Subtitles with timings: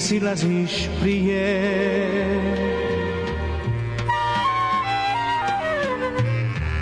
[0.00, 1.96] silaziš prije.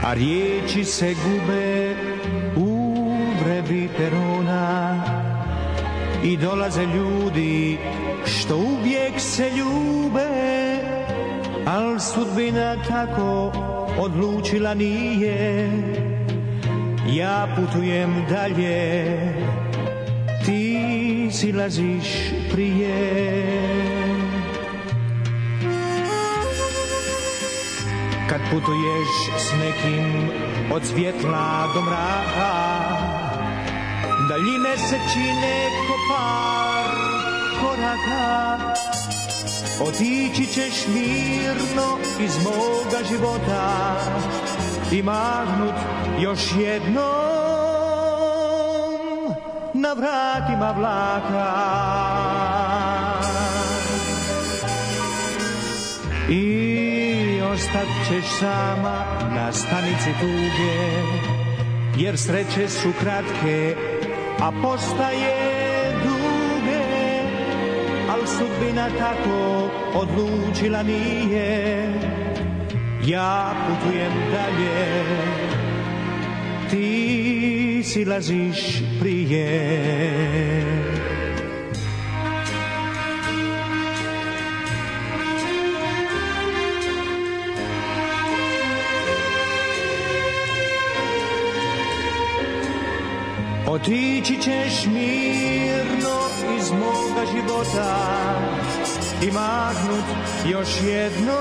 [0.04, 1.94] A riječi se gube
[2.56, 2.94] u
[3.44, 5.04] vrevi perona
[6.24, 7.78] I dolaze ljudi
[8.26, 10.28] što uvijek se ljube
[11.66, 13.52] Al sudbina tako
[13.98, 15.70] odlučila nije.
[17.12, 19.16] Ja putujem dalje
[20.46, 20.78] Ti
[21.30, 22.06] silaziš
[22.54, 23.24] prije.
[28.28, 29.08] Kad putuješ
[29.38, 30.30] s nekim
[30.72, 32.54] od svjetla do mraka
[34.28, 36.90] Daljine se čine ko par
[37.60, 38.58] koraka.
[39.80, 43.96] Otići ćeš mirno iz moga života
[44.92, 45.74] I mahnut
[46.20, 47.23] još jednom
[49.96, 51.50] vratima vlaka.
[56.28, 61.34] I ostat ćeš sama na stanici tuge
[61.96, 63.76] Jer sreće su kratke,
[64.40, 66.84] a postaje duge.
[68.10, 71.88] Al sudbina tako odlučila nije
[73.06, 75.04] Ja putujem dalje.
[76.70, 77.33] Ti
[77.84, 79.44] silaziš prije
[93.66, 96.18] Otići ćeš mirno
[96.58, 97.96] iz moga života
[99.22, 100.04] i mahnut
[100.46, 101.34] još jednom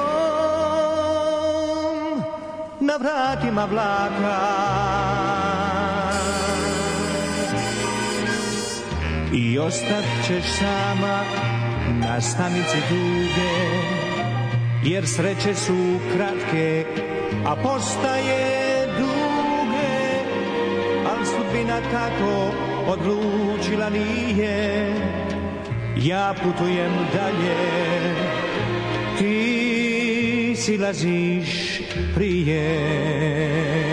[2.79, 4.63] na vratima vlaka.
[9.35, 11.23] I ostat ćeš sama
[11.99, 13.53] na stanici duge,
[14.83, 16.85] jer sreće su kratke,
[17.45, 19.93] a postaje duge,
[21.09, 22.51] al sudbina tako
[22.87, 24.93] odlučila nije.
[25.97, 27.55] Ja putujem dalje,
[29.19, 31.81] ti silaziš
[32.15, 33.92] prije.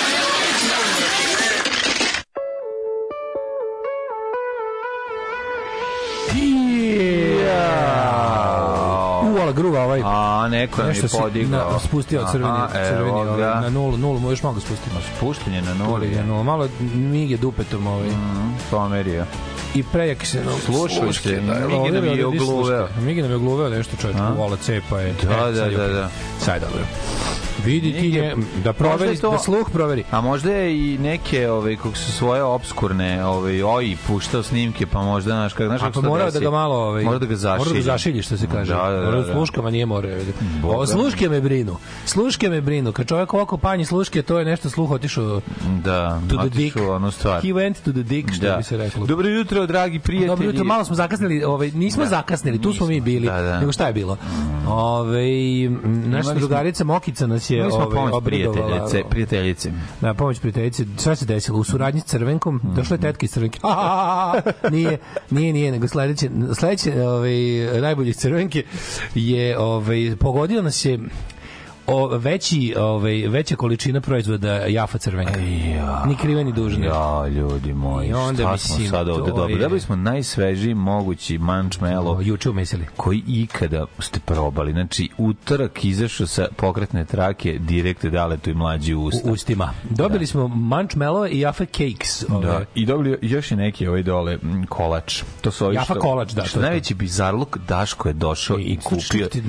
[9.81, 10.01] ovaj.
[10.05, 11.71] A, neko nam je Nešto si podigao.
[11.71, 13.59] na, spustio Aha, crveni, crveni evo ovaj, ga.
[13.61, 14.95] na nulu, nulu, možeš malo ga spustiti.
[15.17, 16.11] Spuštenje na nuli.
[16.11, 18.07] Je nula, malo mige dupetom ovaj.
[18.09, 19.25] Mm, Pomerio.
[19.75, 20.43] I prejak se.
[20.45, 22.87] No, Slušaj se, da, Migi nam je ovdje ogluveo.
[23.01, 24.33] Migi nam je ogluveo nešto čovječ, A?
[24.37, 25.13] uvala cepa je.
[25.23, 26.09] Da, da, je da, da.
[26.39, 26.85] Sad je dobro.
[27.65, 30.03] Vidi ti nje, da proveri, je to- da sluh proveri.
[30.11, 35.01] A možda je i neke, ovaj, kako su svoje obskurne, ovaj, oj, puštao snimke, pa
[35.01, 37.25] možda, znaš, kako, znaš kako pa se to morao da ga malo ovaj Mora da
[37.25, 37.59] ga zašilji.
[37.59, 38.73] Mora da ga zašilji što se kaže.
[38.73, 39.33] Da, da, da, Mora da.
[39.33, 40.09] sluškama nije mora.
[40.61, 40.77] Boga.
[40.77, 41.75] O sluške me brinu.
[42.05, 42.91] Sluške me brinu.
[42.91, 45.41] Kad čovjek ovako panji sluške, to je nešto sluh otišao
[45.75, 46.75] Da, to the dick.
[46.79, 47.41] onu stvar.
[47.41, 48.57] He went to the dick, što Da.
[48.57, 49.05] bi se reklo.
[49.05, 50.27] Dobro jutro, dragi prijatelji.
[50.27, 52.09] Dobro jutro, malo smo zakasnili, ovaj nismo Da.
[52.09, 53.27] zakasnili, tu smo mi bili.
[53.27, 53.59] Da, da.
[53.59, 54.17] Nego šta je bilo?
[54.67, 55.29] Ovaj
[56.05, 59.71] naša smo- drugarica Mokica nas je ovaj pomoć prijateljice, prijateljice.
[60.01, 61.59] Na pomoć prijateljice, šta se desilo?
[61.59, 62.75] U suradnji s Crvenkom, Mhm.
[62.75, 63.59] došla je tetka iz Crvenke.
[64.71, 64.97] nije,
[65.29, 67.31] nije, nije, nego sledeće, sledeće ovaj,
[67.81, 68.63] najboljih Crvenke
[69.15, 70.99] je, ovaj, pogodila nas je
[71.91, 75.39] o, veći, ovaj, veća količina proizvoda jafa crvenka.
[75.75, 76.03] Ja.
[76.05, 76.85] Ni krive ni dužne.
[76.85, 79.53] Ja, ljudi moji, I onda, šta smo mislim, sad ovde dobili?
[79.53, 82.85] je- Dobili smo najsvežiji mogući mančmelo Juče umislili.
[82.97, 84.71] koji ikada ste probali.
[84.71, 89.31] Znači, utorak izašao sa pokretne trake, direkt dale tu i mlađi U usta.
[89.31, 89.73] ustima.
[89.85, 92.29] Dobili smo mančmelove i jafa cakes.
[92.29, 92.61] Ove, Da.
[92.75, 94.37] I dobili još i neki ovaj dole
[94.69, 95.23] kolač.
[95.41, 98.77] To su ovi Jafa što, kolač, da, Što najveći bizarluk Daško je došao I- i
[98.77, 99.43] kupio sa tim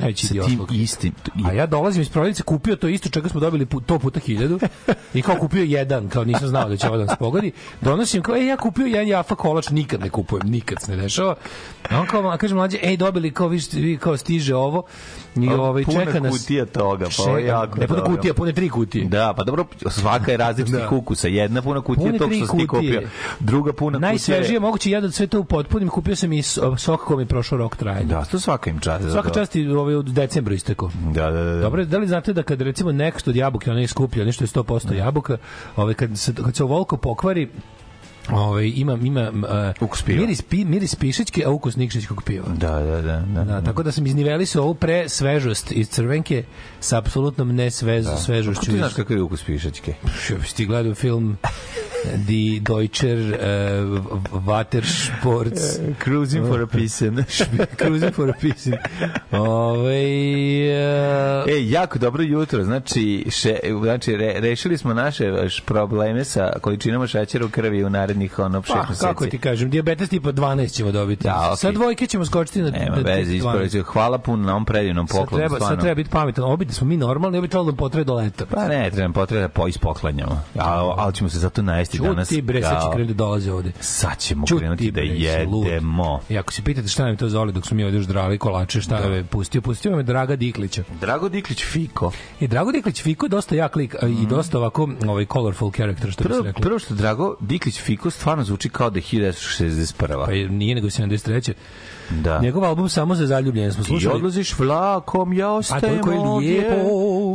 [0.72, 1.12] istim.
[1.36, 4.20] I, A ja dolazim iz Slavica kupio to isto čega smo dobili pu- to puta
[4.20, 4.58] hiljadu
[5.14, 7.52] i kao kupio jedan, kao nisam znao da će ovo da nas pogodi.
[7.80, 11.34] Donosim kao, ej, ja kupio jedan Jaffa kolač, nikad ne kupujem, nikad se ne dešava.
[11.90, 14.82] A on kao, a kaže mlađe, ej, dobili, kao, vi, vi kao stiže ovo
[15.36, 16.32] i ovaj, Puna čeka nas...
[16.32, 18.16] kutija toga, pa ovo jako Ne puna dobro.
[18.16, 19.04] kutija, pune tri kutije.
[19.04, 20.88] Da, pa dobro, svaka je različitih Da.
[20.90, 21.28] ukusa.
[21.28, 23.02] Jedna puna kutija Pune tog što si ti kupio.
[23.40, 24.08] Druga puna kutija.
[24.08, 27.26] Najsvežije moguće jedan od sve to u potpunim, kupio sam i so- sok kom je
[27.26, 28.06] prošao rok trajanja.
[28.06, 29.10] Da, to svaka im čast.
[29.12, 30.90] Svaka čast i ovaj u decembru istekao.
[31.04, 31.52] Da, da, da.
[31.52, 31.60] da.
[31.60, 34.94] Dobro, da li znate da kad recimo next od jabuke, onaj skuplja, nešto je 100%
[34.94, 35.36] jabuka,
[35.76, 37.48] ovaj, kad, se, kad se ovoliko pokvari,
[38.30, 40.20] ovaj, ima, ima uh, Ukus piva.
[40.20, 42.46] miris, pi, miris pišećke, a ukus nikšićkog piva.
[42.48, 43.20] Da, da, da.
[43.20, 43.44] da.
[43.44, 46.44] Da, tako da sam izniveli se ovu pre svežost iz crvenke
[46.80, 48.70] sa apsolutnom ne svež, svežošću.
[48.70, 49.94] Ti znaš kakav je ukus pišačke?
[50.44, 51.36] Što ti gledao film
[52.26, 53.36] Die Deutscher uh,
[54.46, 57.24] Watersports Cruising for a Pisan.
[57.78, 58.74] Cruising for a Pisin.
[59.30, 60.02] Ove,
[60.72, 62.64] uh, E, jako dobro jutro.
[62.64, 65.24] Znači, še, znači re, rešili smo naše
[65.64, 69.00] probleme sa količinama šećera u krvi u narednih ono 6 pa, meseci.
[69.00, 71.24] kako ti kažem, diabetes tipa 12 ćemo dobiti.
[71.24, 71.56] Da, okej.
[71.56, 73.36] Sa dvojke ćemo skočiti na Nema na- veze, 12.
[73.36, 73.80] ispraviti.
[73.82, 75.38] Hvala puno na ovom predivnom Sad poklonu.
[75.38, 75.76] treba, sad stvarno.
[75.76, 76.44] treba biti pametan.
[76.44, 78.46] Obi da smo mi normalni, obi trebalo da potrebe do leta.
[78.46, 80.42] Pa ne, treba potreba po ispoklanjamo.
[80.58, 82.28] A, ali ćemo se zato najesti danas.
[82.28, 83.72] Čuti bre, sad će krenuti da dolaze ovde.
[83.80, 86.20] Sad ćemo Čuti, krenuti da jedemo.
[86.28, 88.80] I ako se pitate šta nam to zoli dok smo mi ovde još drali kolače,
[88.80, 89.06] šta da.
[89.06, 90.82] je pustio, pustio me Draga Diklića.
[91.00, 92.12] Drago Diklić Fiko.
[92.40, 96.10] I Drago Diklić Fiko je dosta jak lik a, i dosta ovako ovaj colorful character
[96.12, 96.62] što bi se Prvo, reklo.
[96.62, 100.24] prvo što Drago Diklić Fiko stvarno zvuči kao da je 1961.
[100.26, 101.52] Pa je, nije nego 73.
[102.10, 102.38] Da.
[102.38, 104.14] Njegov album samo za zaljubljene smo Ti slušali.
[104.14, 106.84] odlaziš vlakom, ja ostajem toliko je ovdje.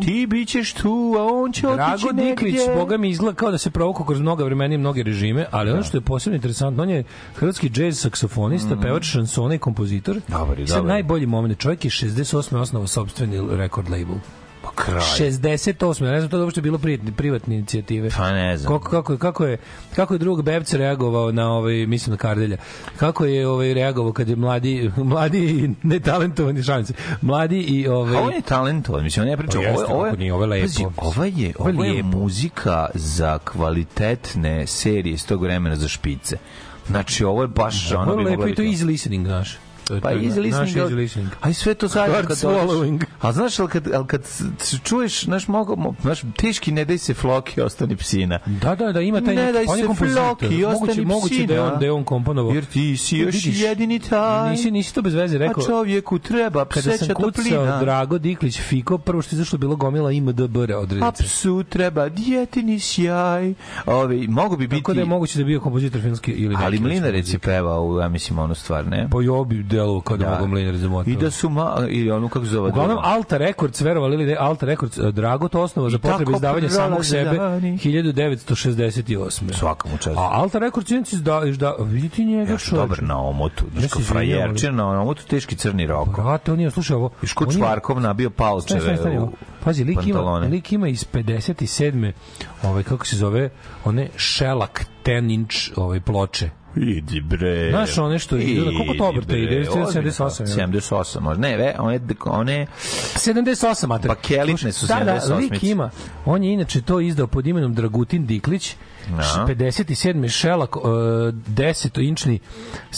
[0.06, 2.75] Ti bit ćeš tu, a on će Drago otići Diklić, negdje.
[2.75, 5.84] boga mi izgleda kao da se provukao kroz mnoga vremena i mnoge režime, ali ono
[5.84, 7.04] što je posebno interesantno, on je
[7.36, 10.16] hrvatski džez saksofonista, pevač šansona i kompozitor.
[10.16, 10.22] Mm.
[10.28, 10.88] Dobar sad dobar je.
[10.88, 12.58] najbolji moment, čovjek je 68.
[12.58, 14.16] osnovao sopstveni record label.
[14.77, 15.01] Kraj.
[15.01, 16.06] 68.
[16.06, 18.09] Ja ne znam to da uopšte bilo privatne, privatne inicijative.
[18.09, 18.74] Pa ne znam.
[18.74, 19.57] Kako, kako, je- kako je
[19.95, 22.57] kako je drug Bebce reagovao na ovaj mislim na Kardelja.
[22.97, 26.94] Kako je ovaj reagovao kad je mladi mladi i netalentovani šance.
[27.21, 29.59] Mladi i ovaj A on je talentovan, mislim, on ne priča.
[29.59, 30.63] Pa ovo, ovo, kako nije, ovo je lepo.
[30.63, 35.88] Pazi, ovo je, Ovo je ovo je muzika za kvalitetne serije iz tog vremena za
[35.88, 36.38] špice.
[36.88, 39.57] Znači, ovo je baš Ovo je lepo i to je easy listening, znaš.
[39.88, 40.78] To Pa to easy naš listening.
[40.78, 41.30] easy listening.
[41.42, 43.04] A i sve to zajedno kad swallowing.
[43.22, 44.22] A znaš, ali kad, ali kad
[44.84, 48.39] čuješ, znaš, mogu, mo- znaš, teški ne daj se floki, ostani psina.
[48.45, 51.80] Da, da, da, ima taj Ne daj se floki, ostani moguće da je on, psina.
[51.80, 52.54] da je on komponovao.
[52.54, 54.51] Jer ti si još Vidiš, jedini taj.
[54.51, 55.63] Nisi, nisi to bez veze rekao.
[55.63, 57.80] A čovjeku treba Kada pseća sam kucao toplina.
[57.80, 61.24] Drago Diklić Fiko, prvo što je izašlo bilo gomila IMDB A odrednice.
[61.24, 63.54] psu treba djetini sjaj.
[63.86, 64.81] Ovi, mogu bi biti...
[64.81, 68.10] Tako da je moguće da je bio kompozitor filmski ili Ali Mlinarec je pevao, ja
[68.10, 69.07] mislim, onu stvar, ne?
[69.12, 69.44] Pa jo
[69.77, 70.31] bi delovao kao da, Da.
[70.31, 71.12] mogu Mlinar zamotati.
[71.12, 71.75] I da su ma...
[71.89, 72.69] Ili onu, kako zove?
[72.69, 73.07] Uglavnom, druga?
[73.07, 76.69] Alta Records, verovali ili ne, Alta Records, eh, Drago to osnova za I potrebe izdavanja
[76.69, 77.77] samog sebe dani.
[77.77, 79.53] 1968.
[79.53, 80.18] Svaka mu čast.
[80.18, 82.75] A Alta Records izda, izda, vidite njega Ja sam čovječe.
[82.77, 83.65] dobar na omotu.
[83.71, 84.01] Znaš, kao
[84.71, 86.21] na omotu, teški crni roko.
[86.21, 87.09] Brate, on je, slušaj ovo.
[87.38, 89.29] On je- Čvarkov nabio palčeve u.
[89.63, 92.12] Pazi, lik ima, lik ima iz 57.
[92.63, 93.50] Ovaj, kako se zove,
[93.85, 94.71] one shellac
[95.06, 96.50] 10 inch ovaj, ploče.
[96.75, 97.69] Idi bre.
[97.69, 99.60] Znaš, one što Idi, koliko to obrta ide?
[99.60, 100.52] bre, 78, ozbiljno.
[100.58, 100.68] jel?
[100.69, 101.42] 78, možda.
[101.42, 102.68] Ne, ve, one, one
[103.16, 104.08] 78, mater.
[104.08, 105.38] Bakelitne su Da, da, 78.
[105.52, 105.90] lik ima.
[106.25, 108.75] On je inače to izdao pod imenom Dragutin Diklić.
[109.10, 109.46] Da.
[109.48, 110.30] 57.
[110.30, 112.40] šelak uh, 10 inčni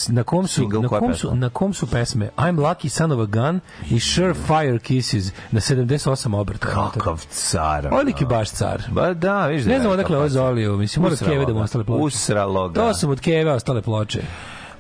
[0.08, 3.20] na kom su Single, na kom su na kom su pesme I'm Lucky Son of
[3.20, 6.68] a Gun i Surefire Kisses na 78 obrta.
[6.68, 7.88] kakav car.
[7.92, 8.84] Ovaj lik je baš car.
[8.92, 9.70] Ba da, vidiš da.
[9.70, 10.34] Ne je znam odakle ovo pesma.
[10.42, 12.04] zolio, mislim, mora Keve da mu ostale ploče.
[12.04, 12.82] Usralo ga.
[12.82, 14.22] To su mu od Keve ostale ploče.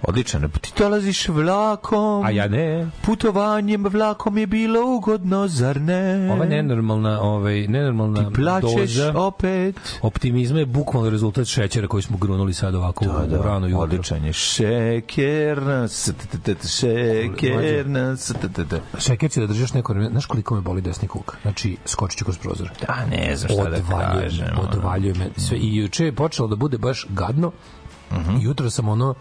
[0.02, 0.50] Odličan.
[0.62, 2.26] Ti dolaziš vlakom.
[2.26, 2.88] A ja ne.
[3.02, 6.32] Putovanjem vlakom je bilo ugodno, zar ne?
[6.32, 9.76] Ova nenormalna, ovaj, nenormalna Ti plaćeš doza opet.
[10.02, 13.80] optimizma je bukvalno rezultat šećera koji smo grunuli sad ovako Da, u rano da, jutro.
[13.80, 14.34] odličan je.
[14.34, 18.82] Šekerna, s-t-t-t, šekerna, s-t-t-t.
[18.98, 20.10] Šeker će da držiš neko vreme.
[20.10, 21.38] Znaš koliko me boli desni kuk?
[21.42, 22.70] Znači, skočit ću kroz prozor.
[22.82, 23.78] Da, ne znam šta da
[24.14, 24.48] kažem.
[24.64, 25.30] odvaljuje me.
[25.38, 27.52] Sve, I juče je počelo da bude baš gadno.
[28.12, 29.14] I jutro sam ono,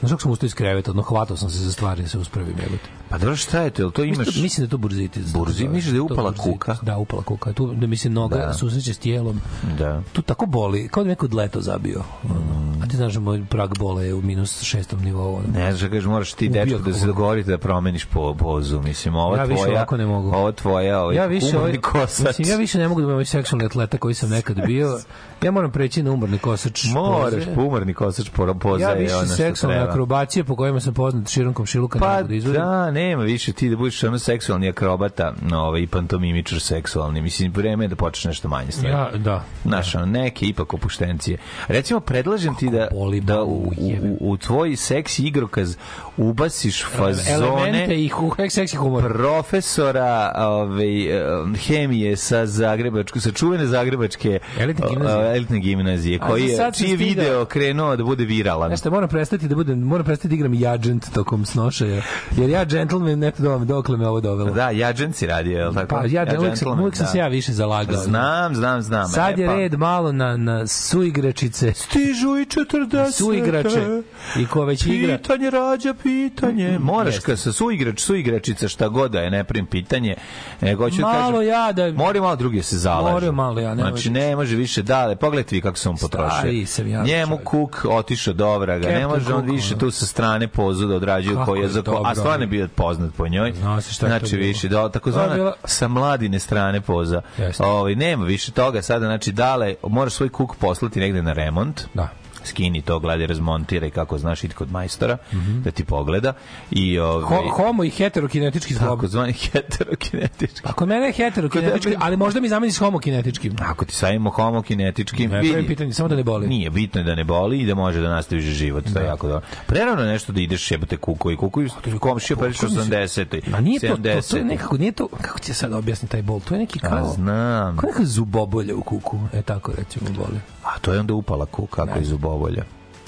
[0.00, 2.54] znaš kako sam ustao iz kreveta, ono, hvatao sam se za stvari da se uspravim,
[2.58, 2.88] jebote.
[3.08, 3.82] Pa dobro, šta je to?
[3.82, 4.18] Jel to imaš...
[4.18, 5.26] Mislim, mislim da je to burzitis.
[5.26, 6.52] Burzi- misliš da je upala burzitis.
[6.52, 6.76] kuka?
[6.82, 7.52] Da, upala kuka.
[7.52, 8.54] Tu da mi se noga Da.
[8.54, 9.40] susreće s tijelom.
[9.78, 10.02] Da.
[10.12, 12.02] Tu tako boli, kao da neko dleto zabio.
[12.24, 12.80] Mm.
[12.80, 15.34] Pa ti znaš da moj prag bola je u minus šestom nivou.
[15.34, 15.44] ono.
[15.54, 18.80] Ne znaš, kažeš, moraš ti dečko da se dogovorite da promeniš po pozu.
[18.80, 20.28] Mislim, ova Ja više tvoja, ovako ne mogu.
[20.28, 22.26] Ova tvoja, ovaj Ja više, umorni ovaj, kosač.
[22.28, 24.98] mislim, ja više ne mogu da budem ovaj seksualni atleta koji sam nekad bio.
[25.42, 26.84] Ja moram preći na umorni kosač.
[26.84, 27.54] Moraš, poze.
[27.54, 29.85] po umorni kosač po, poza Ja više treba.
[29.90, 32.60] Akrobacije po kojima sam poznat širom komšiluka ne Pa mogu da izvodim.
[32.60, 37.22] da, nema više ti da budeš ono seksualni akrobata, no, ovaj, i pantomimičar seksualni.
[37.22, 38.94] Mislim, vreme je da počneš nešto manje stvari.
[38.94, 39.44] Ja, da.
[39.62, 41.38] Znaš, ono, neke ipak opuštencije.
[41.68, 44.08] Recimo, predlažem ti da, boli da u, jebe.
[44.20, 45.76] u, u tvoj seksi igrokaz
[46.16, 48.10] ubasiš fazone Elemente i
[48.50, 49.12] seksi humor.
[49.12, 55.36] profesora ovaj, em, hemije sa Zagrebačke, sa čuvene Zagrebačke Elitne gimnazije.
[55.36, 58.70] elitne gimnazije, koji je, čiji video krenuo da bude viralan.
[58.70, 62.02] Jeste, moram prestati da budem, moram prestati da igram jadžent tokom snošaja.
[62.36, 64.50] Jer ja gentleman, eto do, dokle me ovo dovelo.
[64.50, 65.94] Da, Jađan si radio, je li tako?
[65.94, 67.12] Pa ja, uvijek, sam, uvijek sam da.
[67.12, 67.96] se ja više zalagao.
[67.96, 69.08] Znam, znam, znam.
[69.08, 71.72] Sad je E, pa, red malo na, na suigračice.
[71.72, 73.12] Stižu i 40.
[73.12, 74.02] Suigrače.
[74.38, 75.18] I ko već igra.
[75.18, 76.78] Pitanje rađa pitanje.
[76.78, 77.26] Moraš Jeste.
[77.26, 80.14] kad sa suigrač, suigračica šta god da je, ne prim pitanje.
[80.60, 81.92] Nego hoću da Malo kažem, ja da...
[81.92, 83.12] Mora malo drugi da se zalažu.
[83.12, 85.16] Moraju malo ja, ne Znači, ne može više dale.
[85.16, 86.38] Pogledajte vi kako se on potrošio.
[86.38, 87.48] Stari sam ja, Njemu čovjek.
[87.48, 88.88] kuk otišao do ovraga.
[88.88, 91.82] Ne može on Cook, više tu sa strane pozu da odrađuje Kako koji je za
[91.82, 93.52] ko, a stvarno je bio poznat po njoj.
[93.52, 97.22] Zna se šta znači više da tako To je zvana bila- sa mladine strane poza.
[97.60, 102.08] Ovaj nema više toga sada znači dale moraš svoj kuk poslati negde na remont Da.
[102.46, 105.16] Skini to, gledaj, razmontiraj kako znaš idi kod majstora
[105.56, 106.32] da ti pogleda
[106.70, 108.90] i ovaj Ho, homo i heterokinetički zglob.
[108.90, 110.60] tako zvani heterokinetički.
[110.62, 113.56] Pa kod mene je heterokinetički, tebe- ali možda mi zameni s homokinetičkim.
[113.60, 116.48] Ako ti savimo homokinetički, Ne, pravim pitanje, samo da ne boli.
[116.48, 119.28] Nije, bitno je da ne boli i da može da nastaviš život, to je jako
[119.28, 119.46] dobro.
[119.66, 121.68] Prerano je nešto da ideš jebate kuku i kuku i
[122.00, 123.40] komšija pa 80.
[123.46, 124.44] Ma nije to, to, to je 70..
[124.44, 127.76] nekako, nije to, kako ti sad objasniti taj bol, to je neki A, kao, znam.
[127.76, 130.40] kao neka zubobolja u kuku, e tako recimo boli.
[130.64, 132.35] A to je onda upala kuka, kako iz zubobolja.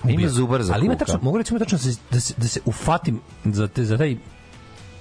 [0.09, 1.05] Ima zubar za Ali ima kuka.
[1.05, 4.17] tačno, mogu recimo tačno da se, da se, da se ufatim za, te, za taj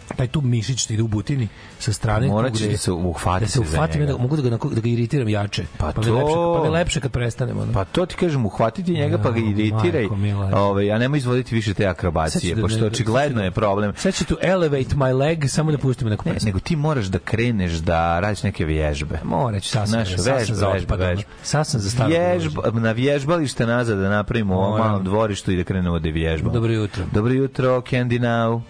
[0.08, 1.48] taj tu mišić što ide u butini
[1.80, 3.60] sa strane Morat ćeš da se uhvati da se
[3.94, 4.06] njega.
[4.06, 7.00] da mogu da ga da ga iritiram jače Pa mi to- lepše pa mi lepše
[7.02, 7.74] kad prestanemo ono.
[7.74, 10.08] Pa to ti kažem, uhvatiti njega pa ga Ja, iritiraj,
[10.54, 13.94] ovaj, a nemoj izvoditi više te akrobacije, ću da pošto ne- očigledno je problem.
[13.96, 17.06] sad ću tu elevate my leg samo da pustim neku Ne, pesmu nego ti moraš
[17.06, 19.20] da kreneš da radiš neke vježbe.
[19.24, 21.10] Morat ću sasvim, Znaš, sasvim vežba, za otpad, ono.
[21.10, 21.30] vežba.
[21.44, 22.10] Sasvim za staro.
[22.10, 24.88] Vježba, na vježbalište nazad da napravimo Moram.
[24.88, 26.54] malom dvorištu i da krenemo da vježbamo.
[26.54, 27.04] Dobro jutro.
[27.14, 28.62] Dobro jutro, Candy Now.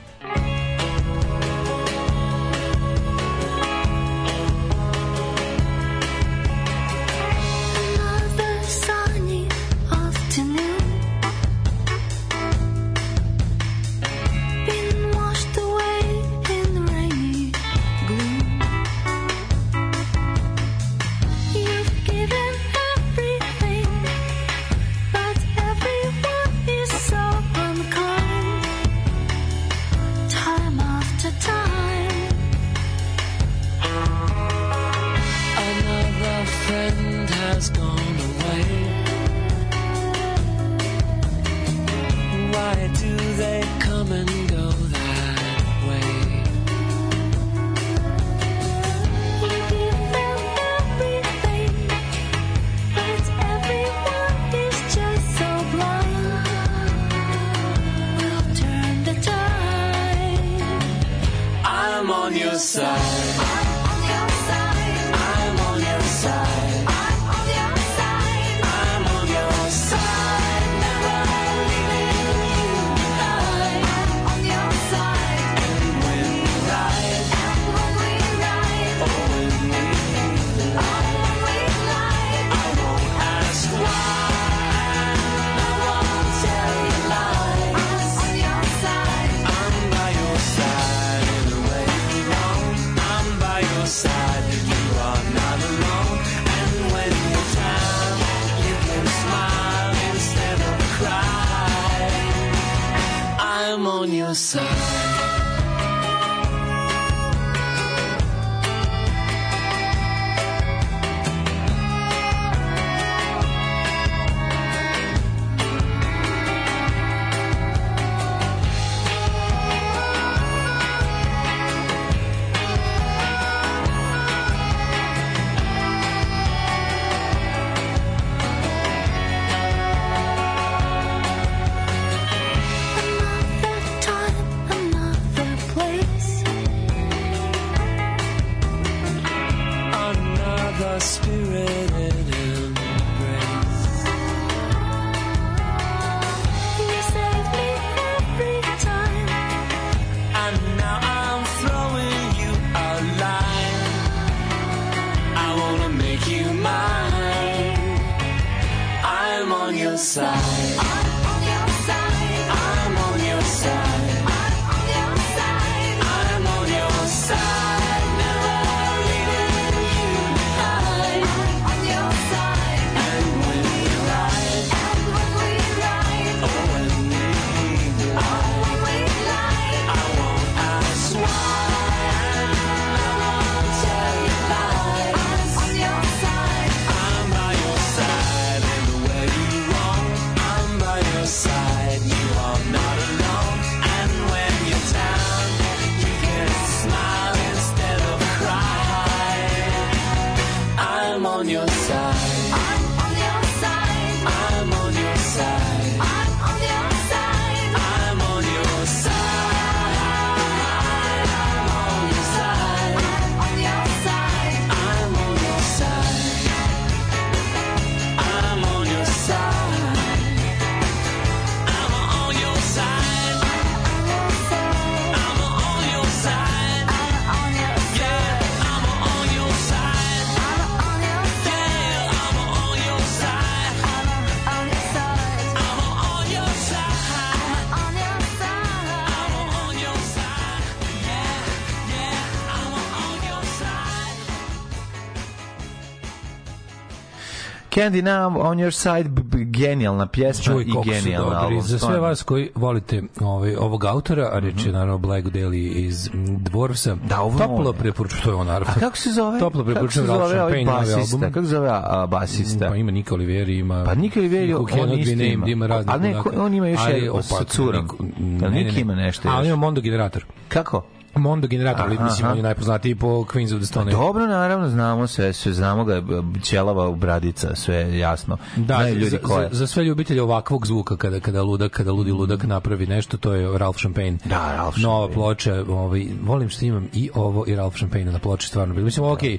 [247.77, 249.09] Candy Now on your side,
[249.45, 251.61] genijalna pjesma Čuj, i genijalna album.
[251.61, 256.09] Za sve vas koji volite ovaj, ovog autora, a reč je naravno Black Daly iz
[256.37, 258.73] Dvorvsa, Da, ovo toplo preporučujem, to je on naravno.
[258.77, 259.39] A kako se zove?
[259.39, 261.15] Toplo preporučujem Ralph ovaj Champagne, basista?
[261.15, 261.21] album.
[261.33, 262.67] Kako se zove a, basista?
[262.67, 263.83] Pa ima Nika Oliveri, ima...
[263.83, 265.47] Pa Nika Oliveri, on isto ima.
[265.47, 266.79] ima razne A ne, on ima još
[267.11, 267.83] o, sa pa, curom.
[267.87, 268.05] Niko-
[268.41, 268.81] Jel ne, Nik ne, ne.
[268.81, 270.25] ima nešto A on ima Mondo generator.
[270.47, 270.83] Kako?
[271.17, 273.97] Mondo generator, ali Aha, mislim, on je najpoznatiji po Queens of the Stone Age.
[273.97, 276.01] Dobro, naravno, znamo sve, sve znamo ga,
[276.41, 278.37] ćelava u bradica, sve jasno.
[278.55, 282.11] Da, Znaju ljudi za, za, za sve ljubitelje ovakvog zvuka kada kada ludak, kada ludi
[282.11, 284.17] ludak napravi nešto, to je Ralph Champagne.
[284.25, 285.13] Da, Ralph Nova Champagne.
[285.15, 288.73] ploča, ovaj volim što imam i ovo i Ralph Champagne na ploči stvarno.
[288.75, 289.37] Mislim, okej,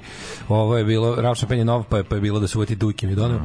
[0.49, 2.75] ovo je bilo Ralph Champagne je nov, pa je, pa je bilo da se uvati
[2.75, 3.39] Duki mi doneo.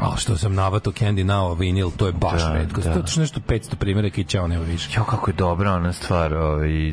[0.00, 2.80] A što sam navato Candy Now vinil, to je baš Mhm, Da, retko.
[2.80, 2.92] da.
[2.92, 4.90] To je nešto 500 primjeraka i ćao, nema više.
[4.96, 6.92] Jo, kako je dobra ona stvar, ovaj,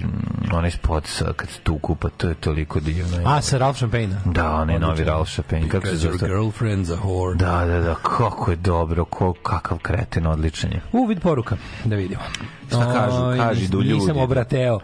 [0.57, 3.17] onaj spot sa, kad se tuku, pa to je toliko divno.
[3.25, 4.15] A, sa Ralph Champagne.
[4.25, 5.03] Da, onaj novi.
[5.03, 6.17] Ralph Champagne, kako se Because zove?
[6.17, 7.35] your girlfriend's a whore.
[7.35, 10.81] Da, da, da, kako je dobro, ko, kakav kreten, odličan je.
[10.91, 12.21] U, vid poruka, da vidimo.
[12.67, 13.41] Šta kažu?
[13.43, 13.93] Kaži, du ljudi.
[13.93, 14.79] Nisam obrateo.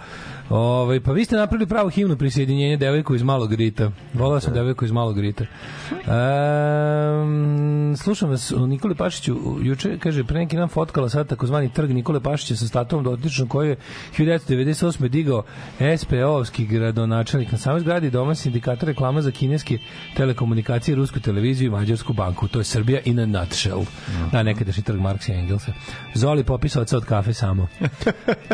[0.49, 3.91] Ovaj pa vi ste napravili pravu himnu prisjedinjenja devojku iz Malog Rita.
[4.13, 5.45] Volao sam devojku iz Malog Rita.
[5.91, 11.91] Um, slušam vas o Nikoli Pašiću juče kaže pre neki dan fotkala sad takozvani trg
[11.91, 13.75] Nikole Pašića sa statuom dotičnom koji je
[14.17, 15.08] 1998.
[15.08, 15.43] digao
[15.79, 19.77] SPO-ovski gradonačelnik na samoj zgradi doma sindikata reklama za kineske
[20.17, 22.47] telekomunikacije, rusku televiziju i mađarsku banku.
[22.47, 23.86] To je Srbija in a nutshell.
[24.32, 25.73] Da, nekadašnji trg Marksa i Engelsa.
[26.13, 27.67] Zoli popis oca od kafe samo.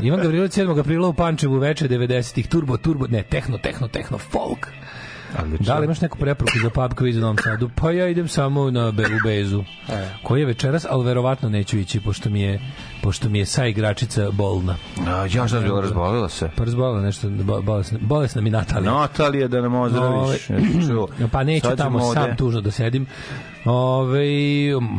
[0.04, 0.80] Ivan Gavrilović 7.
[0.80, 2.48] aprila u Pančevu veče 90-ih.
[2.48, 4.68] Turbo, turbo, ne, tehno, tehno, tehno, folk.
[5.40, 5.66] Odlično.
[5.66, 7.70] Da li imaš neku preporuku za pub quiz u Novom Sadu?
[7.76, 9.64] Pa ja idem samo na Be u Bezu.
[10.24, 12.60] Koji je večeras, ali verovatno neću ići, pošto mi je,
[13.02, 14.76] pošto mi je sa igračica bolna.
[15.08, 16.50] A, ja šta bila razbolila se?
[16.56, 18.92] Pa razbolila nešto, bo- bolesna, bolesna mi Natalija.
[18.92, 20.50] Natalija, da nam ozdraviš.
[20.50, 23.06] Ove, pa neću Sad tamo ćemo sam ovde- tužno da sedim.
[23.66, 24.26] Ove,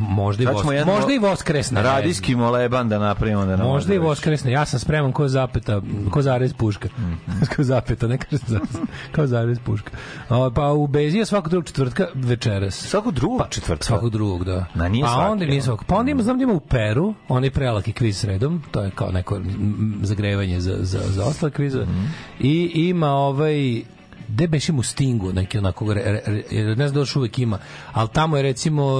[0.09, 1.83] možda i, vos, jedan možda i voskresne.
[1.83, 4.09] Radijski moleban da napravimo da nam Možda i ozdraviš.
[4.09, 4.53] voskresne.
[4.53, 6.89] Ja sam spreman ko zapeta, ko zarez puška.
[6.99, 7.15] Mhm.
[7.57, 8.69] ko zapeta, ne kažem zarez.
[9.13, 9.91] Kao zarez puška.
[10.31, 12.75] O, pa u Bezi je svakog drugog četvrtka večeras.
[12.75, 13.85] Svakog drugog četvrtka?
[13.85, 14.65] Svakog drugog, da.
[14.75, 15.63] Ma nije pa svaki, onda nije ono.
[15.63, 15.85] svakog.
[15.87, 19.11] Pa onda ima, znam da ima u Peru, onaj prelaki kviz sredom, to je kao
[19.12, 21.83] neko mm, zagrevanje za, za, za ostale kvize.
[21.83, 22.05] Mhm.
[22.40, 23.83] I ima ovaj
[24.29, 27.38] gde beš im u Stingu neki onako re, re, re, ne znam da još uvek
[27.38, 27.59] ima
[27.92, 28.96] ali tamo je recimo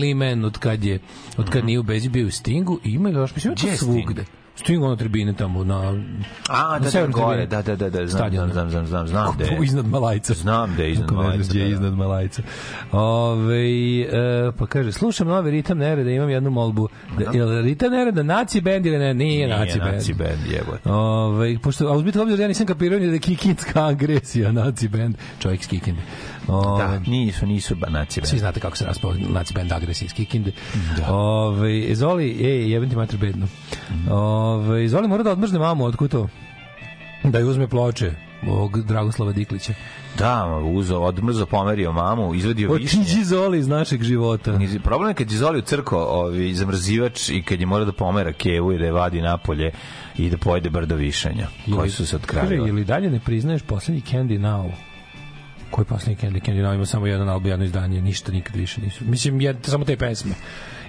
[0.00, 0.98] Limen od kad je
[1.36, 3.66] od kad nije u Bezi bio u Stingu i ima još mislim Mhm.
[3.66, 4.43] Ima to svugde Sting
[4.82, 5.80] ono tribine tamo na
[6.48, 8.52] A, na da, da, gore, da, da, da, da, znam, Stadion.
[8.52, 9.58] znam, znam, znam, znam, da je.
[9.64, 11.74] iznad Malajca Znam da je iznad Malajca, gdje je da, da.
[11.74, 12.42] iznad Malajca.
[12.92, 16.88] Ove, e, pa kaže, slušam novi ritam nereda, imam jednu molbu.
[17.18, 19.14] Da, je li ritam nereda naci band ili ne?
[19.14, 19.94] Nije, Nije naci band.
[19.94, 20.90] naci band, jebote.
[20.90, 25.16] Ove, pošto, a uzmite obzir, ja nisam kapirao ni da je kikinska agresija, naci band,
[25.38, 26.00] čovjek s kikinde.
[26.48, 28.28] Ove, Da, nisu, nisu naci band.
[28.28, 30.52] svi znate kako se raspao naci band agresija iz Kikinde.
[31.08, 33.46] Ove, Zoli, ej, jebem ti mater bedno.
[34.10, 36.28] Ove, Zoli mora da odmrzne mamu, otkud to?
[37.24, 38.12] Da je uzme ploče
[38.48, 39.74] ovog Dragoslava Diklića.
[40.18, 43.00] Da, uzo, odmrzo, pomerio mamu, izvadio višnje.
[43.00, 44.58] Otiđi Zoli iz našeg života.
[44.82, 48.32] Problem je kad je Zoli u crko ovi, zamrzivač i kad je mora da pomera
[48.32, 49.70] kevu i da je vadi napolje
[50.18, 52.68] i da pojede brdo višanja, koji su se odkravili.
[52.68, 54.70] ili dalje ne priznaješ poslednji Candy Now?
[55.74, 59.04] Koji Candy Candy Now ima samo jedan album, jedno izdanje, ništa nikad više nisu.
[59.04, 60.34] Mislim, je, samo te pesme.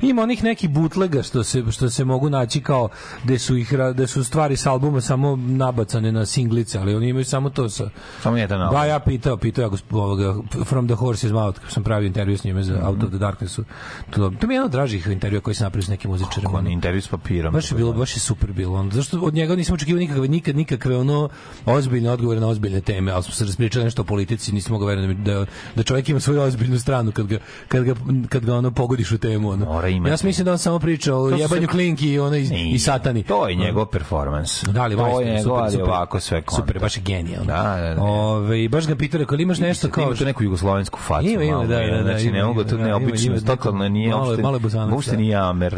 [0.01, 2.89] Ima onih nekih bootlega što se, što se mogu naći kao
[3.23, 7.25] gde su, ih, gde su stvari s albuma samo nabacane na singlice, ali oni imaju
[7.25, 7.89] samo to sa...
[8.21, 8.79] Samo jedan album.
[8.79, 12.63] Ba, ja pitao, pitao ja ovoga, From the Horse's Mouth, sam pravio intervju s njime
[12.63, 13.63] za Out of the Darknessu.
[14.09, 16.53] To, to mi je jedan od dražih intervjua koji sam napravio s nekim muzičarima.
[16.53, 17.53] Kako, intervju s papirom.
[17.53, 18.79] Baš je bilo, baš je super bilo.
[18.79, 21.29] On, zašto od njega nisam očekivao nikakve, nikad, nikakve ono
[21.65, 25.13] ozbiljne odgovore na ozbiljne teme, ali smo se raspričali nešto o politici, nisam mogao verovati
[25.13, 27.95] da, da, da čovjek ima svoju ozbiljnu stranu kad ga, kad ga,
[28.29, 29.49] kad ga ono pogodiš u temu.
[29.49, 29.84] Ono.
[29.85, 30.11] Mora imati.
[30.11, 32.79] Ja sam mislim da on samo priča o jebanju sve- klinki i, ono, i, i
[32.79, 33.23] satani.
[33.23, 34.63] To je njegov performans.
[34.63, 35.89] Da, to majstor, je njegov, super, super.
[35.89, 36.61] ovako sve konta.
[36.61, 37.45] Super, baš je genijalno.
[37.45, 38.01] Da, da, da.
[38.01, 40.03] Ove, baš ga pitao, rekao, imaš nešto kao...
[40.03, 41.27] Ima tu neku jugoslovensku facu.
[41.27, 44.43] Ima, ima, da, da, da, Znači, ne mogu, to da, neobično, totalno nije uopšte,
[44.91, 45.17] uopšte da.
[45.17, 45.75] nije amer,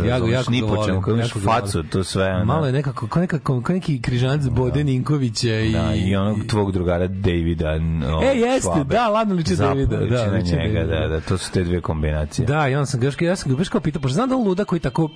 [0.50, 4.02] ni po čemu, kao imaš facu, to sve, Malo je nekako, kao, nekako, kao neki
[4.02, 5.72] križanac Bode Ninkovića i...
[5.72, 7.78] da, i onog tvog drugara Davida
[8.24, 11.00] E, jeste, da, ladno liči Davida, da, na na njega, Davida.
[11.00, 12.46] da, da, to su te dve kombinacije.
[12.46, 14.44] Da, i on sam ga, ja sam ga baš kao pitao, pošto znam da on
[14.44, 15.10] luda koji tako,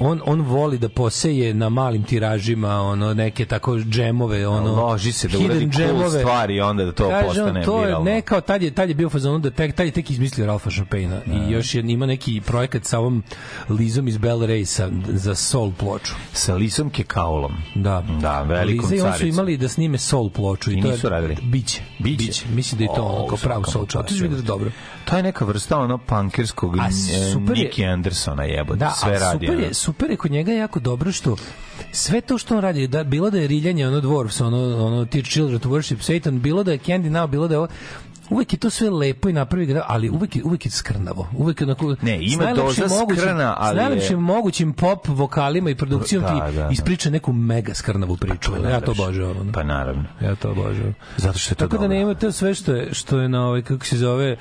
[0.00, 5.28] on, on voli da poseje na malim tiražima, ono, neke tako džemove, ono, Loži se
[5.28, 8.04] da uradi cool stvari i onda da to Kaže postane to je viralno.
[8.04, 10.46] ne kao tad je tad je bio u fazonu da tek tad je tek izmislio
[10.46, 13.22] Ralfa Chopina i još je ima neki projekat sa ovom
[13.68, 16.14] Lizom iz Bell Race za soul ploču.
[16.32, 17.52] Sa Lisom Kekaulom.
[17.74, 18.04] Da.
[18.20, 21.06] Da, velikom Liza i on su imali da snime soul ploču i, I to nisu
[21.06, 21.36] je radili?
[21.42, 21.82] biće.
[21.98, 22.44] Biće?
[22.54, 23.98] Mislim da je to O, ono kao mu čast, ploču.
[23.98, 24.70] To vidjeti dobro.
[25.04, 26.90] To je neka vrsta ono punkerskog A
[28.02, 29.46] Andersona jebote, Da, sve radi.
[29.46, 31.36] super je, super je kod njega jako dobro što
[31.92, 35.28] sve to što on radi, da, bilo da je riljanje ono dwarfs, ono, ono teach
[35.28, 37.68] children to worship Satan, bilo da je Candy Now, bilo da je ovo,
[38.32, 39.52] uvek je to sve lepo i napravi
[39.86, 41.28] ali uvek je, uvek je skrnavo.
[41.36, 45.70] Uvek je onako, Ne, ima doza mogućim- skrna, ali S najlepšim je- mogućim pop vokalima
[45.70, 46.68] i produkcijom Da, ti da, da.
[46.70, 48.52] ispriča neku mega skrnavu priču.
[48.64, 49.52] ja to obožavam.
[49.52, 50.04] Pa naravno.
[50.20, 50.94] Ja to obožavam.
[51.16, 51.88] Zato što je to Tako da dobro.
[51.90, 54.36] nema to sve što je što je na ovaj kako se zove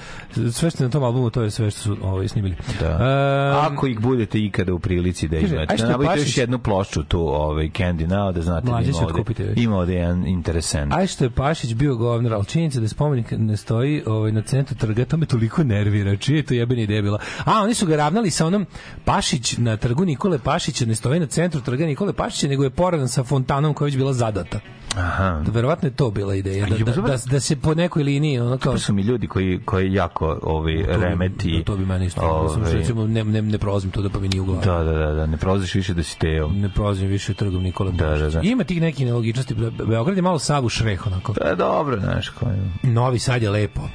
[0.51, 2.56] sve što je na tom albumu to je sve što su ovaj snimili.
[2.80, 2.86] Da.
[2.88, 7.19] Ehm, Ako ih budete ikada u prilici da imate, da nabavite još jednu plošču tu,
[7.21, 10.93] ovaj Candy Now, da znate da ima ovde, ima ovde jedan interesant.
[10.93, 14.41] Aj što je Pašić bio govnar, ali činjenica da je spomenik ne stoji ovaj, na
[14.41, 16.15] centru trga, to me toliko nervira.
[16.15, 17.20] Čije je to jebeni ideja bila?
[17.46, 18.65] A, oni su ga ravnali sa onom
[19.06, 23.10] Pašić na trgu Nikole Pašića, ne stoji na centru trga Nikole Pašića, nego je poradan
[23.10, 24.60] sa fontanom koja je već bila zadata.
[24.98, 25.44] Aha.
[25.52, 28.74] Verovatno je to bila ideja, da, da, da, da se po nekoj liniji ono kao...
[28.74, 31.63] To su mi ljudi koji, koji jako ovaj, To remeti.
[31.65, 32.22] To bi meni isto.
[32.22, 34.65] Ovaj, ovaj, recimo, ne, ne, ne prolazim to da pa mi nije u glavi.
[34.65, 36.50] da, da, da, da, ne prolaziš više da si teo.
[36.50, 38.41] Ne prolazim više trgom Nikole Da, da, da.
[38.41, 39.56] Ima tih nekih nelogičnosti.
[39.56, 41.34] Be- Beograd je malo savu šreh, onako.
[41.34, 42.58] Pa dobro, znaš, koji...
[42.84, 43.90] Novi Sad je lepo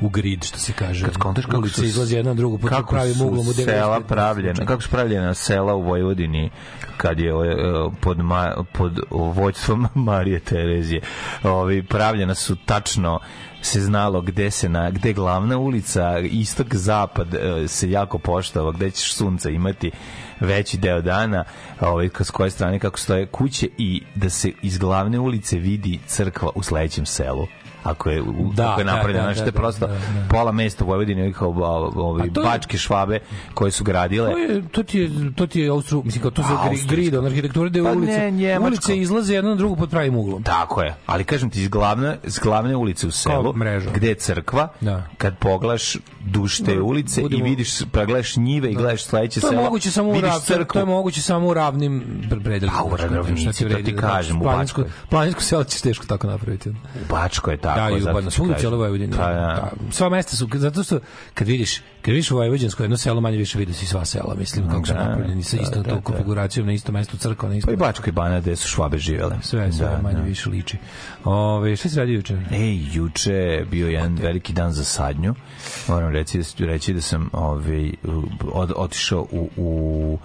[0.00, 1.04] u grid, što se kaže.
[1.04, 3.64] Kad skontaš kako Ulica su izlazi jedna na drugu, pod kako pravim uglom u 95
[3.64, 4.66] sela pravljena, slučaja.
[4.66, 6.50] kako su pravljena sela u Vojvodini
[6.96, 7.34] kad je e,
[8.00, 11.00] pod, ma, pod vođstvom Marije Terezije
[11.42, 13.20] ovi, pravljena su tačno
[13.62, 18.90] se znalo gde se na gde glavna ulica istok zapad e, se jako poštava gde
[18.90, 19.90] ćeš sunca imati
[20.40, 21.44] veći deo dana
[21.80, 26.50] ovaj s koje strane kako stoje kuće i da se iz glavne ulice vidi crkva
[26.54, 27.46] u sledećem selu
[27.84, 29.92] ako je, u, Da, ako je da, napravljeno, da, znači da, to je prosto da,
[29.92, 29.98] da.
[30.30, 31.48] pola mesta u Vojvodini kao
[31.96, 33.20] ovi to je- bačke švabe
[33.54, 36.42] koje su gradile To, je, to ti je, to ti je Austro, mislim kao to
[36.42, 36.88] su gri, Austrijsko.
[36.88, 40.42] grid, on arhitektura gde Pa ulice, ne, ulice izlaze jedna na drugu pod pravim uglom.
[40.42, 40.94] Tako je.
[41.06, 43.54] Ali kažem ti iz glavne, iz glavne ulice u selu,
[43.94, 45.02] gde je crkva, Da.
[45.18, 49.62] kad poglaš duž te ulice budemo- i vidiš, pregledaš njive i gledaš sledeće To selo,
[49.62, 50.78] moguće samo u rav, to crkvu.
[50.78, 52.78] je moguće samo u ravnim pre- predelima.
[52.78, 52.96] A, u
[53.36, 54.84] šta to ti kažem, u Bačkoj.
[55.08, 56.70] planinsko selo ćeš teško tako napraviti.
[56.70, 56.74] U
[57.10, 57.90] Bačkoj je tako.
[57.90, 58.54] Da, i zato u kažem.
[58.58, 59.16] cijeloj Vojvodini.
[59.16, 59.32] Pa, da.
[59.32, 61.00] Da, sva mesta su, zato što
[61.34, 64.86] kad vidiš, kad vidiš Vojvođansko jedno selo, manje više vidiš i sva sela, mislim, kako
[64.86, 66.04] su Da, napravljeni sa da, istom da, tom da.
[66.04, 69.36] konfiguracijom, na istom mestu crkva, na Pa istom i Bačkoj bana gde su švabe živele.
[69.42, 70.22] sve, sve Da, manje da.
[70.22, 70.76] više liči.
[71.24, 72.38] Ove, šta si radio juče?
[72.52, 75.34] Ej, juče je bio jedan veliki dan za sadnju.
[75.88, 77.92] Moram reći da, reći da sam ovaj,
[78.52, 80.18] od, otišao u, u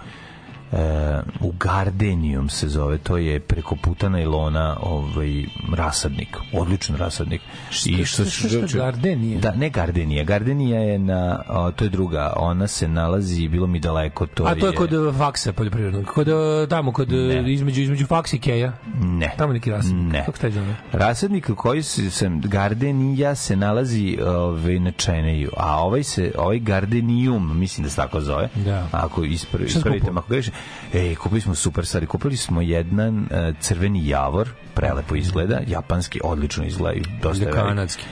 [1.40, 7.40] u Gardenium se zove, to je preko puta najlona ovaj, rasadnik, odličan rasadnik.
[7.70, 9.40] Šta- šta- šta- šta Gardenija?
[9.40, 13.80] Da, ne Gardenija, Gardenija je na, o, to je druga, ona se nalazi, bilo mi
[13.80, 16.04] daleko, to A to je kod uh, faksa poljoprivrednog.
[16.04, 16.34] Kod uh,
[16.68, 17.52] tamo kod uh, Ne.
[17.52, 18.72] između između faksa i keja.
[18.94, 19.34] Ne.
[19.38, 20.12] Tamo neki rasadnik.
[20.12, 20.22] Ne.
[20.24, 20.74] Kako se taj zove?
[20.92, 27.58] Rasadnik koji se sam Gardenija se nalazi ovaj na Čeneju, a ovaj se ovaj Gardenium,
[27.58, 28.48] mislim da se tako zove.
[28.54, 28.88] Da.
[28.92, 30.52] Ako ispr- Šta si ispravite, ako grešim.
[30.94, 32.06] Ej, kupili smo super stvari.
[32.06, 37.66] Kupili smo jedan e, crveni javor, prelepo izgleda, japanski, odlično izgleda, i dosta Ili velik.
[37.66, 38.04] kanadski.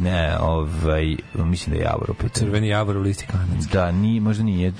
[0.00, 2.32] Ne, ovaj, mislim da je javor opet.
[2.32, 3.72] Crveni javor u listi kanadski.
[3.72, 4.72] Da, ni možda nije, e,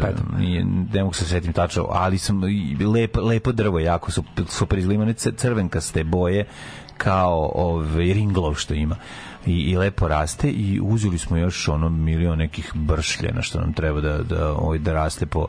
[0.00, 0.26] petom.
[0.38, 4.78] nije, ne mogu se setim tačno, ali sam i lepo, lepo drvo, jako su super
[4.78, 6.44] izgleda, ima one c- crvenkaste boje
[6.96, 8.96] kao ovaj ringlov što ima.
[9.46, 14.00] i, i lepo raste i uzeli smo još ono milion nekih bršljena što nam treba
[14.00, 15.46] da, da, ovaj, da raste po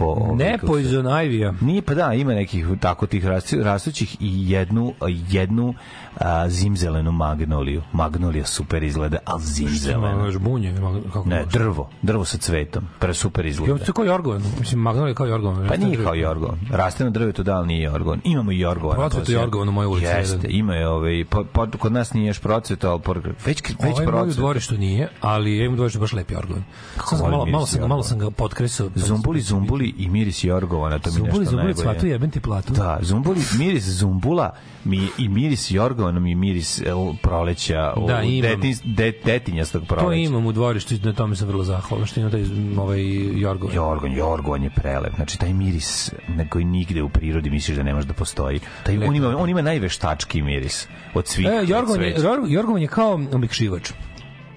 [0.00, 1.54] po Ne kako se- Poison Ivy-a.
[1.60, 4.94] Nije, pa da, ima nekih tako tih rastu- rastućih i jednu,
[5.30, 5.74] jednu
[6.16, 7.82] a, zimzelenu magnoliju.
[7.92, 10.30] Magnolija super izgleda, ali zimzelena.
[10.30, 13.76] Žbunje, žbunje, kako Ne, drvo, drvo sa cvetom, pre super izgleda.
[13.76, 14.42] to je kao jorgovan.
[14.60, 15.68] Mislim, Magnolia je kao jorgovan.
[15.68, 16.58] Pa nije kao jorgovan.
[16.70, 18.20] Raste na drvetu, da li nije jorgovan?
[18.24, 18.96] Imamo i jorgovan.
[18.96, 22.38] Procveto jorgovan u mojoj ulici, Jeste, ima je ovaj, po, po, kod nas nije još
[22.40, 24.40] procveto, ali por, već, već Ovaj moj u procveto.
[24.40, 26.64] dvorištu nije, ali ja imam dvorištu baš lepi jorgovan.
[27.08, 28.90] Sam malo, malo, sam, ga- malo sam ga potkresao.
[28.94, 31.84] Zumbuli, zumbuli i miris jorgovana, to mi je Zumbuli, nešto zumbuli, najbolje.
[31.84, 32.72] cvatu jebem ti platu.
[32.72, 34.50] Da, zumbuli, miris zumbula
[34.84, 40.06] mi i miris jorgovana mi je miris el, proleća, Da, u detin, de, detinjastog proleća.
[40.06, 42.44] To imam u dvorištu na tome sam vrlo zahvalan što ima taj
[42.78, 43.02] ovaj
[43.40, 43.74] jorgovan.
[43.74, 45.14] Jorgon, jorgon je prelep.
[45.16, 48.60] Znači, taj miris na koji nigde u prirodi misliš da ne može da postoji.
[48.82, 51.46] Taj, on, ima, on ima najveštački miris od svih.
[51.46, 52.28] E, jorgovan je, cveća.
[52.28, 53.90] Jor- jorgovan je kao omikšivač.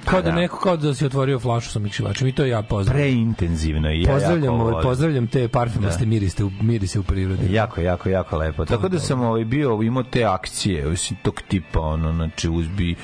[0.06, 0.36] Kao da da.
[0.36, 3.04] neko kao da si otvorio flašu sa omikšivačem i to ja pozdravljam.
[3.04, 4.84] Preintenzivno i ja Pozdravljam, jako ovaj, volim.
[4.84, 7.54] pozdravljam te parfumaste mirise u mirise u prirodi.
[7.54, 8.66] Jako, jako, jako lepo.
[8.66, 10.86] Tako da sam ovaj, bio, imao te akcije,
[11.22, 12.96] tog tipa, ono, znači, uzbi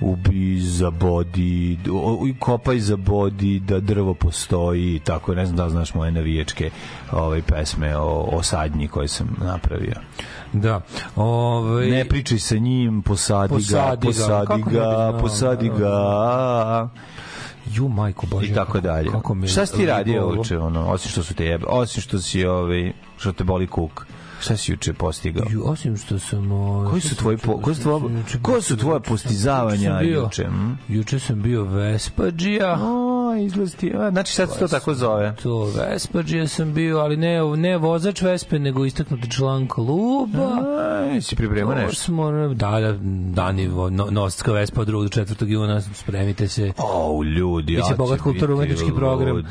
[0.00, 1.78] ubi za bodi,
[2.28, 6.70] i kopaj za bodi, da drvo postoji, i tako, ne znam da znaš moje navijačke
[7.12, 9.94] ovaj, pesme o, o sadnji koje sam napravio.
[10.52, 10.80] Da.
[11.16, 14.12] Ovaj Ne pričaj sa njim, posadi, Posadi ga, ga.
[14.12, 16.88] posadi ne bi ga, posadi da, ga.
[17.74, 18.46] ju majko bože.
[18.46, 19.10] I tako dalje.
[19.10, 22.18] Kako me Šta si ti radio uče, ono, osim što su te jebe, osim što
[22.18, 24.06] si, ovaj, što te boli kuk?
[24.40, 25.46] Šta si juče postigao?
[25.50, 26.52] Ju, osim što sam...
[26.52, 30.20] ovaj, Koji su tvoji po, koji su tvoje, juče- koje su tvoje postizavanja sam bio-
[30.20, 30.44] juče?
[30.44, 30.72] hm?
[30.88, 32.78] Juče sam bio Vespađija.
[32.82, 33.07] O, izgleda
[33.76, 35.34] ti, a, znači sad se to tako zove.
[35.42, 40.48] To Vespađija sam bio, ali ne, ne vozač Vespe, nego istaknuti član kluba.
[41.12, 42.02] Aj, si pripremao To nešto?
[42.02, 42.92] Smo, da, da,
[43.32, 44.92] dani, no, Nostka Vespa od 2.
[45.02, 45.46] do 4.
[45.46, 46.72] juna, spremite se.
[46.78, 49.42] O, ljudi, ja Biće bogat će kulturno-umetnički program.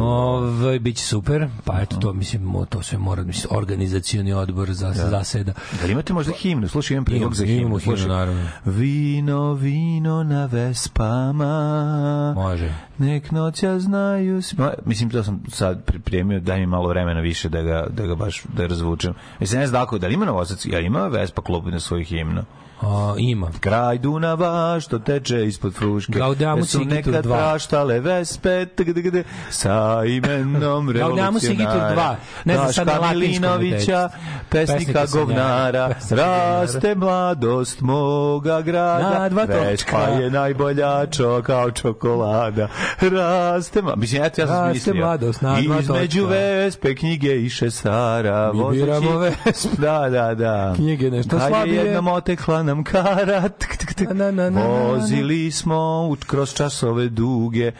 [0.00, 1.48] Ovaj biće super.
[1.64, 5.52] Pa eto to mislim mo- to sve mora mislim organizacioni odbor za zaseda.
[5.80, 6.68] Da li imate možda himnu?
[6.68, 7.60] Slušaj, imam predlog Imamo, za himnu.
[7.60, 8.16] imamo himnu, Slušaj.
[8.16, 8.46] naravno.
[8.64, 12.32] Vino, vino na vespama.
[12.36, 12.74] Može.
[12.98, 14.42] Nek noća znaju...
[14.42, 18.06] s- Ma, Mislim, to sam sad pripremio, daj mi malo vremena više da ga, da
[18.06, 19.14] ga baš da razvučem.
[19.40, 22.44] Mislim, ne znam da da li ima novosac, ja ima Vespa klub na svojih himna.
[22.78, 23.48] A, ima.
[23.60, 24.46] Kraj Dunava
[24.80, 26.12] što teče ispod fruške.
[26.12, 27.36] Gaudamus su nekad dva.
[27.36, 29.16] praštale vespe tg, tg, tg,
[29.50, 31.94] sa imenom Gaudamus Igitur revolucionara.
[31.94, 32.16] dva.
[32.44, 34.08] Ne znam sad na Milinovića,
[34.50, 39.10] pesnika Pesnika govnara, raste mladost moga grada.
[39.12, 40.12] Na dva Vespa točka.
[40.12, 42.68] je najbolja čo, kao čokolada.
[43.00, 44.00] Raste mladost.
[44.00, 44.94] Mislim, eto ja sam Raste mislio.
[44.96, 46.30] mladost na dva Između točka.
[46.30, 48.52] vespe knjige i šesara.
[48.52, 49.68] Mi biramo Vespe.
[49.78, 50.72] Da, da, da.
[50.76, 51.76] Knjige nešto Kad slabije.
[51.76, 54.10] je jednom otekla nam kara, tk, tk, tk.
[54.10, 57.72] Na, na, na, vozili smo u, kroz časove duge,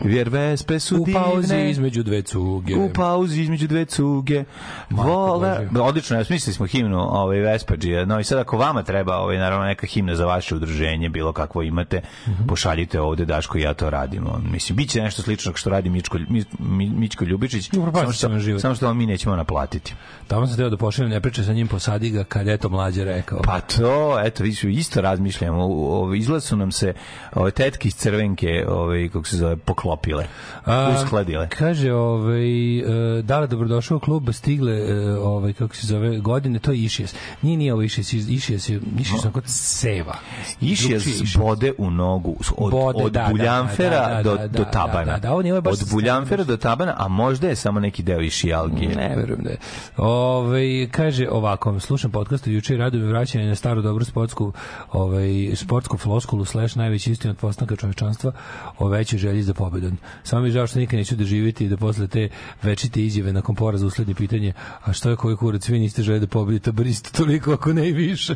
[0.00, 1.20] jer vespe su U divne.
[1.22, 2.76] pauzi između dve cuge.
[2.76, 4.44] U pauzi između dve cuge.
[4.90, 8.04] Vole, odlično, ja smislili smo himnu ovaj Vespađija.
[8.04, 11.62] No i sad ako vama treba ovaj naravno neka himna za vaše udruženje, bilo kakvo
[11.62, 12.46] imate, Mhm.
[12.46, 14.40] pošaljite ovde Daško i ja to radimo.
[14.44, 17.70] Mislim biće nešto slično što radi Mičko Mi- Mi- Mićko Ljubičić,
[18.12, 19.94] samo će što, samo što vam mi nećemo naplatiti.
[20.28, 23.04] Tamo sam teo da pošaljem, ne pričaj sa njim, posadi ga kad je to mlađe
[23.04, 23.40] rekao.
[23.42, 25.62] Pa to, eto, vidiš, isto razmišljamo.
[25.62, 26.92] O- o- Izgleda su nam se
[27.34, 30.26] ove tetke iz crvenke, ove, kako se zove, poklopile,
[30.64, 31.48] A, uskladile.
[31.48, 32.78] Kaže, ovaj,
[33.18, 37.14] e, Dala, dobrodošao u klub, stigle, e, ovaj, kako se zove, godine, to je Išijas.
[37.42, 40.14] Nije, nije ovo Išijas, Išijas je, Išijas je kod seva.
[40.60, 44.22] Iš je Drugčije z bode u nogu od, Bode, od da, da, buljanfera da, da,
[44.22, 45.12] do, da, do da, tabana.
[45.12, 48.02] da, da, on je ovaj baš od buljanfera do tabana, a možda je samo neki
[48.02, 48.96] deo išijalgije.
[48.96, 49.56] Ne verujem da je.
[49.96, 54.52] Ove, kaže ovako, slušam podcast juče i radujem vraćanje na staru dobru sportsku,
[54.92, 58.32] ovaj, sportsku floskulu slash najveći istinu od postanka čovečanstva
[58.78, 59.98] o većoj želji za pobedom.
[60.22, 62.28] Samo mi žao što nikad neću doživjeti da posle te
[62.62, 64.52] večite izjave nakon poraza usledi pitanje
[64.84, 67.88] a što je koji kurac, vi niste želi da pobedite, bar isto toliko ako ne
[67.88, 68.34] i više.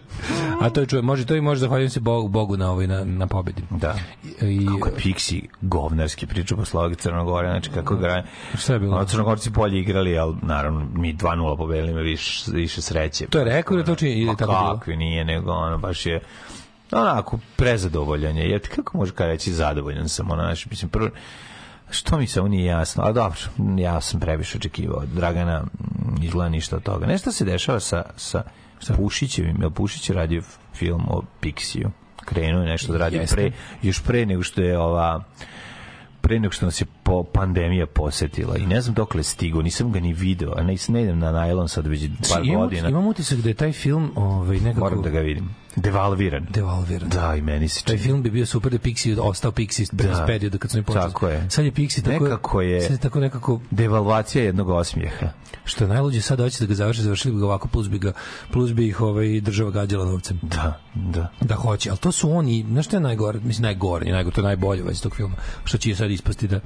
[0.61, 3.05] A to je čuje, može to i može zahvaljujem se Bogu, Bogu na, ovaj, na,
[3.05, 3.63] na pobedi.
[3.71, 3.95] Da.
[4.43, 8.25] I, Kako je Pixi govnarski priča posle ovog Crnogore, znači kako ga...
[8.59, 9.05] Šta je bilo?
[9.05, 13.27] Crnogorci bolje igrali, ali naravno mi 2-0 pobedili, ima više, više sreće.
[13.27, 14.79] To je rekao ili to čini- ili Ma tako bilo?
[14.79, 16.21] kakvi nije, nego ono, baš je
[16.93, 18.51] onako prezadovoljan je.
[18.51, 21.11] Jer kako može kada reći zadovoljan sam, ono, znači, mislim, prvo,
[21.91, 23.39] što mi samo nije jasno, ali dobro,
[23.79, 27.07] ja sam previše očekivao Dragana, mm, izgleda ništa od toga.
[27.07, 28.43] Nešto se dešava sa, sa
[28.97, 30.43] Pušićevim, jel Pušić je radio
[30.75, 31.91] film o Pixiju,
[32.25, 33.37] krenuo je nešto da radi Jeste.
[33.37, 35.25] pre, još pre nego što je ova
[36.21, 40.01] pre nego što nas je po pandemija posetila i ne znam dokle stigo, nisam ga
[40.01, 42.89] ni video, a ne, ne idem na najlon sad već par imam, godina.
[42.89, 44.81] imam utisak da je taj film ovaj, nekako...
[44.81, 45.55] Moram da ga vidim.
[45.77, 46.47] Devalviran.
[46.51, 47.09] Devalviran.
[47.09, 48.05] Da, i meni se Taj čini.
[48.05, 50.25] film bi bio super da Pixi ostao Pixi bez Da.
[50.27, 51.05] perioda kad su oni počeli.
[51.05, 51.51] Tako je.
[51.51, 55.27] Sad je Pixi tako, Nekako je- sad je tako nekako Devalvacija jednog osmijeha.
[55.65, 58.13] što je najluđe sad hoće da ga završe, završili bi ga ovako plus bi ga
[58.53, 60.39] plus bi ih ovaj država gađala novcem.
[60.43, 61.29] Da, da.
[61.41, 64.45] Da hoće, ali to su oni, znaš što je najgore, mislim najgore, najgore, to je
[64.45, 65.35] najbolje već tog filma,
[65.65, 66.61] što će sad ispasti da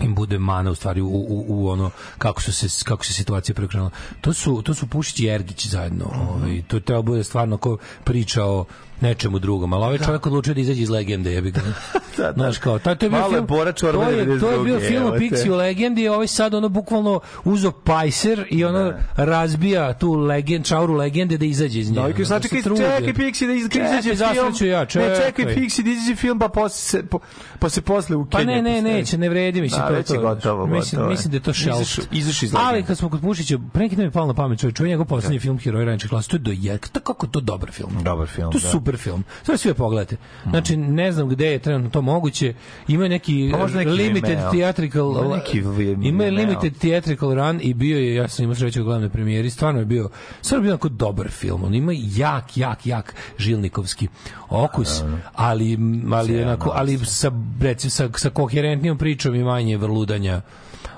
[0.00, 3.54] im bude mana u stvari u, u, u ono kako su se kako se situacija
[3.54, 3.90] preokrenula.
[4.20, 6.04] To su to su Pušić i Ergić zajedno.
[6.30, 8.64] Ovaj to treba bude stvarno ko priča o
[9.00, 11.60] nečemu drugom, ali ovaj čovjek odlučio da izađe iz legende, jebi ga.
[12.16, 12.32] da.
[12.32, 13.46] Znaš kao, taj to je bio Malo film.
[13.46, 15.10] To je, to je bio 92., film o.
[15.10, 20.94] Pixi u legendi, ovaj sad ono bukvalno uzo pajser i ono razbija tu legend, čauru
[20.94, 21.94] legende da izađe iz nje.
[21.94, 24.70] Da, i da se čekaj, čekaj Pixi da iz- Čekaj, izađe zasreću film.
[24.70, 25.54] ja, Ne, čekaj čekaj.
[25.56, 27.18] Pixi da izađe film, pa posle se, po,
[27.58, 30.20] pa se posle u Pa ne, ne, neće, ne vredi, mislim, Da, to je to.
[30.20, 31.98] gotovo, mislim, mislim da je to shelf.
[32.12, 32.86] Izašao iz Ali legende.
[32.86, 35.06] kad smo kod Pušića, pre neki dan mi je palo na pamet, čovjek, čuo njegov
[35.06, 37.90] poslednji film Heroji Ranče klasa, to je do jek, to kako to dobar film.
[38.02, 38.68] Dobar film, To da.
[38.90, 39.24] Super film.
[39.42, 40.16] Sve svi pogledajte.
[40.50, 42.54] Znači, ne znam gde je trenutno to moguće.
[42.88, 44.50] Ima neki, Pa možda neki limited Vimeo.
[44.52, 46.08] theatrical Ima neki Vimeo.
[46.08, 49.50] ima je limited theatrical run i bio je, ja sam imao sreću u glavnoj premijeri,
[49.50, 50.10] stvarno je bio,
[50.42, 51.64] stvarno je bio onako dobar film.
[51.64, 54.08] On ima jak, jak, jak žilnikovski
[54.48, 55.02] okus,
[55.34, 55.78] ali,
[56.12, 60.40] ali, onako, ali sa, recimo, sa, sa koherentnijom pričom i manje vrludanja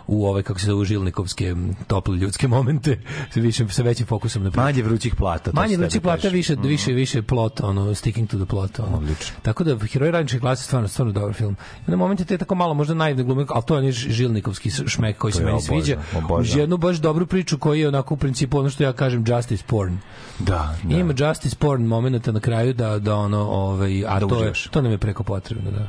[0.06, 1.54] u ove kako se zove žilnikovske
[1.86, 4.60] tople ljudske momente sa više sa većim fokusom na priču.
[4.62, 5.50] Manje vrućih plata.
[5.54, 8.78] Manje vrućih plata, više, više, više plot, ono, sticking to the plot.
[8.78, 8.96] Ono.
[8.96, 9.36] Odlično.
[9.42, 11.56] Tako da, Heroj radničke klase stvarno, stvarno dobar film.
[11.88, 15.32] I na momente te tako malo, možda naivne glume, ali to je žilnikovski šmek koji
[15.32, 16.00] To se meni obožavam, sviđa.
[16.12, 16.40] obožavam.
[16.40, 19.64] Uz jednu baš dobru priču koji je onako u principu ono što ja kažem justice
[19.66, 19.98] porn.
[20.38, 20.96] Da, da.
[20.96, 24.82] Ima justice porn momenta na kraju da, da ono, ovaj, a Da to, je, to
[24.82, 25.88] nam je preko potrebno, da.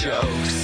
[0.00, 0.59] Jokes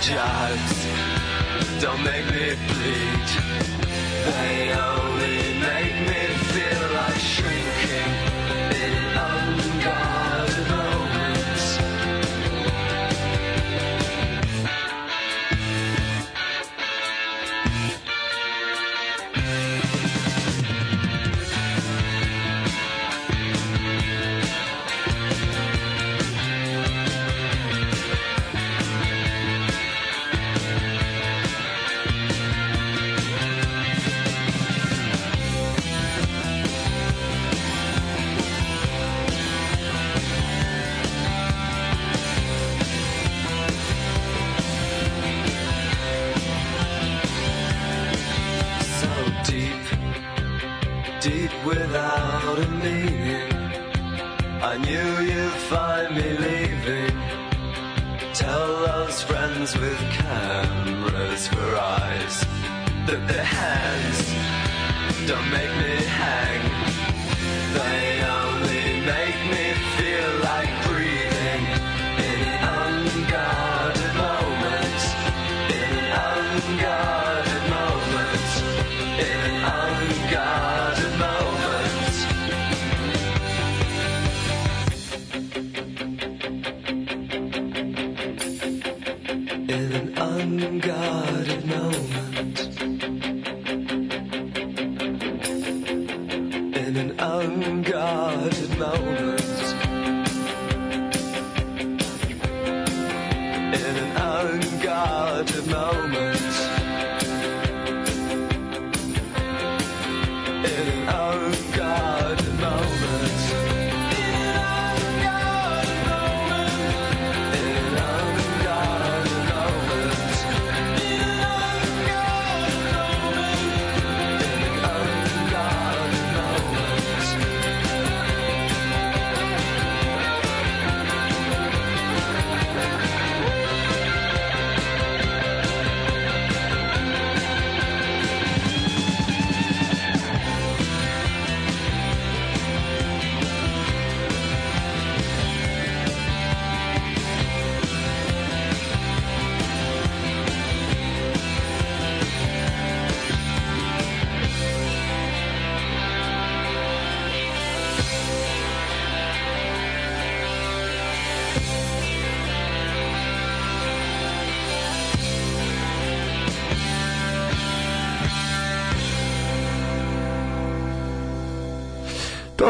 [0.00, 0.86] jibes
[1.80, 3.28] don't make me bleed.
[4.24, 6.29] They only make me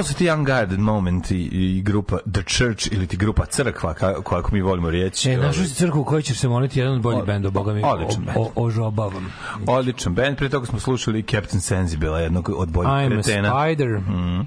[0.00, 4.22] To su ti Unguarded Moment i, i grupa The Church ili ti grupa Crkva, ka-
[4.22, 5.30] kako mi volimo riječi.
[5.30, 7.82] E, našao si crkvu u kojoj ćeš se moliti jedan od boljih benda, boga mi.
[7.84, 8.36] odličan o- bend.
[8.38, 9.32] o- Ožobavam.
[9.66, 13.52] Odličan band, pre toga smo slušali Captain Sensibila, jednog od boljih I'm a kretena.
[13.60, 13.88] spider.
[13.88, 14.46] Mm.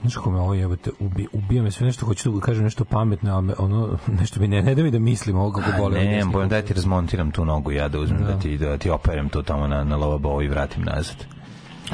[0.00, 3.34] Znaš kako me ovo jebote, ubi, ubija me sve nešto, hoću da kažem nešto pametno,
[3.34, 6.00] ali me, ono, nešto mi ne, ne da mi da mislim ovo kako bole.
[6.00, 9.28] Ne, bojem da ti razmontiram tu nogu, ja da uzmem da, ti, da ti operem
[9.28, 11.16] to tamo na, na lavabo i vratim nazad.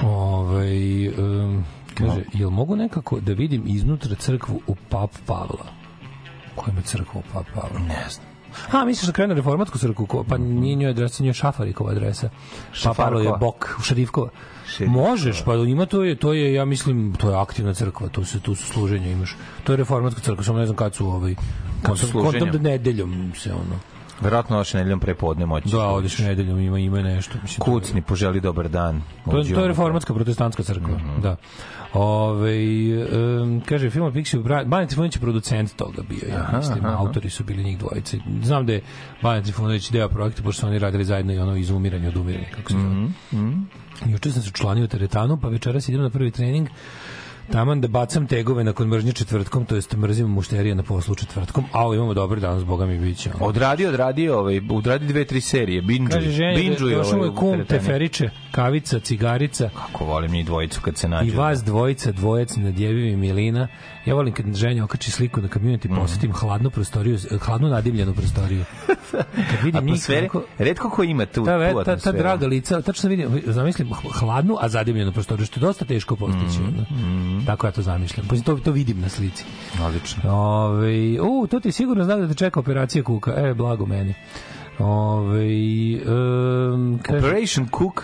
[0.02, 1.64] Ovaj um,
[1.94, 5.66] kaže, jel mogu nekako da vidim iznutra crkvu u Pap Pavla?
[6.54, 7.78] Koja ima crkva u Pap Pavla?
[7.78, 8.34] Ne znam.
[8.72, 10.24] A, misliš da krenu reformatsku crkvu?
[10.28, 12.28] Pa nije njoj adresa, njoj Šafarikova adresa.
[12.84, 13.36] Pa palo je Šafarkova?
[13.36, 14.28] Bok, Šarifkova.
[14.68, 15.08] Šerifkova.
[15.08, 18.40] Možeš, pa ima to je, to je, ja mislim, to je aktivna crkva, tu se
[18.40, 19.36] tu su služenja imaš.
[19.64, 21.34] To je reformatska crkva, samo ne znam kad su ovaj,
[21.82, 22.52] kad su služenja?
[22.52, 23.93] nedeljom se ono.
[24.20, 25.68] Verovatno još nedeljom prepodne moći.
[25.68, 27.64] Da, odeš nedeljom, ima ima nešto, mislim.
[27.64, 29.02] Kucni, poželi dobar dan.
[29.24, 31.36] To, to je reformatska protestantska crkva, da.
[31.92, 32.56] Ove,
[33.42, 36.96] um, kaže, film Pixi, Banja Trifunović je producent toga bio, ja Aha, mislim, aha.
[36.98, 38.18] autori su bili njih dvojice.
[38.42, 38.80] Znam da je
[39.22, 42.72] Banja Trifunović deo projekta, pošto su oni radili zajedno i ono izumiranje od umiranja, kako
[42.72, 43.08] se zove.
[43.32, 43.62] Mhm,
[44.06, 46.68] Juče sam se učlanio u teretanu, pa večeras idem na prvi trening,
[47.52, 51.84] taman da bacam tegove nakon mržnje četvrtkom, to jest mrzim mušterije na poslu četvrtkom, a
[51.84, 53.30] ovo imamo dobar dan, zboga mi biće.
[53.34, 53.46] ono.
[53.46, 55.82] Odradio, odradio, ovaj, odradi dve, tri serije.
[55.82, 56.10] Binđuj.
[56.10, 60.96] Kaže ženja, Binđuj došao ovaj, je kum, teferiče, kavica, cigarica, Kako volim njih dvojicu kad
[60.96, 61.32] se nađu.
[61.32, 63.68] I vas dvojica, dvojec nadjevivi i Milina.
[64.04, 66.00] Ja volim kad ženja okači sliku na community, Mhm.
[66.00, 68.64] posetim hladnu prostoriju, hladnu nadimljenu prostoriju.
[69.10, 69.24] Kad
[69.62, 70.42] vidim njih Atmosfere, kako...
[70.58, 74.68] redko ko ima tu, Ta, tu ta, ta draga lica, tačno vidim, zamislim hladnu, a
[74.68, 76.60] zadimljenu prostoriju, što je dosta teško postići.
[76.60, 76.78] Mhm,
[77.30, 77.42] ono.
[77.46, 78.26] Tako ja to zamišljam.
[78.28, 79.44] Pa to, to vidim na slici.
[79.82, 80.30] Odlično.
[80.32, 83.32] Ove, u, to ti sigurno znak da te čeka operacija kuka.
[83.38, 84.14] E, blago meni.
[84.78, 85.46] Ove,
[85.96, 88.02] um, kaže, Operation Cook.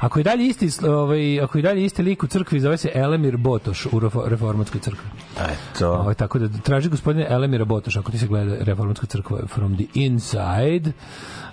[0.00, 3.36] Ako je dalje isti, ovaj, ako je dalje isti lik u crkvi, zove se Elemir
[3.36, 5.08] Botoš u refo- reformatskoj crkvi.
[5.40, 5.92] Eto.
[5.92, 9.84] Ovaj, tako da traži gospodine Elemira Botoš, ako ti se gleda reformatska crkva from the
[9.94, 10.92] inside.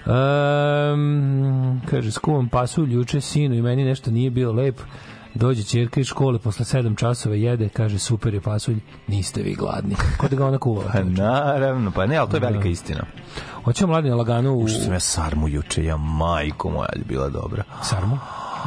[0.06, 4.80] Um, kaže, skuvam pasulj, juče sinu i meni nešto nije bio lep.
[5.36, 9.96] Dođe ćerka iz škole posle 7 časova jede, kaže super je pasulj, niste vi gladni.
[10.18, 10.92] Kod da ga ona kuvala.
[10.94, 13.04] Pa naravno, pa ne, ali to je velika istina.
[13.64, 17.30] Hoćemo mladi na laganu u Što sam ja sarmu juče, ja majko moja je bila
[17.30, 17.64] dobra.
[17.82, 18.18] Sarmu?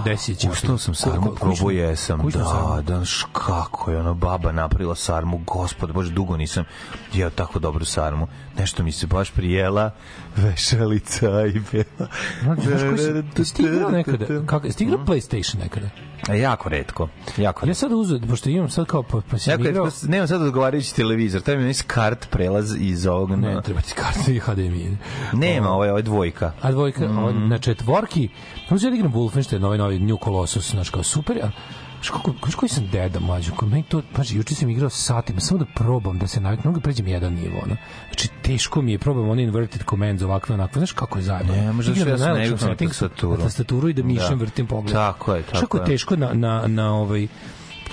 [0.05, 0.49] Desi će.
[0.51, 2.31] Ustao sam sarmu, probao jesam.
[2.31, 6.65] Da, da, š kako je ona baba napravila sarmu, gospod, baš dugo nisam
[7.13, 8.27] jeo tako dobru sarmu.
[8.59, 9.91] Nešto mi se baš prijela,
[10.37, 12.11] vešalica i bela.
[12.43, 14.47] Znaš koji si- jesi ti igrao nekada?
[14.47, 15.89] Kako, jesi ti igrao PlayStation nekada?
[16.29, 19.89] A jako redko, jako Ja sad uzeo, pošto imam sad kao, pa, pa Jako redko,
[20.09, 23.31] nemam sad odgovarajući televizor, treba mi kart prelaz iz ovog...
[23.31, 24.97] Ne, treba ti karta i HDMI.
[25.33, 26.53] Nema, ovo je, ovo je dvojka.
[26.63, 27.49] A dvojka, mm.
[27.49, 28.29] na četvorki,
[28.71, 31.51] uzeo da igram Wolfenstein, ovaj novi New Colossus, znaš, kao super, a
[32.11, 35.59] Kako, znaš koji sam deda mlađo, koji meni to, paži, juče sam igrao satima, samo
[35.59, 37.77] da probam da se naviknem, da pređem jedan nivo, ono.
[38.09, 41.63] Znači, teško mi je, probam one inverted commands ovakve, onakve, znaš kako je zajebano.
[41.63, 43.39] Ne, možda što ja sam ne najlakšem igram na tastaturu.
[43.39, 44.45] Na tastaturu i da mišem Da.
[44.45, 44.95] vrtim pogled.
[44.95, 45.87] Tako je, kako tako je je.
[45.87, 47.29] teško na, na, na ovaj,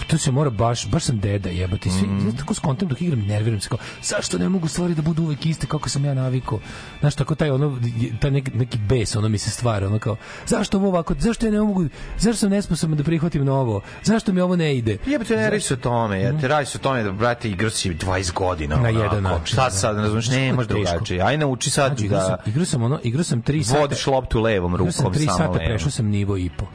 [0.03, 1.89] to se mora baš, baš sam deda jebati.
[1.91, 2.15] Svi, Mhm.
[2.19, 2.37] mm.
[2.37, 5.67] tako skontam dok igram, nerviram se kao, zašto ne mogu stvari da budu uvek iste
[5.67, 6.59] kako sam ja navikao?
[6.99, 7.79] Znaš, tako taj, ono,
[8.19, 11.51] taj neki, neki bes, ono mi se stvara, ono kao, zašto ovo ovako, zašto ja
[11.51, 11.85] ne mogu,
[12.17, 14.97] zašto sam nesposoban da prihvatim novo, zašto mi ovo ne ide?
[15.05, 17.69] Jebate, ne radi se o tome, ja te radi se o tome da, brate, igra
[17.69, 18.75] si 20 godina.
[18.75, 18.99] Na onako.
[18.99, 19.69] jedan način, Šta da.
[19.71, 21.21] sad, ne razumiješ, ne, može drugačije.
[21.21, 23.79] Aj nauči sad Znači, igrao sam, da igrao sam, ono, igrao sam tri sata.
[23.79, 25.67] vodiš loptu levom Igrao sam rukom, samo sata, levom.
[25.67, 26.65] prešao sam nivo i po.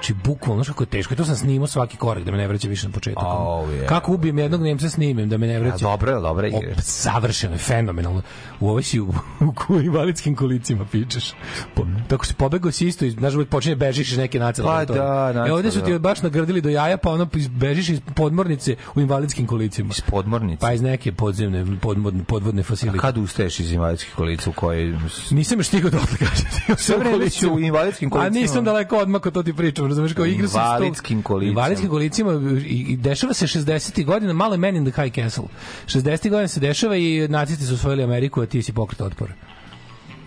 [0.00, 1.14] Znači, bukvalno, kako je teško.
[1.14, 3.22] I to sam snimao svaki korak da me ne vraća više na početak.
[3.22, 3.86] Oh, yeah.
[3.86, 5.76] Kako ubijem jednog Nemca snimim da me ne Ja, vraća.
[5.78, 6.56] dobro je, dobro je.
[6.56, 8.22] O, savršeno je, fenomenalno.
[8.60, 9.08] U ovoj si u,
[9.68, 11.32] u, invalidskim kolicima pičeš.
[11.74, 14.64] Po, tako si pobegao si isto, znaš, uvijek počinje bežiš iz neke nacije.
[14.64, 15.98] Pa da, naravno, E, ovde su ti da.
[15.98, 19.90] baš nagrdili do jaja, pa ono bežiš iz podmornice u invalidskim kolicima.
[19.90, 20.60] Iz podmornice.
[20.60, 22.98] Pa iz neke podzemne, podvodne, podvodne A fasilite.
[22.98, 24.98] kad ustaješ iz invalidskih kolica u kojoj...
[25.30, 26.44] Nisam još stigao dotle, kaže.
[26.52, 27.52] Stigao Sve u vreme kolicima.
[27.52, 28.40] u invalidskim A kolicima.
[28.40, 31.50] nisam daleko odmah ko to ti pričam, razumeš, kao igra sam Invalidskim kolicima.
[31.50, 34.04] Invalidskim kolicima i, i dešava se 60.
[34.04, 35.44] godina, malo Man in the High Castle.
[35.86, 36.30] 60.
[36.30, 39.32] godina se dešava i nacisti su osvojili Ameriku, a ti si pokret otpora.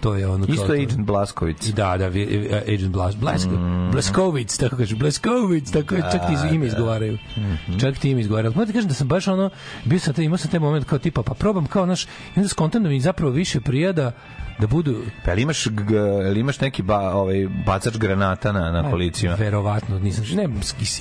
[0.02, 0.74] To je ono kao Isto to.
[0.74, 1.68] je Agent Blaskovic.
[1.68, 3.92] Da, da, e, Agent Blas, Blasko, Mm.
[3.92, 6.68] Blaskovic, tako kaže, Blaskovic, tako je, čak ti Da, ime da.
[6.68, 7.18] izgovaraju.
[7.38, 7.78] Mhm.
[7.80, 8.52] Čak ti ime izgovaraju.
[8.56, 9.50] Moram ti kažem da sam baš ono,
[9.86, 12.48] bio sam, taj, imao sam taj moment kao tipa, pa probam kao naš, i onda
[12.50, 14.12] skontam da mi zapravo više prijada
[14.60, 17.36] da budu Pa jel imaš, g- jel imaš neki ba, ovaj,
[17.66, 19.34] bacač granata na, na kolicima?
[19.36, 20.50] Verovatno, nisam, ne,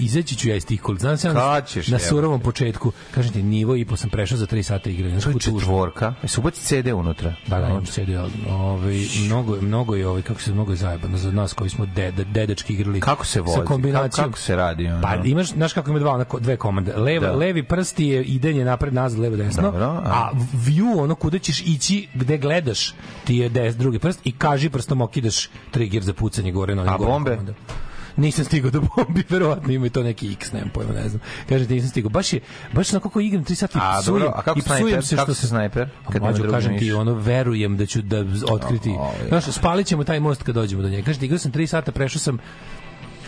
[0.00, 1.02] izaći ću ja iz tih kolica.
[1.02, 4.38] Znam se ja na, ćeš, na surovom početku, kažem ti, nivo i po sam prešao
[4.38, 5.08] za 3 sata igre.
[5.08, 5.38] Je tužno.
[5.38, 6.14] četvorka.
[6.22, 7.34] E, su ubaci CD unutra.
[7.46, 8.08] Da, da, imam CD,
[8.50, 11.86] ovaj, mnogo, je- mnogo je, ovaj, kako se mnogo je zajebano za nas koji smo
[11.86, 13.00] dede, dedečki igrali.
[13.00, 13.54] Kako se vozi?
[13.54, 14.10] Sa kombinacijom.
[14.10, 14.86] Kako, kako se radi?
[14.86, 15.02] Ono?
[15.02, 16.92] Pa imaš, znaš kako ima dva, onako, dve komande.
[16.94, 17.32] Leva, Da.
[17.34, 19.62] Levi prst je idenje napred, nazad, levo, desno.
[19.62, 22.94] Dobro, a- a view, ono kuda ćeš ići, gde gledaš,
[23.24, 26.94] ti je des, drugi prst i kaži prstom okidaš trigger za pucanje gore na onim
[26.94, 27.38] A bombe?
[28.16, 31.20] Nisam stigao do bombi, verovatno ima i to neki X, nemam pojma, ne znam.
[31.48, 32.10] Kažem ti, nisam stigao.
[32.10, 32.40] Baš je,
[32.72, 35.04] baš na kako igram 3 sata i psujem, a kako i psujem snajper?
[35.04, 35.88] se Kako se snajper?
[36.12, 38.90] Kad mlađo, kažem ti, ono, verujem da ću da otkriti.
[38.90, 41.04] O, o, Znaš, spalit ćemo taj most kad dođemo do njega.
[41.04, 42.38] Kažem ti, igrao sam 3 sata, prešao sam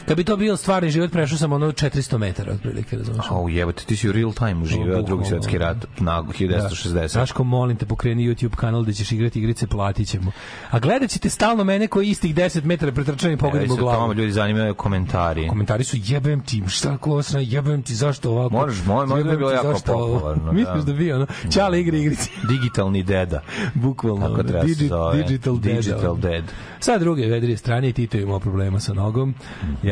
[0.08, 3.24] Kad bi to bio stvarni život, prešao sam ono 400 metara otprilike, razumiješ?
[3.30, 7.14] Au jebote, ti si u real time uživao drugi svetski rat na 1960.
[7.14, 10.32] Daško, molim te, pokreni YouTube kanal gde ćeš igrati igrice, platit ćemo.
[10.70, 13.98] A gledat ćete stalno mene koji istih 10 metara pretrčanim pogledom u Evo, glavu.
[14.00, 15.48] tamo ljudi zanimaju komentari.
[15.48, 18.54] Komentari su jebem ti, šta klosna, jebem ti, zašto ovako?
[18.54, 20.52] Moraš, moj- moj Jebem bilo jako popularno, da.
[20.52, 22.30] Misliš da bi ono, čale igre igrice.
[22.50, 23.40] Digitalni deda.
[23.74, 24.28] Bukvalno.
[24.28, 25.22] Tako treba se zove.
[25.22, 25.58] Digital.
[25.58, 26.20] Digital ono.
[26.20, 26.44] dead.
[26.80, 29.34] Sa druge vedrije strane i Tito imao problema sa nogom.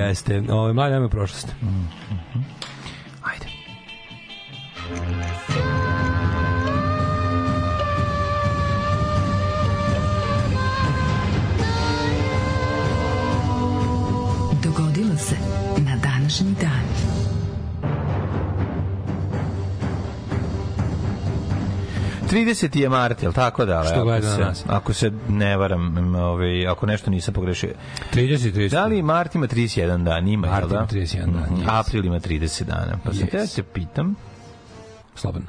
[0.08, 0.42] Jeste.
[0.50, 1.48] Ovo, mladi nema prošlost.
[3.22, 3.46] Ajde.
[14.62, 15.36] Dogodilo se
[15.78, 16.71] na današnji dan.
[22.32, 22.76] 30.
[22.76, 23.84] je mart, jel tako da?
[23.84, 24.64] Što ako se, na nas?
[24.68, 27.70] Ako se ne varam, ovaj, ako nešto nisam pogrešio.
[28.12, 28.16] 30,
[28.50, 28.70] 30.
[28.70, 30.28] Da li mart ima 31 dan?
[30.28, 30.76] Ima, Mart jel da?
[30.76, 31.54] ima 31 dan, Mhm.
[31.56, 31.80] yes.
[31.80, 32.98] April ima 30 dana.
[33.04, 33.30] Pa sam Yes.
[33.30, 34.14] te da te pitam,
[35.14, 35.48] Slobodno.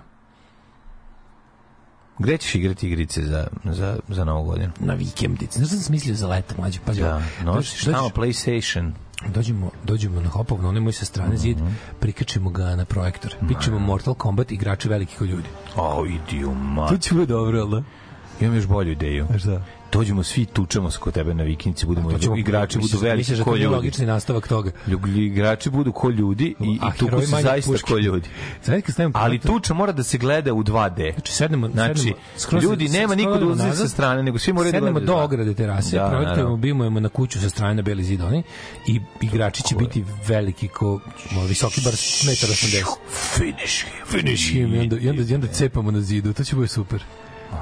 [2.19, 4.71] gde ćeš igrati igrice za, za, za novu godinu?
[4.79, 5.57] Na vikendici.
[5.57, 6.79] Znaš šta sam smislio za leto, mlađe?
[6.79, 8.91] Pazi, Da, nosiš tamo PlayStation.
[9.25, 11.67] Dođemo, dođemo na hopovno, onaj moj sa strane zid, Mhm.
[11.99, 13.35] prikačemo ga na projektor.
[13.47, 15.47] Pičemo Mortal Kombat, igrači veliki ko ljudi.
[15.75, 16.89] O, idi u mat.
[16.89, 17.83] To će biti dobro, jel da?
[18.39, 19.27] Imam još bolju ideju.
[19.29, 19.61] A šta?
[19.93, 23.37] Dođemo svi, tučemo se kod tebe na vikendici, budemo To ćemo- igrači budu veliki misliš
[23.37, 23.65] da ko ljudi.
[23.67, 24.71] logični nastavak toga.
[24.87, 27.87] Lju- Igrači budu ko ljudi i, A i tuku se zaista puške.
[27.87, 28.29] ko ljudi.
[28.83, 31.11] Stavim Ali tuča mora da se gleda u 2D.
[31.13, 34.71] Znači, sednemo, Znači, sednemo, skroz- ljudi, nema niko da uzme sa strane, nego svi moraju
[34.71, 38.21] da sednemo do ograde terase, Da, projektujemo, bimujemo na kuću sa strane na beli zid
[38.21, 38.43] oni
[38.87, 40.99] i igrači će biti veliki ko
[41.43, 42.97] visoki bar 1,80
[43.31, 44.05] Finish him.
[44.07, 47.03] Finish him i onda, i onda, i onda cepamo na zidu, to će biti super.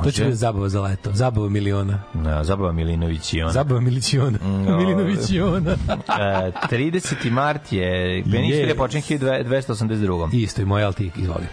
[0.03, 1.99] To će biti zabava za leto, zabava miliona.
[2.13, 3.51] Da, Zabava Milinović i on.
[3.51, 4.37] Zabava miliciona.
[4.43, 5.71] Mm, Milinović i ona.
[5.71, 7.31] E, 30.
[7.31, 7.87] mart je
[8.25, 8.67] meni Yes.
[8.67, 8.77] yes.
[8.77, 10.29] počin 1282.
[10.33, 11.45] Isto i moj, ali ti izvoli.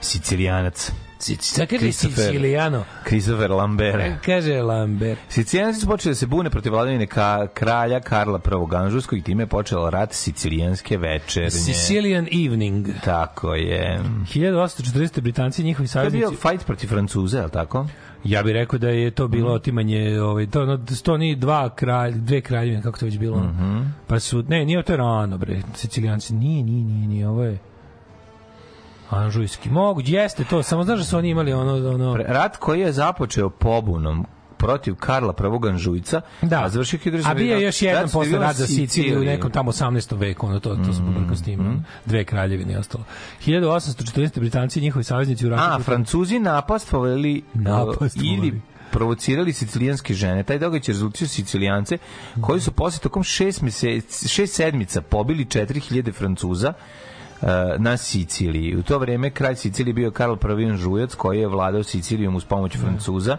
[0.00, 0.92] Sicilijanac.
[1.58, 2.24] Kaže Christopher.
[2.24, 2.84] Sicilijano.
[3.04, 4.24] Christopher Lambert.
[4.24, 5.18] Kaže Lambert.
[5.28, 8.40] Sicilijanci su počeli da se bune protiv vladavine ka, kralja Karla
[8.72, 8.76] I.
[8.76, 11.50] Anžujskog i time je počela rat Sicilijanske večernje.
[11.50, 12.88] Sicilian Evening.
[13.04, 14.00] Tako je.
[14.24, 15.20] 1840.
[15.20, 16.48] Britanci i njihovi To je bio saveznici.
[16.48, 17.86] fight protiv Francuza, je li tako?
[18.24, 19.32] Ja bih rekao da je to Mhm.
[19.32, 23.38] bilo otimanje, ovaj, to, no, to ni dva kralj, dve kraljevine, kako to već bilo.
[23.38, 23.80] Mhm.
[24.06, 27.58] Pa su, ne, nije to rano, bre, sicilijanci, nije, nije, nije, nije, ovo je
[29.14, 29.70] Anžujski.
[29.70, 33.50] Mogu, jeste to, samo znaš da su oni imali ono, ono, Rat koji je započeo
[33.50, 35.34] pobunom protiv Karla
[35.64, 35.68] I.
[35.68, 36.64] Anžujca, Da.
[36.64, 39.50] a završio 1900 A bio je još jedan Rat posle rad za Siciliju u nekom
[39.50, 40.18] tamo 18.
[40.18, 43.04] veku, ono to, to smo mm s tim, ono, dve kraljevine i ostalo.
[43.46, 44.40] 1814.
[44.40, 45.62] Britanci i njihovi saveznici u ratu.
[45.62, 48.36] A, Francuzi napastvovali Napastvovali.
[48.36, 48.60] ili
[48.90, 50.42] provocirali sicilijanske žene.
[50.42, 51.98] Taj događaj rezultio Sicilijance
[52.40, 56.74] koji su posle tokom šest, meseci, šest sedmica pobili 4000 Francuza e,
[57.78, 58.76] na Siciliji.
[58.76, 60.64] U to vreme kralj Sicilije bio Karl I.
[60.64, 63.36] Anžujac koji je vladao Sicilijom uz pomoć Francuza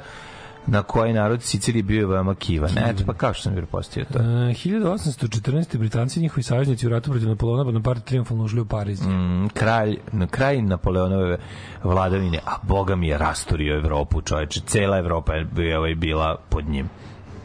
[0.67, 2.77] na koji narod Sicilije bio veoma kivan.
[2.77, 4.19] Eto, pa kao što sam bio postio to.
[4.19, 5.77] E, 1814.
[5.77, 9.01] Britanci i njihovi saveznici u ratu protiv Napoleona Bonaparte triumfalno ušli u Pariz.
[9.01, 11.37] Mm, kralj, na kraj Napoleonove
[11.83, 14.61] vladavine, a boga mi je rastorio Evropu, čoveče.
[14.65, 16.89] Cela Evropa je bio, ovaj, bila pod njim.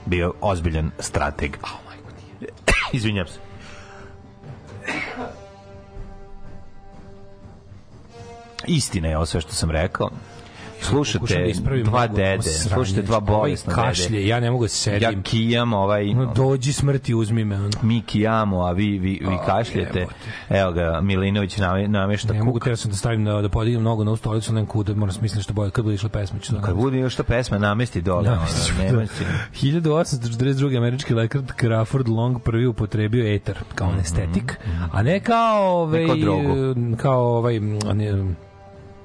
[0.07, 1.57] Bio ozbiljan strateg.
[2.93, 3.39] Izvinjam se.
[8.71, 10.11] Istina je ovo sve što sam rekao.
[10.81, 14.27] Da Slušate ispravim dva dede, slušate dva Ovaj bolesna kašlje, dede.
[14.27, 15.03] ja ne mogu da sedim.
[15.11, 16.11] Ja kijam ovaj...
[16.11, 17.57] Ono, dođi smrti, uzmi me.
[17.57, 17.71] Ono.
[17.83, 20.07] mi kijamo, a vi, vi, vi kašljete.
[20.51, 22.47] Evo ga, Milinović name- namešta Ne kuk.
[22.47, 25.13] mogu teo sam da stavim da, da podignem nogu na ovu stolicu, nem kuda, moram
[25.13, 26.39] smisliti što bolje, kad bude išla pesma.
[26.39, 28.23] Ću to Kad bude još ta pesma, namesti dole.
[28.23, 29.07] Da, ono, misliš, nema da.
[29.07, 29.25] si-
[29.57, 30.77] 1842.
[30.77, 34.57] američki lekar Crawford Long prvi upotrebio eter kao anestetik,
[34.93, 36.55] a ne kao ovaj, Ne kao drogu.
[36.97, 37.61] kao ovaj
[37.95, 38.35] ne,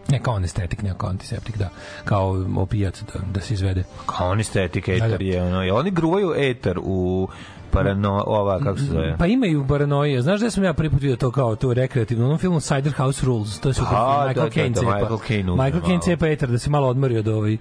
[0.10, 1.70] ne kao anestetik, ne kao antiseptik, da,
[2.06, 3.84] kao opijat da, da se izvede.
[4.06, 5.26] Kao oni estetika Da, eter da.
[5.26, 7.28] je ono, oni gruvaju eter u
[7.76, 9.16] parano, ova, kako se zove?
[9.18, 10.22] Pa imaju paranoje.
[10.22, 12.94] Znaš da sam ja prvi put vidio to kao to rekreativno u onom filmu Cider
[12.94, 13.60] House Rules.
[13.60, 14.28] To je super A, film.
[14.28, 14.96] Michael da, da, Caine da, cepa.
[14.96, 17.58] Michael Caine Michael Caine cepa eter da se malo odmori od ovaj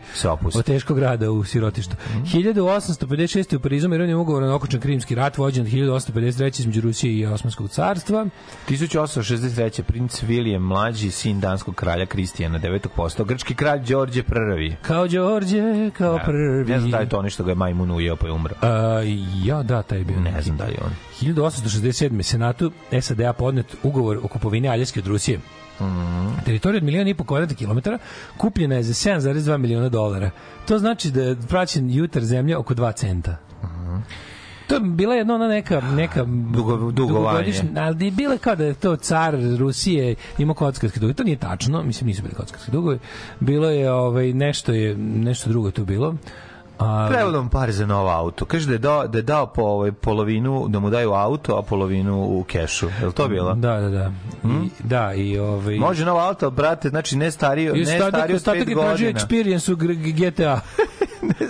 [0.54, 1.96] od teškog rada u sirotištu.
[2.10, 2.24] Mhm.
[2.24, 3.56] 1856.
[3.56, 6.60] u Parizu mirovni ugovor na okončan Krimski rat vođen od 1853.
[6.60, 8.26] između Rusije i Osmanskog carstva.
[8.68, 9.82] 1863.
[9.82, 14.76] princ William mlađi, sin danskog kralja Kristijana, devetog postao, grčki kralj Đorđe prvi.
[14.82, 16.64] Kao Đorđe, kao prvi.
[16.64, 18.54] Ne znam da je to nešto ga je majmun ujeo pa je umro.
[18.62, 19.02] A,
[19.44, 20.20] ja, da, taj je bio.
[20.24, 20.90] Ne znam da li on.
[21.22, 22.22] 1867.
[22.22, 25.40] Senatu SAD-a podnet ugovor o kupovini Aljaske od Rusije.
[26.44, 27.98] Teritorija od miliona i po kvadratnih kilometara
[28.36, 30.30] kupljena je za 7,2 miliona dolara.
[30.66, 33.36] To znači da je praćen jutar zemlje oko 2 centa.
[34.66, 37.52] To je bila jedna ona neka neka Dugo- dugovanje.
[37.76, 41.14] ali je bila kao da je to car Rusije imao kockarske dugove.
[41.14, 42.98] To nije tačno, mislim nisu bili kockarske dugove.
[43.40, 46.14] Bilo je ovaj nešto je nešto drugo je tu bilo.
[46.78, 48.44] A, Prevodom pare za novo auto.
[48.44, 51.62] Kaže da je dao, da je dao po ovaj, polovinu, da mu daju auto, a
[51.62, 52.88] polovinu u kešu.
[53.00, 53.54] Je li to bilo?
[53.54, 54.12] Da, da, da.
[54.44, 58.34] I, da, i ovaj Može novo auto, brate, znači ne stariji, I ne ostatak, stariji
[58.34, 59.20] od ostatak je tražio godina.
[59.20, 60.60] experience u GTA.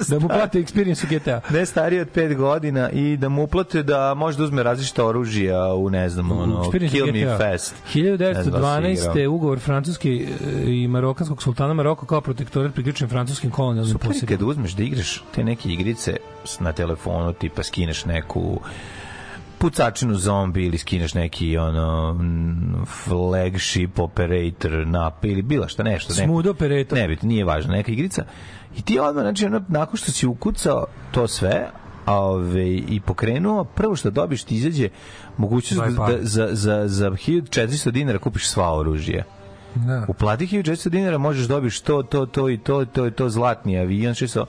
[0.09, 1.41] da mu plate experience u GTA.
[1.51, 5.75] Ne stariji od 5 godina i da mu uplate da može da uzme različita oružja
[5.75, 7.13] u, ne znam, ono, Experience Kill.
[7.13, 7.75] Me Fast.
[7.95, 9.17] 1912.
[9.17, 10.27] je ugovor francuski e,
[10.67, 14.39] i marokanskog sultana Maroko kao protektorat priključen francuskim kolonijalnim Super je posjedima.
[14.39, 16.17] kad uzmeš da igraš te neke igrice
[16.61, 18.61] na telefonu, tipa skineš neku
[19.65, 22.17] pucačinu zombi ili skineš neki ono
[22.87, 26.99] flagship operator nap ili bilo šta nešto ne, Smooth operator.
[26.99, 28.25] ne nije važno neka igrica
[28.77, 31.71] i ti odmah znači ono, nakon što si ukucao to sve
[32.07, 34.89] ove, i pokrenuo prvo što dobiš ti izađe
[35.37, 39.25] mogućnost da, za, za, za 1400 dinara kupiš sva oružje
[39.75, 40.05] Da.
[40.09, 44.15] Uplati 1400 dinara, možeš dobiš to, to, to i to, to i to, zlatni avion,
[44.15, 44.47] što.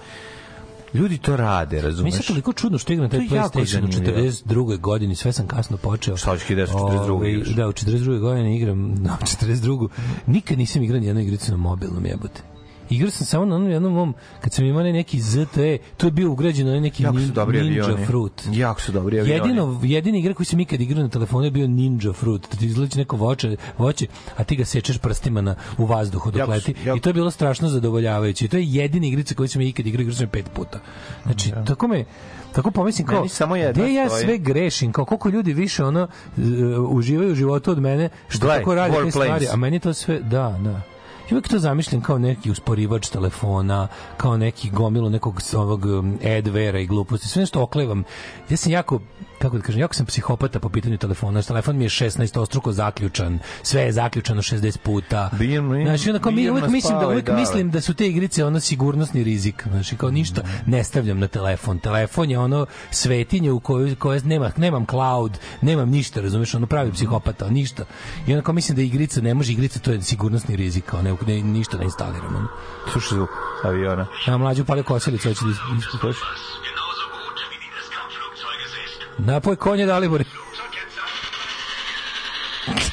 [0.96, 2.14] Ljudi to rade, razumeš?
[2.14, 4.18] se toliko čudno što igram taj PlayStation u zanimljivo.
[4.18, 4.80] 42.
[4.80, 6.18] godini, sve sam kasno počeo.
[6.18, 7.48] Šta hoćeš 1942 Ovaj, igraš?
[7.48, 8.20] Da, u 42.
[8.20, 9.88] godine igram, na 42.
[10.28, 12.55] Nikad nisam igrao jednu igricu na mobilnom jebote.
[12.90, 16.32] Igrao sam samo na onom jednom mom, kad sam imao neki ZTE, to je bio
[16.32, 18.06] ugrađeno onaj neki Jako su nin, dobri Ninja avioni.
[18.06, 18.48] Fruit.
[18.54, 19.40] Jako su dobri avioni.
[19.40, 22.42] Jedino, jedini igra koji sam ikad igrao na telefonu je bio Ninja Fruit.
[22.52, 24.08] Da ti izleći neko voće, voće,
[24.38, 26.76] a ti ga sečeš prstima na, u vazduhu dok Jako su- leti.
[26.86, 28.46] jako- I to je bilo strašno zadovoljavajuće.
[28.46, 30.80] I to je jedina igrica koju sam ja ikad igrao, igrao sam pet puta.
[31.24, 32.06] Znači, tako me,
[32.52, 36.44] tako pomislim kao, samo jedna gde ja sve grešim, kao koliko ljudi više ono uh,
[36.90, 40.20] uživaju u životu od mene, što Gledaj, tako radi te stvari, a meni to sve,
[40.20, 40.82] da, da.
[41.30, 46.80] I uvijek to zamišljam kao neki usporivač telefona, kao neki gomilu nekog ovog um, advera
[46.80, 48.04] i gluposti, sve nešto oklevam.
[48.50, 49.00] Ja sam jako
[49.40, 51.42] kako da kažem, jako sam psihopata po pitanju telefona.
[51.42, 55.30] Telefon mi je 16 ostruko zaključan, sve je zaključano 60 puta.
[55.34, 57.36] Birno Znači, onako, mi uvijek mislim da uvijek da.
[57.36, 59.64] mislim da su te igrice ono sigurnosni rizik.
[59.68, 61.80] Znači, kao ništa ne stavljam na telefon.
[61.80, 65.32] Telefon je ono svetinje u kojoj, koje nema, nemam cloud,
[65.62, 67.84] nemam ništa, razumeš, ono pravi psihopata, ništa.
[68.28, 71.42] I onako mislim da igrica, ne može igrica, to je sigurnosni rizik, kao ne, ne,
[71.42, 72.48] ništa ne instaliram.
[72.92, 73.30] Slušaj zvuk
[73.64, 74.08] aviona.
[74.28, 76.16] Ja mlađu palio kosilicu, hoće da is- ispuštaš.
[79.18, 80.24] Napoj konje Dalibore.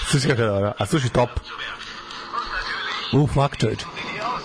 [0.07, 0.73] Slušaj kako je dobro.
[0.79, 1.31] A slušaj top.
[3.15, 3.79] U, flak čovječ.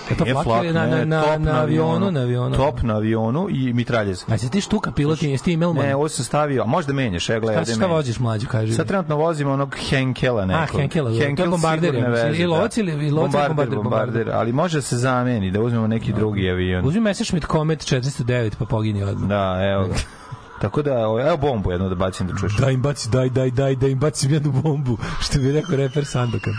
[0.09, 2.55] Je to flak, flak, ili na, na, na, top na, avionu, na avionu.
[2.55, 4.25] Top na avionu i mitraljez.
[4.28, 7.30] A se ti štuka pilot jesi ti imel Ne, ovo sam stavio, a možda menjaš,
[7.30, 7.63] ja gledaj.
[7.63, 8.73] Šta, šta voziš mlađu, kaži?
[8.73, 10.75] Sad trenutno vozim onog Henkela nekog.
[10.75, 14.30] A, Henkela, to je Henkel bombarder, lovac ili- i lovac ili bombarder, bombarder, bombarder, bombarder.
[14.30, 16.86] ali može da se zameni, da uzmemo neki drugi avion.
[16.86, 19.30] Uzmi Messerschmitt Comet 409 pa pogini odmah.
[19.30, 19.93] Da, evo ga.
[20.62, 20.91] Tako da,
[21.28, 22.55] evo, bombu jednu da bacim da čuješ.
[22.58, 26.05] Daj im baci, daj, daj, daj, da im bacim jednu bombu, što bi rekao reper
[26.05, 26.53] Sandokan.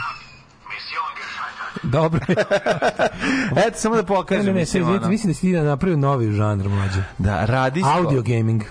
[1.82, 2.20] Dobro.
[3.66, 4.46] Eto, samo da ne, pokažem.
[4.46, 5.09] ne, ne, mislim, sve, ono.
[5.09, 7.03] mislim da si ti napravio novi žanr mlađe.
[7.18, 8.62] Da, radi Audio gaming.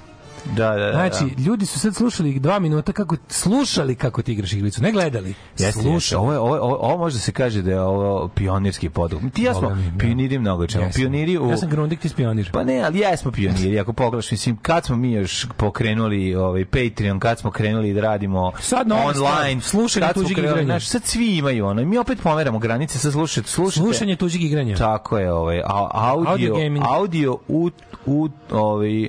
[0.55, 0.91] Da, da, da.
[0.91, 1.41] Znači, da.
[1.43, 5.29] ljudi su sad slušali dva minuta kako slušali kako ti igraš igricu, ne gledali.
[5.29, 5.81] Jeste, jeste.
[5.81, 6.21] slušali.
[6.21, 9.21] Ovo, je- ovo, ovo, ovo može se kaže da je ovo pionirski poduh.
[9.33, 9.97] Ti ja smo Boga mi, da.
[9.97, 10.83] pioniri mnogo čemu.
[10.85, 11.01] Jesam.
[11.01, 11.49] Pioniri u...
[11.49, 12.49] Ja sam Grundig, ti si pionir.
[12.51, 17.19] Pa ne, ali jesmo pioniri, ako pogledaš, mislim, kad smo mi još pokrenuli ovaj Patreon,
[17.19, 20.65] kad smo krenuli da radimo Sad online, slušanje kad smo tuđih krenuli, igranja.
[20.65, 23.79] Znaš, sad svi imaju ono, i mi opet pomeramo granice, sad slušajte, slušajte.
[23.79, 24.75] Slušanje tuđih igranja.
[24.75, 26.85] Tako je, ovaj, a, audio, Audio gaming.
[26.87, 27.69] audio, u,
[28.05, 29.07] u, ovaj,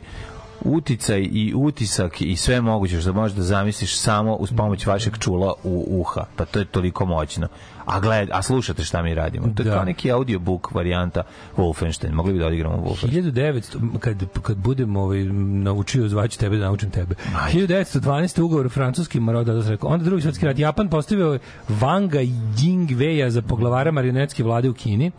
[0.60, 5.54] uticaj i utisak i sve moguće što možeš da zamisliš samo uz pomoć vašeg čula
[5.64, 6.24] u uha.
[6.36, 7.48] Pa to je toliko moćno.
[7.88, 9.48] A gled, a slušate šta mi radimo.
[9.54, 9.74] To je Da.
[9.74, 11.22] kao neki audiobook varijanta
[11.56, 12.12] Wolfenstein.
[12.12, 13.32] Mogli bi da odigramo Wolfenstein.
[13.32, 15.24] 1900, kad, kad budem ovaj,
[15.64, 17.14] naučio, zvaću tebe da naučim tebe.
[17.52, 18.40] 1912.
[18.42, 19.90] ugovor francuski maroda, da rekao.
[19.90, 20.58] Onda drugi svetski rat.
[20.58, 25.10] Japan postavio Wanga Yingweja za poglavara marionetske vlade u Kini.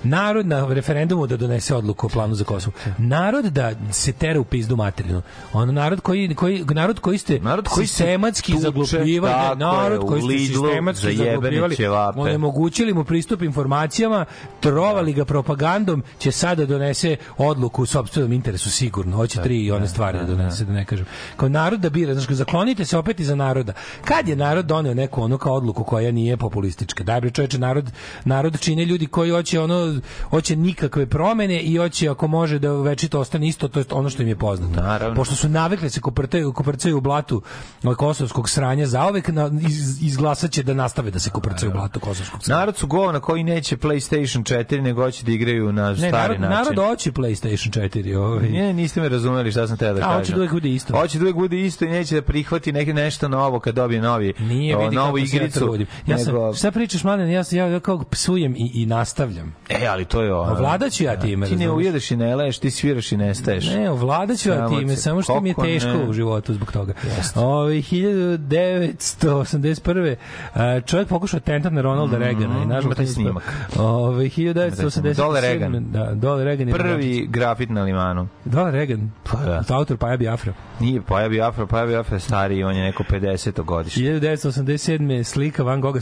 [0.03, 4.43] narod na referendumu da donese odluku o planu za Kosovo narod da se tera u
[4.43, 5.21] pizdu materinu
[5.53, 10.07] ono narod koji, koji narod koji ste Narod koji sistematski tuče, zaglupljivali tako narod je,
[10.07, 11.75] koji ste sistematski za zaglupljivali
[12.15, 14.25] onemogućili mu pristup informacijama,
[14.59, 19.15] trovali ga propagandom, će sada donese odluku u sopstvenom interesu sigurno.
[19.17, 21.05] Hoće tri i one stvari da donese, da ne kažem.
[21.35, 23.73] Kao narod da bira, znači zaklonite se opet iza naroda.
[24.05, 26.37] Kad je narod doneo neku onu kao odluku koja nije
[26.69, 27.03] populistička?
[27.03, 27.91] Daj bre čoveče, narod,
[28.25, 33.19] narod čine ljudi koji hoće ono, hoće nikakve promene i hoće ako može da večito
[33.19, 34.81] ostane isto, to je ono što im je poznato.
[34.81, 35.15] Naravno.
[35.15, 37.41] Pošto su navikli da se koprcaju, koprcaju u blatu
[37.83, 41.99] ovaj, kosovskog sranja zaovek, na, iz, izglasat će da nastave da se koprcaju u blatu
[41.99, 42.59] kosovskog sranja.
[42.59, 46.41] Narod su govna koji neće PlayStation 4, nego hoće da igraju na Ne, stari narod,
[46.41, 46.73] način.
[46.75, 48.15] narod hoće PlayStation 4.
[48.15, 48.49] Ovaj.
[48.49, 50.17] Ne, niste me razumeli šta sam teo da A, kažem.
[50.17, 50.93] hoće da uvek bude isto.
[50.95, 54.33] Hoće da uvek bude isto i neće da prihvati neke nešto novo kad dobije novi,
[54.39, 55.59] Nije o, novu ja igricu.
[55.59, 55.87] trudim.
[56.07, 59.55] Ja sam, nego- šta pričaš, mladen, ja, sam- ja, ja kao psujem i, i nastavljam.
[59.69, 60.51] E, ali to je ono.
[60.51, 63.65] Ovladat ću ja time, Ti ne ujedeš i ne leješ, ti sviraš i nestaješ.
[63.67, 65.99] Ne, ovladat ću ja time, se- samo što mi je teško ne?
[65.99, 66.93] u životu zbog toga.
[67.35, 70.15] Ove, 1981.
[70.53, 73.43] a, čovjek pokušao atentat na Ronalda Reagana i nažalost snimak.
[73.77, 75.13] Ove, 1987.
[75.15, 75.85] Dole Reagan.
[75.91, 78.27] Da, Dole Reagan je Prvi grafit na limanu.
[78.45, 79.11] Dole Reagan.
[79.23, 79.63] Pa da.
[79.69, 80.53] Autor Paja Biafra.
[80.79, 83.63] Nije Pojavi Afro, Pojavi Afro je stariji, on je neko 50.
[83.63, 83.99] godište.
[84.01, 85.23] 1987.
[85.23, 85.99] slika Van Gogha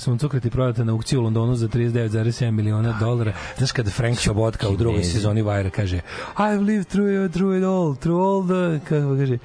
[0.48, 3.34] suncokreti prodata na aukciji u Londonu za 39,7 miliona dolara.
[3.58, 6.02] Znaš kada Frank Sobotka u drugoj sezoni Wire kaže
[6.38, 9.38] I've lived through, it, through it all, through all the, kako kaže,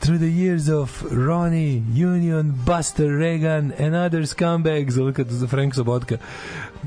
[0.00, 4.96] through the years of Ronnie, Union, Buster, Reagan and other scumbags.
[4.96, 6.16] Ono kad Frank Sobotka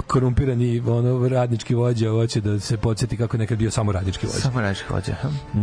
[0.08, 4.40] korumpirani ono, radnički vođa hoće da se podsjeti kako nekad bio samo radnički vođa.
[4.40, 5.16] Samo reći hoće.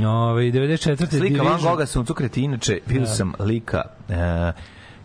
[0.07, 1.09] Ove, 94.
[1.09, 3.15] Slika Van Division- Gogha suncokreti, inače, vidio Da.
[3.15, 4.53] sam lika e,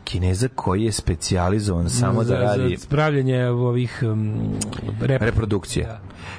[0.04, 4.54] Kineza koji je specijalizovan samo za, da radi za spravljanje ovih um,
[5.02, 5.88] rep, reprodukcije.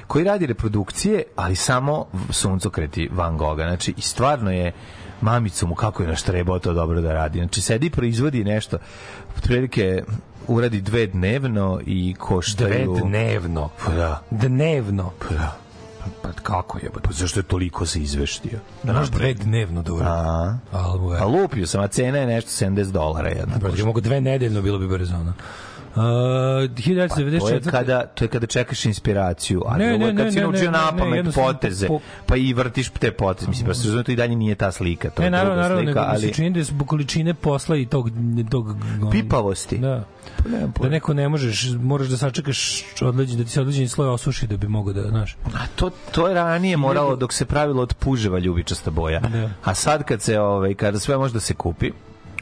[0.07, 3.63] Koji radi reprodukcije, ali samo suncokreti Van Gogha.
[3.63, 4.71] Znači, i stvarno je
[5.21, 7.39] mamicu mu kako je naštrebao to dobro da radi.
[7.39, 8.77] Znači, sedi i proizvodi nešto.
[9.37, 10.03] Otprilike
[10.47, 12.93] uradi dve dnevno i koštaju...
[12.93, 13.69] Dve dnevno.
[13.85, 14.21] Pa da.
[14.31, 15.11] Dnevno.
[15.19, 15.62] Pa da.
[16.21, 16.89] Pa kako je?
[17.03, 18.59] Pa zašto je toliko se izveštio?
[18.83, 20.11] Da naš dve dnevno da uradi.
[20.11, 20.57] A,
[21.19, 23.69] a lupio sam, a cena je nešto 70 dolara jedna.
[23.77, 25.33] Je mogu dve nedeljno bilo bi brzo ono.
[25.95, 27.71] Uh, To je 1994.
[27.71, 30.43] kada to je kada čekaš inspiraciju, ali Ne, ovo ne, je kad ne, si ne,
[30.43, 33.49] naučio ne, ne, na ne, pamet jednostavno poteze, po- pa i vrtiš te poteze.
[33.49, 35.83] Mislim, pa se razumije, to i dalje nije ta slika, to Ne, je naravno, naravno,
[35.83, 38.09] slika, nego mi ali se čini da je zbog količine posla i tog,
[38.49, 38.75] tog
[39.11, 39.77] pipavosti.
[39.77, 40.03] Da.
[40.43, 44.09] Pa nemam Da neko ne možeš, moraš da sačekaš odleđen, da ti se odleđeni sloj
[44.09, 45.37] osuši da bi mogo da, znaš.
[45.45, 49.19] A to, to je ranije moralo dok se pravilo od puževa ljubičasta boja.
[49.19, 49.49] Da.
[49.63, 51.91] A sad kad se, ovaj, kada sve može da se kupi,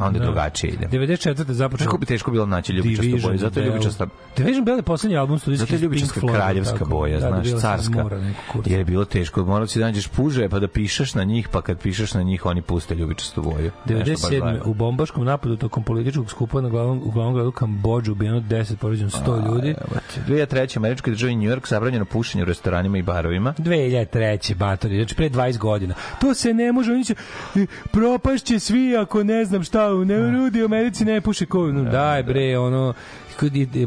[0.01, 0.25] onda Da.
[0.25, 0.87] drugačije ide.
[0.87, 1.51] 94.
[1.51, 3.37] započeo Kako bi teško bilo naći ljubičastu boju?
[3.37, 6.89] Zato je ljubičasta Division Bell je poslednji album studijski Zato je Pink Floyda, kraljevska tako.
[6.89, 8.17] boja, da, znaš, bila sam iz carska.
[8.65, 9.45] Jer je bilo teško.
[9.45, 12.45] Morao si da nađeš puže, pa da pišeš na njih, pa kad pišeš na njih,
[12.45, 13.71] oni puste ljubičastu boju.
[13.85, 14.29] Nešto baš 97.
[14.29, 14.59] zajedno.
[14.65, 19.09] u bombaškom napadu tokom političkog skupa na glavnom, u glavnom gradu Kambođu ubijeno 10, povređeno
[19.09, 19.67] 100 ljudi.
[19.69, 20.19] Evo ti.
[20.27, 20.77] 2003.
[20.77, 23.53] američkoj državi New York zabranjeno pušenje u restoranima i barovima.
[23.57, 24.55] 2003.
[24.55, 25.93] batori, znači pre 20 godina.
[26.21, 27.15] To se ne može, oni će,
[27.55, 31.83] e, propašće svi ako ne znam šta, ne ljudi u Americi ne puše ko, no,
[31.83, 32.93] daj bre, ono,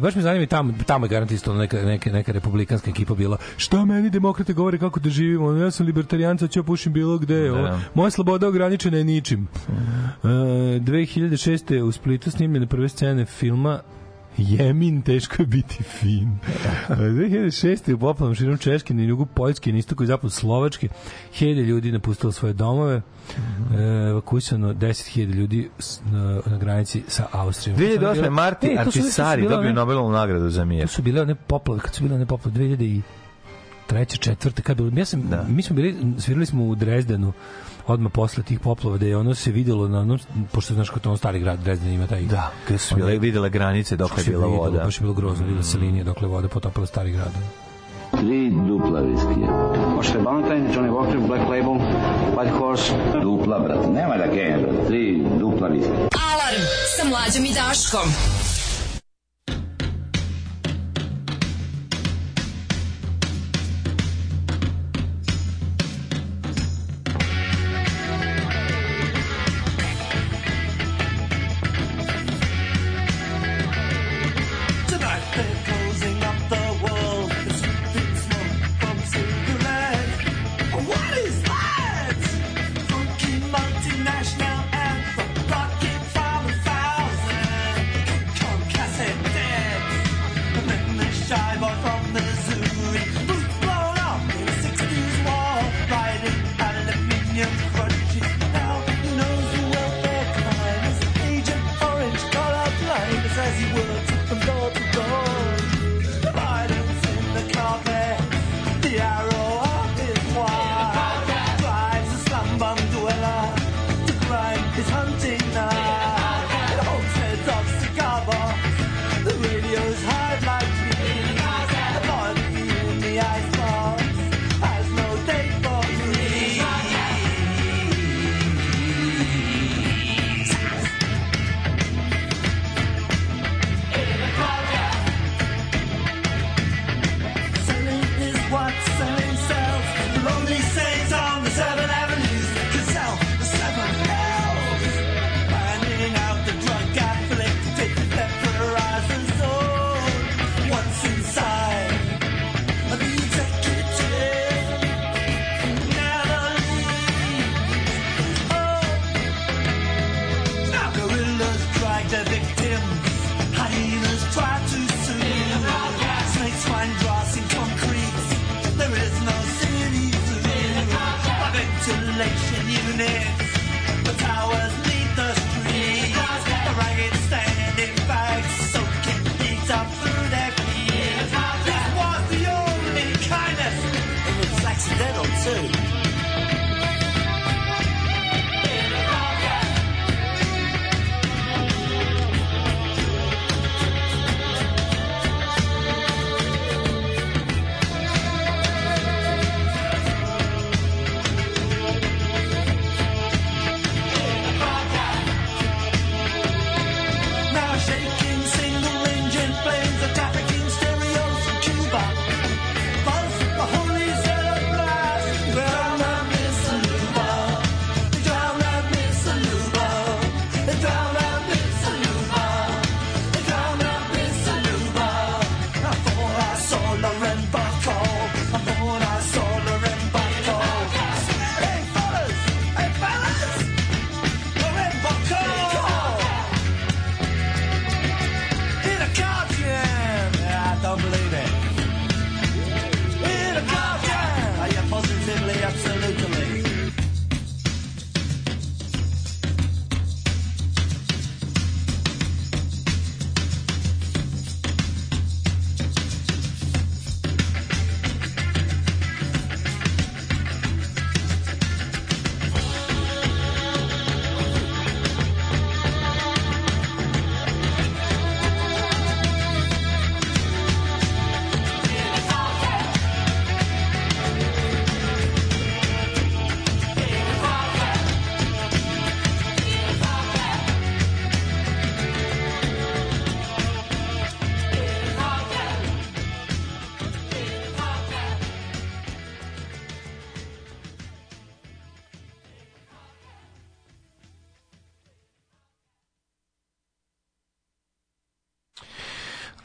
[0.01, 3.37] baš me zanima i tamo, tamo je garant isto neka, neka, neka republikanska ekipa bila,
[3.57, 7.49] šta meni demokrate govore kako da živimo, ja sam libertarijanca, ću ja pušim bilo gde,
[7.51, 7.81] Da.
[7.95, 9.49] moja sloboda ograničena je ničim.
[9.69, 11.81] E, 2006.
[11.81, 13.81] u Splitu snimljene prve scene filma
[14.39, 16.39] Jemin, teško je biti fin.
[16.89, 17.95] 2006.
[17.95, 20.89] u poplavnom širom Češke, na jugu Poljske, na istoku i zapadu Slovačke,
[21.33, 23.75] hiljade ljudi napustilo svoje domove, Mhm.
[23.75, 25.71] e, evakuisano 10.000 ljudi
[26.05, 27.79] na, na granici sa Austrijom.
[27.79, 28.31] 2008.
[28.31, 30.83] Marti E, Artisari bile dobio Nobelovu nagradu za mir.
[30.83, 33.03] To su bile one poplave, kad su bile one poplave 2000 i
[33.87, 35.45] treće, četvrte, kad bilo, ja sam, Da.
[35.45, 37.33] mi smo bili, svirali smo u Drezdenu
[37.87, 40.19] odmah posle tih poplava, da je ono se videlo na onom,
[40.53, 43.51] pošto znaš kako to on stari grad Drezden ima taj Da, gde su bile videle
[43.51, 44.85] granice dok je bila voda.
[44.85, 47.33] Baš je bilo grozno, videla se linija dokle voda potopila stari grad.
[48.11, 49.75] Tri dupla viskija.
[49.95, 51.75] Možete Valentine, Johnny Walker, Black Label,
[52.37, 52.93] White Horse.
[53.23, 53.89] Dupla, brate.
[53.89, 54.87] Nema da brate.
[54.87, 56.09] Tri dupla viskija.
[56.33, 56.63] Alarm
[56.97, 58.09] sa mlađom i Daškom.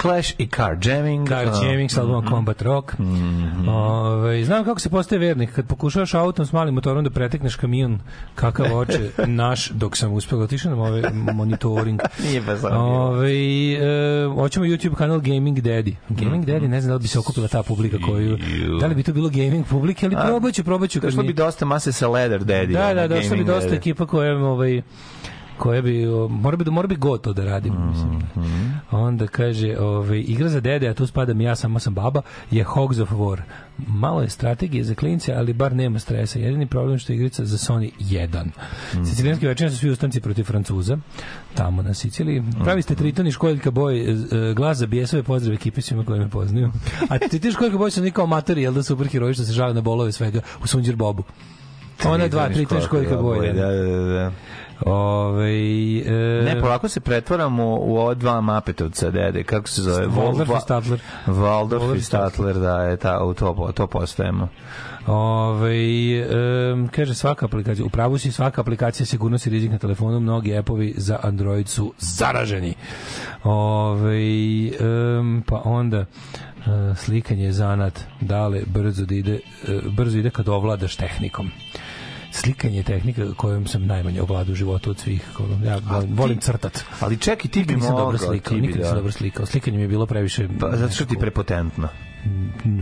[0.09, 1.27] Clash i Car Jamming.
[1.27, 2.93] Car uh, Jamming sa albumom Combat Rock.
[3.67, 5.51] Ove, znam kako se postaje vernik.
[5.51, 7.99] Kad pokušavaš autom s malim motorom da pretekneš kamion,
[8.35, 9.09] kakav oče
[9.41, 11.01] naš, dok sam uspeo otišao nam ove
[11.33, 12.01] monitoring.
[12.23, 12.59] Nije baš.
[12.63, 13.79] Ove, e,
[14.27, 15.93] hoćemo YouTube kanal Gaming Daddy.
[16.09, 18.37] Gaming Daddy, ne znam da li bi se okupila ta publika koju...
[18.81, 21.01] Da li bi to bilo gaming publike, ali A, probat ću, probat ću.
[21.01, 22.73] kad Došlo mi- bi dosta mase sa Leather Daddy.
[22.73, 23.77] Da, da, došlo bi dosta daddy.
[23.77, 24.81] ekipa koja ovaj
[25.59, 28.21] koja bi mora bi da mora bi go to da radim mislim.
[28.37, 28.69] Mhm.
[28.91, 32.99] Onda kaže, ovaj igra za dede, a tu spadam ja, samo sam baba, je Hogs
[32.99, 33.41] of War.
[33.87, 36.39] Malo je strategije za klince, ali bar nema stresa.
[36.39, 38.45] Jedini problem što je igrica za Sony 1.
[38.93, 39.03] Mhm.
[39.03, 40.97] Sicilijanski večer su svi ustanci protiv Francuza,
[41.53, 42.43] tamo na Siciliji.
[42.63, 44.15] Pravi ste Triton i Školjka Boj, e,
[44.55, 46.71] glas za bijesove, pozdrav ekipi svima koji me poznaju.
[47.09, 49.73] A ti ti Školjka Boj su oni kao amatori, jel da superheroji što se žale
[49.73, 51.23] na bolove svega u Sunđer Bobu.
[52.05, 53.47] Ona dva, tri, tri Školjka Boj.
[53.47, 54.31] Da, da, da, da.
[54.85, 55.51] Ove,
[55.99, 60.07] e, Ne, polako se pretvaramo u ova dva Mapetovca, dede, kako se zove?
[60.07, 60.99] Waldorf i Statler.
[61.27, 62.01] Waldorf i.
[62.01, 64.47] Statler, da, je ta, u to, to postajemo.
[65.07, 65.75] Ove,
[66.19, 70.51] em, kaže svaka aplikacija, u pravu si svaka aplikacija sigurnost i rizik na telefonu, mnogi
[70.51, 72.73] epovi za Android su zaraženi.
[73.43, 74.17] Ove,
[74.79, 76.05] em, pa onda e,
[76.95, 81.51] slikanje je zanat, dale brzo da ide, e, brzo ide kad ovladaš tehnikom.
[82.31, 85.29] Slikanje je tehnika kojom sam najmanje ovladao u životu od svih.
[85.65, 86.83] Ja volim, volim crtat.
[86.99, 88.95] Ali čekaj, ti bi nisam dobro mogao, slikao, ti bi, nikad nisam da.
[88.95, 89.45] dobro slikao.
[89.45, 90.47] Slikanje mi je bilo previše...
[90.59, 91.87] Pa, zato što ti nekako- prepotentno.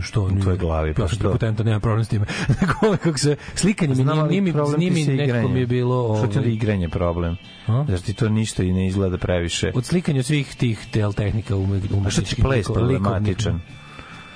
[0.02, 1.32] što U tvojoj glavi, pa ja što?
[1.32, 2.26] potenta nema problem s time
[3.02, 6.48] kako se slikanje mi nije, mi nije mi nekako mi je bilo Što ti ovaj,
[6.50, 7.36] je igranje problem?
[7.66, 7.84] A?
[7.88, 9.72] Zar ti to ništa i ne izgleda previše?
[9.74, 13.60] od slikanja svih tih tel tehnika ume, A što ti umetničkih ples problematičan?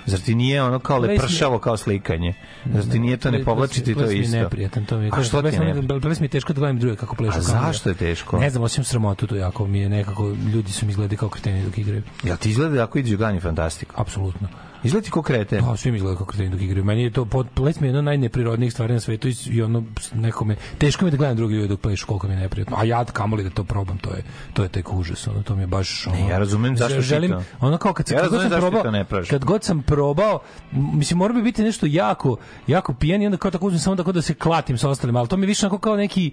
[0.07, 2.34] Zar ti nije ono kao lepršavo kao slikanje?
[2.66, 4.36] Zar ti nije to ne Ples- povlači ti to ples mi je isto?
[4.36, 5.11] neprijatan, to mi je.
[5.12, 6.00] A što ti Ples mi je- ne?
[6.00, 7.32] Ples mi je teško da gledam druge kako plešu.
[7.32, 7.42] A ja.
[7.42, 8.38] zašto je teško?
[8.38, 11.64] Ne znam, osim sramotu to jako mi je nekako, ljudi su mi izgledali kao kreteni
[11.64, 12.03] dok igraju.
[12.22, 13.94] Jel ti izgleda ako iđe Gani Fantastiko?
[13.98, 14.48] Apsolutno.
[14.85, 15.61] Izgleda ti ko krete.
[15.61, 16.85] Da, svi mi izgledaju kao kreteni dok igraju.
[16.85, 19.83] Meni je to, pod, ples mi je jedna od najneprirodnijih stvari na svetu i, ono,
[20.14, 22.76] nekome, teško mi je da gledam drugi ljudi dok plešu, koliko mi je neprijatno.
[22.76, 24.22] A ja kamoli da to probam, to je,
[24.53, 27.43] to je tek užas, ono, to mi je baš, ono, ja razumem zašto želim, to-
[27.61, 30.41] ono kao kad, sam- Ja kad god sam probao, ne kad god sam probao,
[30.72, 34.12] mislim, mora bi biti nešto jako, jako pijan i onda kao tako uzmem samo tako
[34.12, 36.33] da se klatim sa ostalima, ali to mi više onako kao neki,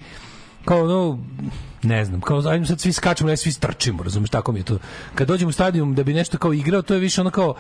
[0.66, 1.20] kao ono,
[1.84, 4.78] ne znam, kao ajmo sad svi skačemo, ne svi strčimo, razumeš, tako mi je to.
[5.16, 7.56] Kad dođemo u stadion da bi nešto kao igrao, to je više ono kao,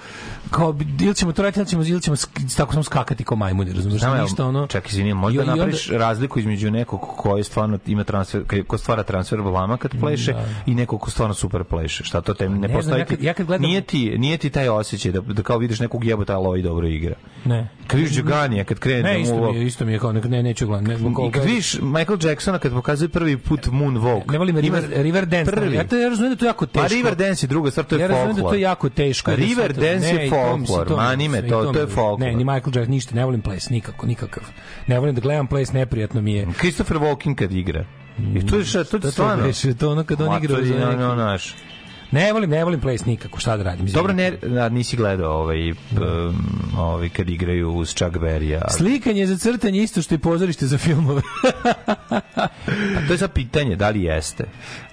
[0.51, 2.15] kao ili ćemo to raditi, ili ćemo, ili ćemo
[2.57, 4.67] tako samo skakati kao majmuni, razumeš, Znam, ništa ono.
[4.67, 8.77] Čekaj, izvini, možda I- i onda- napraviš razliku između nekog koji stvarno ima transfer, ko
[8.77, 10.33] stvara transfer blama kad pleše
[10.65, 12.03] i nekog ko stvarno super pleše.
[12.03, 12.99] Šta to te ne, znam, postoji?
[12.99, 15.79] ja kad- ja kad gledam- Nije ti, nije ti taj osjećaj da, da kao vidiš
[15.79, 17.15] nekog jebota, ali ovaj dobro igra.
[17.45, 17.69] Ne.
[17.87, 18.17] Kad vidiš
[18.67, 21.03] kad krene Ne, da isto mi je, isto mi je kao, ne, ne neću gledati.
[21.03, 24.08] Ne, I kad vidiš Michael Jacksona kad pokazuje prvi put Moonwalk.
[24.27, 25.51] Ne volim River, River Dance.
[25.51, 25.75] Prvi.
[25.75, 26.79] Ja, to, ja razumijem da je to jako teško.
[26.79, 28.51] Pa River Dance je druga stvar, to je ja razumijem folklor.
[28.51, 29.35] da je to jako teško.
[29.37, 32.19] River Da Dance ne, je to folklor, to mani me, to- mi- to je folklor.
[32.21, 34.43] Ne, ni Michael Jackson, ništa, ne volim ples, nikako, nikakav.
[34.87, 36.47] Ne volim da gledam ples, neprijatno mi je.
[36.53, 37.85] Christopher Walken kad igra.
[38.35, 39.43] I to je šta, to To je je stvarno.
[39.53, 41.55] to, to ono kad on Ma, igra to za je, ono, naš.
[42.11, 43.85] Ne volim, ne volim ples nikako, šta da radim.
[43.85, 45.77] Dobro, ne, da, nisi gledao ovaj, um,
[46.77, 48.59] ovaj kad igraju uz Chuck Berry-a.
[48.61, 51.21] ali- Slikanje za crtanje isto što i pozorište za filmove.
[52.97, 54.45] A to je sad pitanje, da li jeste?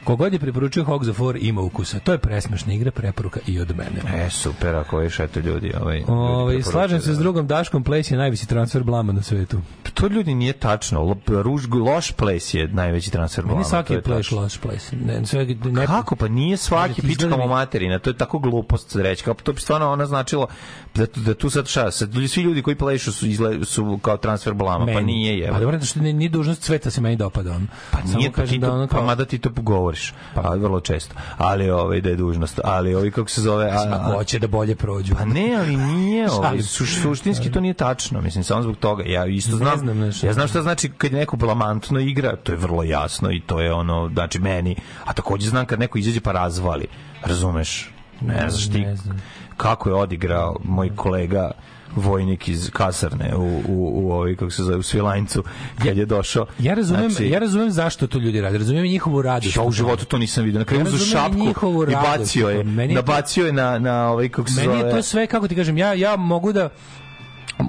[0.07, 1.99] Kogod je preporučio Hogs of War ima ukusa.
[1.99, 4.25] To je presmešna igra, preporuka i od mene.
[4.27, 5.73] E, super, ako je eto ljudi.
[5.81, 7.15] Ovaj, ljudi Ovaj slažem se da.
[7.15, 9.61] s drugom Daškom, ples je najveći transfer blama na svetu.
[9.95, 11.01] To ljudi nije tačno.
[11.01, 13.57] Lo- Ruž, loš ples je najveći transfer blama.
[13.57, 14.41] Meni to svaki je tačno.
[14.41, 14.93] loš ples.
[14.93, 16.17] Ne, sve, ne, Kako?
[16.17, 19.25] Pa nije svaki pičkamo mi- materina, to je tako glupost za reći.
[19.25, 20.47] Kao, to bi stvarno ona značilo
[20.95, 24.55] da, da tu sad šta, sad, svi ljudi koji plešu su, izgle, su kao transfer
[24.55, 25.13] blama, pa meni.
[25.13, 25.51] nije je.
[25.51, 27.67] Pa dobro, što nije, nije dužnost cveta se meni dopada on.
[27.91, 29.51] Pa Samo nije, pa, ti da ono pa kao, mada ti to
[29.97, 31.15] govoriš, pa vrlo često.
[31.39, 34.75] Ali ovaj da je dužnost, ali ovi kako se zove, a, a, hoće da bolje
[34.75, 35.15] prođu.
[35.15, 39.05] Pa ne, ali nije, ovaj, su, suštinski to nije tačno, mislim, samo zbog toga.
[39.07, 40.27] Ja isto znam, znam nešto.
[40.27, 43.73] ja znam šta znači kad neko blamantno igra, to je vrlo jasno i to je
[43.73, 46.87] ono, znači meni, a takođe znam kad neko izađe pa razvali,
[47.23, 47.91] razumeš?
[48.21, 49.23] Ne znaš ti Ne znam.
[49.57, 51.51] kako je odigrao moj kolega
[51.97, 55.45] vojnik iz kasarne u, u, u ovaj, kako se zove, u Svilajncu,
[55.79, 56.47] kad je došao.
[56.59, 58.59] Ja razumem, Znači, ja razumem zašto to ljudi rade.
[58.59, 59.57] Razumem njihovu radost.
[59.57, 60.59] Ja u životu to nisam vidio.
[60.59, 62.65] Na kraju Ja uzeo šapku i bacio je.
[62.65, 64.91] Meni je to- Nabacio je na, na ovaj, kako se Meni zove...
[64.91, 66.69] je to sve, kako ti kažem, ja, ja mogu da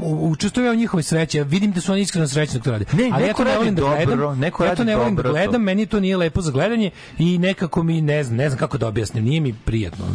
[0.01, 2.85] učestvujem u njihovoj sreći, ja vidim da su oni iskreno srećni to rade.
[2.93, 5.23] Ne, Ali ja to ne volim da dobro, gledam, neko ja to ne volim da
[5.23, 5.45] dobro to.
[5.45, 8.77] gledam, meni to nije lepo za gledanje i nekako mi ne znam, ne znam kako
[8.77, 10.05] da objasnim, nije mi prijatno.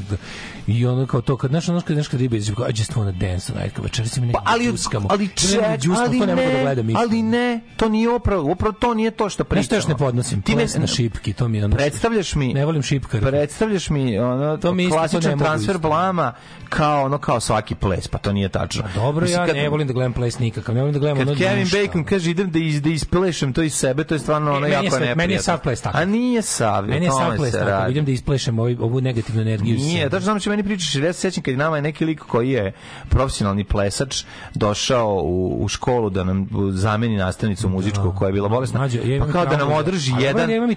[0.67, 3.75] I ono kao to, kad znaš, ono kad, kad ribe, I just wanna dance tonight,
[3.77, 5.09] kao večeras mi Pa, ali, džuskamo.
[5.11, 5.61] ali, ček,
[5.97, 6.97] ali to ne, mogu da ne, gledam.
[6.97, 9.61] ali ne, to nije upravo, upravo to nije to što pričamo.
[9.61, 11.77] Nešto još ne podnosim, Ti me- na šipki, to mi ono...
[11.77, 13.27] Predstavljaš mi Ne volim šipkare.
[13.27, 16.33] Predstavljaš mi ono To mi ne klasičan transfer blama
[16.69, 18.83] kao ono kao svaki ples, pa to nije tačno.
[18.95, 21.37] Dobro, Mislim, ja ne volim da gledam ples nikakav, ne volim da gledam Kad ono
[21.39, 21.77] Kevin ništa.
[21.79, 24.69] Bacon kaže idem da iz da isplešem to iz sebe, to je stvarno ono E,
[24.69, 25.15] je jako neprijatno.
[25.17, 26.01] meni je sav ples takav.
[26.01, 29.77] A nije sav, Meni je sad ples tako, idem da isplešem ovu, ovu negativnu energiju.
[29.77, 32.51] Nije, tačno znam što meni pričaš, ja se sećam kad nama je neki lik koji
[32.51, 32.73] je
[33.09, 34.25] profesionalni plesač
[34.55, 38.89] došao u, u školu da nam zameni nastavnicu muzičku koja je bila bolesna,
[39.21, 40.77] pa kao da nam održi jedan ja imam i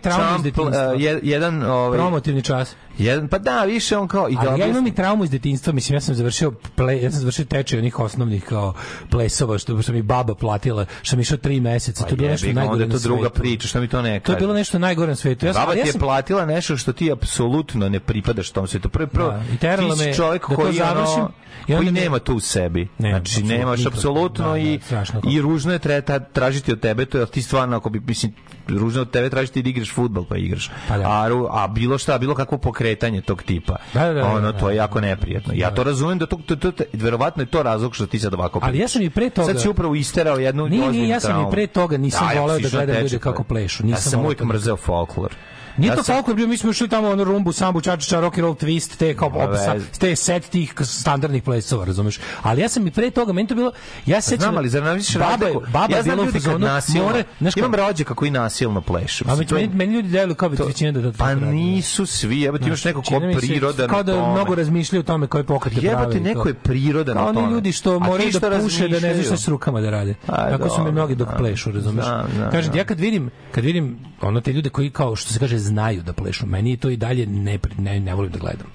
[0.98, 2.76] je- jedan ovaj Promotivni čas.
[2.98, 5.96] jedan pa da, više on kao i da ja imam i traumu iz detinjstva, mislim
[5.96, 8.74] ja sam završio ple, ja sam završio tečaj onih osnovnih kao
[9.10, 12.48] plesova što što mi baba platila, što sam išao tri meseca, to je bilo nešto
[12.48, 12.74] Pa najgore.
[12.74, 15.16] onda je to druga priča, što mi to ne To je bilo nešto najgore na
[15.16, 15.46] svetu.
[15.46, 18.68] Ja sam, Baba ti ja je sam, platila nešto što ti apsolutno ne pripadaš tom
[18.68, 18.90] svetu.
[18.90, 21.32] Prvo, prvo, Da, ti si me čovjek da koji, završim, ono,
[21.68, 22.88] i koji mi- nema to u sebi.
[23.00, 25.22] Ne, znači, nemaš apsolutno Da, da, i, strašno.
[25.26, 28.34] i ružno je tre, ta- tražiti od tebe, to je ti stvarno, ako bi, mislim,
[28.68, 30.72] ružno od tebe tražiti da igraš fudbal pa igraš.
[30.88, 31.04] Pa da.
[31.10, 33.76] a, a bilo šta, bilo kakvo pokretanje tog tipa.
[33.94, 34.60] Da, da, da, ono, da, da.
[34.60, 35.54] to je jako neprijatno.
[35.56, 38.34] Ja to razumem da to, to, to, to, verovatno je to razlog što ti sad
[38.34, 41.20] ovako Ali ja sam i pre toga- Sad si upravo isterao jednu Nije, nije, ja
[41.20, 43.84] sam i pre toga nisam ja voleo da gledam ljude kako plešu.
[43.84, 45.36] Ja Nisam sam voleo uvijek mrzeo folklor.
[45.78, 48.34] Nije Ja to sam- folklor bio, mi smo išli tamo ono rumbu, sambu, čačića, rock
[48.34, 49.86] and roll twist, te kao veze.
[50.00, 52.20] te set tih standardnih plesova, razumeš?
[52.42, 53.72] Ali ja sam i pre toga, meni to bilo,
[54.06, 57.04] ja se sećam, Znam, ali zar vidiš baba, je- baba ja znam ljudi kad nasilno,
[57.04, 59.26] more, znaš imam rođaka koji nasilno plešu.
[59.28, 62.58] A to meni, meni ljudi deluju kao to- većina da da Pa nisu svi, evo
[62.58, 66.00] ti imaš neko ko prirodan Kao da mnogo razmišljaju o tome koje pokrete prave.
[66.02, 66.28] Jebote, i to.
[66.28, 69.38] neko je prirodan Kao u oni ljudi što ti moraju da puše, da ne šta
[69.38, 70.14] s rukama da rade.
[70.26, 71.36] Tako su mi mnogi dok da.
[71.36, 72.06] plešu, razumeš?
[72.06, 72.78] Da, da, Kažem, da.
[72.78, 76.14] ja kad vidim, kad vidim ono te ljude koji kao što se kaže znaju da
[76.14, 78.68] plešu, meni je to i dalje ne ne, ne volim da gledam.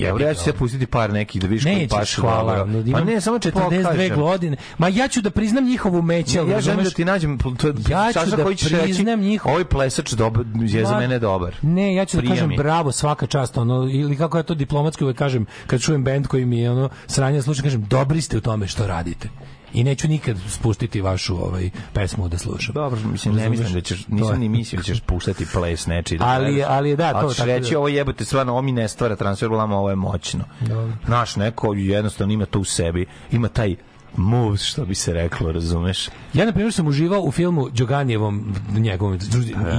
[0.00, 2.62] Evo, ja ću se pustiti par nekih da vidiš koji pašu hvala.
[2.62, 4.16] ono, Pa ne, samo ti 42 pokažem.
[4.16, 4.56] godine.
[4.78, 8.12] Ma ja ću da priznam njihovu umeće, ali Ja želim da ti nađem to, Ja
[8.14, 11.56] ću da koji ćeš reći, priznam njihov- Ovaj plesač dobar, je za Ma, mene dobar.
[11.62, 12.56] Ne, ja ću da kažem mi.
[12.56, 16.44] bravo, svaka čast, ono, ili kako ja to diplomatski uvek kažem, kad čujem bend koji
[16.44, 19.28] mi je ono, sranje slušam, kažem, dobri ste u tome što radite.
[19.74, 22.74] I neću nikad spustiti vašu ovaj pesmu da slušam.
[22.74, 26.18] Dobro, mislim, ne mislim da ćeš, nisam ni mislio da ćeš puštati ples nečiji.
[26.18, 26.70] Da Ali- gledaš.
[26.70, 29.90] ali da, to, tako da- reći, ovo jebote, stvarno, ovo mi ne stvara transfer ovo
[29.90, 30.44] je moćno.
[30.60, 30.92] Dobro.
[31.06, 33.76] Znaš, neko jednostavno ima to u sebi, ima taj
[34.16, 36.08] moves, što bi se reklo, razumeš?
[36.34, 39.14] Ja, na primjer, sam uživao u filmu Đoganijevom, njegovom,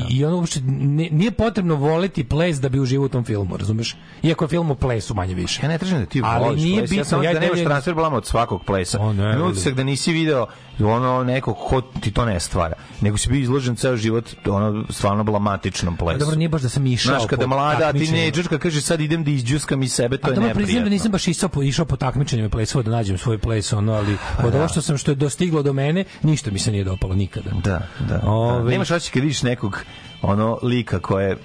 [0.09, 0.61] i, i ono uopšte,
[1.11, 3.95] nije potrebno voleti ples da bi uživao u tom filmu, razumeš?
[4.23, 5.59] Iako je film o plesu, manje više.
[5.63, 7.59] Ja ne tražim da ti Ali voliš nije ples, ja bitno, samo ja da nemaš
[7.59, 8.99] transfer blama od svakog plesa.
[8.99, 9.41] O, ne, vidi.
[9.41, 10.47] utisak da nisi video
[10.83, 15.23] ono nekog ko ti to ne stvara, nego si bio izložen ceo život ono stvarno
[15.23, 16.19] blamatičnom plesu.
[16.19, 19.31] Dobro, nije baš da sam išao Znaš, kada po mlada tinejdžerka kaže sad idem da
[19.31, 20.83] izđuskam iz sebe, to A je dobro priznam neprijatno.
[20.83, 24.17] da nisam baš išao po, išao po takmičenjima plesova da nađem svoj ples, ono, ali
[24.43, 27.49] od ovo što sam što je dostiglo do mene, ništa mi se nije dopalo nikada.
[27.63, 28.17] Da, da.
[28.17, 28.21] da.
[28.23, 29.79] Ove- Nemaš oči kad vidiš nekog
[30.21, 31.37] ono lika koje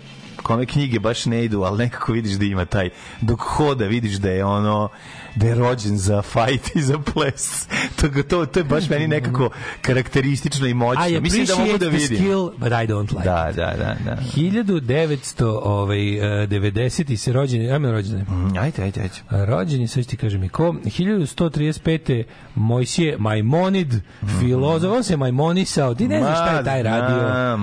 [0.43, 2.91] kome knjige baš ne idu, ali nekako vidiš da ima taj
[3.21, 4.89] dok hoda vidiš da je ono
[5.37, 7.67] da je rođen za fajt i za ples.
[7.97, 9.51] To, to, to je baš meni nekako
[9.81, 11.07] karakteristično i moćno.
[11.09, 12.19] I Mislim da mogu da vidim.
[12.19, 14.17] skill, but I don't like Da, da, da, da.
[14.37, 15.17] 1990
[15.63, 18.23] ovaj, eh, 90 se rođeni, ajme rođeni.
[18.23, 19.45] Mm, Ajde, ajde, ajde.
[19.47, 20.75] Rođeni, sve ću ti kažem i ko.
[20.85, 22.25] 1135.
[22.55, 23.95] Mojsije Majmonid,
[24.41, 25.95] filozof, on se majmonisao.
[25.95, 27.17] Ti ne znaš šta je taj radio.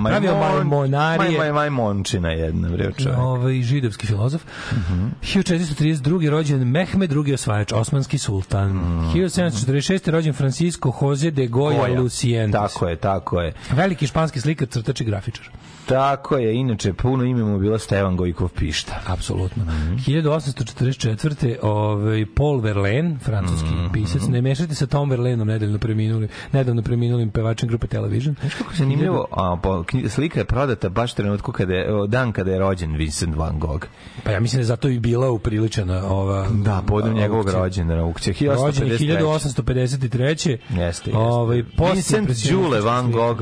[0.04, 1.18] Pravio majmon- majmonarije.
[1.30, 3.18] Maj, maj, majmončina jedna, bre, čovjek.
[3.18, 4.42] Ovaj židovski filozof.
[4.72, 5.06] Mhm.
[5.22, 5.94] 1432.
[6.28, 7.34] rođen Mehmed II.
[7.34, 8.72] osvajač, osmanski sultan.
[9.14, 10.10] 1746.
[10.10, 12.00] rođen Francisco Jose de Goya Koja?
[12.00, 12.60] Lucientes.
[12.60, 13.52] Tako je, tako je.
[13.70, 15.50] Veliki španski slikar, crtač i grafičar.
[15.86, 19.00] Tako je, inače, puno ime mu bilo Stevan Gojkov Pišta.
[19.06, 19.64] Apsolutno.
[19.64, 19.96] Mhm.
[19.96, 21.34] 1844.
[21.62, 23.92] Ovaj Paul Verlaine, francuski Mhm.
[23.92, 28.34] pisac, ne mešajte sa Tom Verlaineom, nedavno preminulim, nedavno preminulim pevačem grupe Television.
[28.40, 32.58] Znaš kako zanimljivo, a, po, slika je prodata baš trenutku kada je, dan kada je
[32.58, 33.86] rođen Vincent van Gogh.
[34.24, 37.60] Pa ja mislim da je zato i bila upriličena ova Da, povodom njegovog aukcija.
[37.60, 38.34] rođendana aukcija.
[38.56, 39.18] Rođen je 1853.
[39.18, 40.50] 1853.
[40.70, 41.10] Jeste, jeste.
[41.14, 43.38] Ovaj, Vincent Đule van Gogh.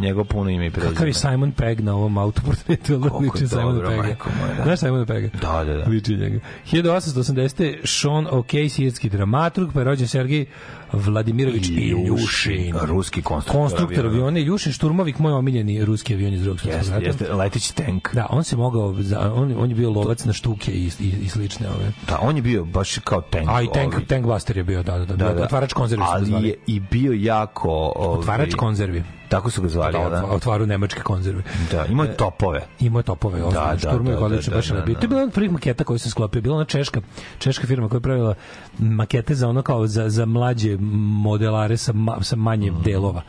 [0.00, 0.92] Njegovo puno ime i prezime.
[0.92, 4.16] Kakav je Simon Pegg na ovom autoportretu, liči Simon moja,
[4.56, 4.62] da.
[4.64, 5.28] Znaš Simon Pegga?
[5.40, 5.84] Da, da, da.
[5.84, 6.40] Liči njega.
[6.72, 7.76] 1880.
[7.84, 10.46] Sean O'Kay, sirski dramaturg, pa je rođen Sergij
[10.92, 12.74] Vladimirović Iljušin.
[12.82, 13.62] Ruski konstruktor.
[13.62, 17.06] Konstruktor aviona Iljušin, šturmovik, moj omiljeni ruski avion iz drugog svjetskog Jeste, rata.
[17.06, 18.14] jeste, leteći tank.
[18.14, 18.94] Da, on se mogao,
[19.34, 21.92] on, on je bio lovac na štuke i, i, i slične ove.
[22.08, 23.48] Da, on je bio baš kao tank.
[23.48, 24.04] A i tank, ovaj.
[24.04, 25.42] tankbuster je bio, da, da, da, Da, da.
[25.42, 27.92] otvarač konzervi Ali je i bio jako...
[27.96, 29.02] Ovaj, Otvarač konzervi.
[29.28, 30.24] Tako su ga zvali, Da, da?
[30.26, 31.42] otvaru nemačke konzerve.
[31.70, 32.66] Da, imao je topove.
[32.80, 34.88] Imao je topove, ozbiljno, da, šturmovi da, odlično, da, baš je da, lepo.
[34.88, 34.94] da.
[34.94, 37.00] To je bila od prvih maketa koju sam sklopio, bila ona češka,
[37.38, 38.34] češka firma koja je pravila
[38.78, 40.76] makete za ono kao za, za mlađe
[41.18, 42.82] modelare sa, ma, sa manje Mhm.
[42.82, 43.22] delova.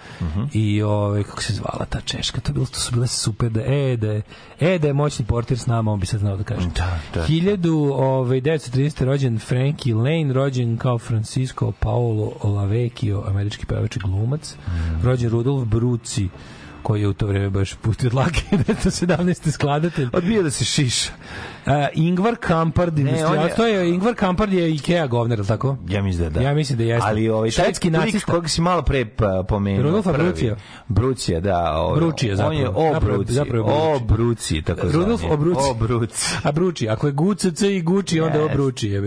[0.54, 3.98] I ovaj kako se zvala ta češka, to bilo to su bile super da e
[3.98, 4.22] da je,
[4.62, 6.68] e da je moćni portir s nama, on bi sad znao da kaže.
[6.70, 7.22] Da, da.
[7.24, 8.70] 1000 ovaj 930
[9.02, 14.56] rođen Frankie Lane, rođen kao Francisco Paolo Lavecchio, američki pevač i glumac.
[14.68, 15.02] Mhm.
[15.04, 16.30] Rođen Rudolf Bruci
[16.84, 19.52] koji je u to vreme baš pustio dlake 1917.
[19.52, 20.10] skladatelj.
[20.14, 21.12] Odbija da se šiša.
[21.70, 25.78] Uh, Ingvar Kampard, on je- to je Ingvar Kampard je Ikea govner, tako?
[25.90, 26.42] Ja mislim da da.
[26.42, 27.10] Ja mislim da jeste.
[27.10, 28.32] Ali ovaj Švedski lik nacista.
[28.32, 29.84] kojeg si malo pre pa, pomenuo.
[29.84, 30.24] Rudolfa prvi.
[30.26, 30.56] Brucija.
[30.88, 31.72] Brucija, da.
[31.74, 32.74] Ovaj, On je zapravo.
[32.80, 33.34] o Zapravo- Bruci.
[33.34, 34.06] zapravo je O Bruči.
[34.10, 34.94] Bruci, tako zvani.
[34.96, 35.62] Rudolf Obruci.
[35.62, 36.36] O Bruci.
[36.44, 38.44] A Bruči, ako je GUCC i Gucci, onda.
[38.46, 38.90] Obruči.
[38.90, 39.02] Je.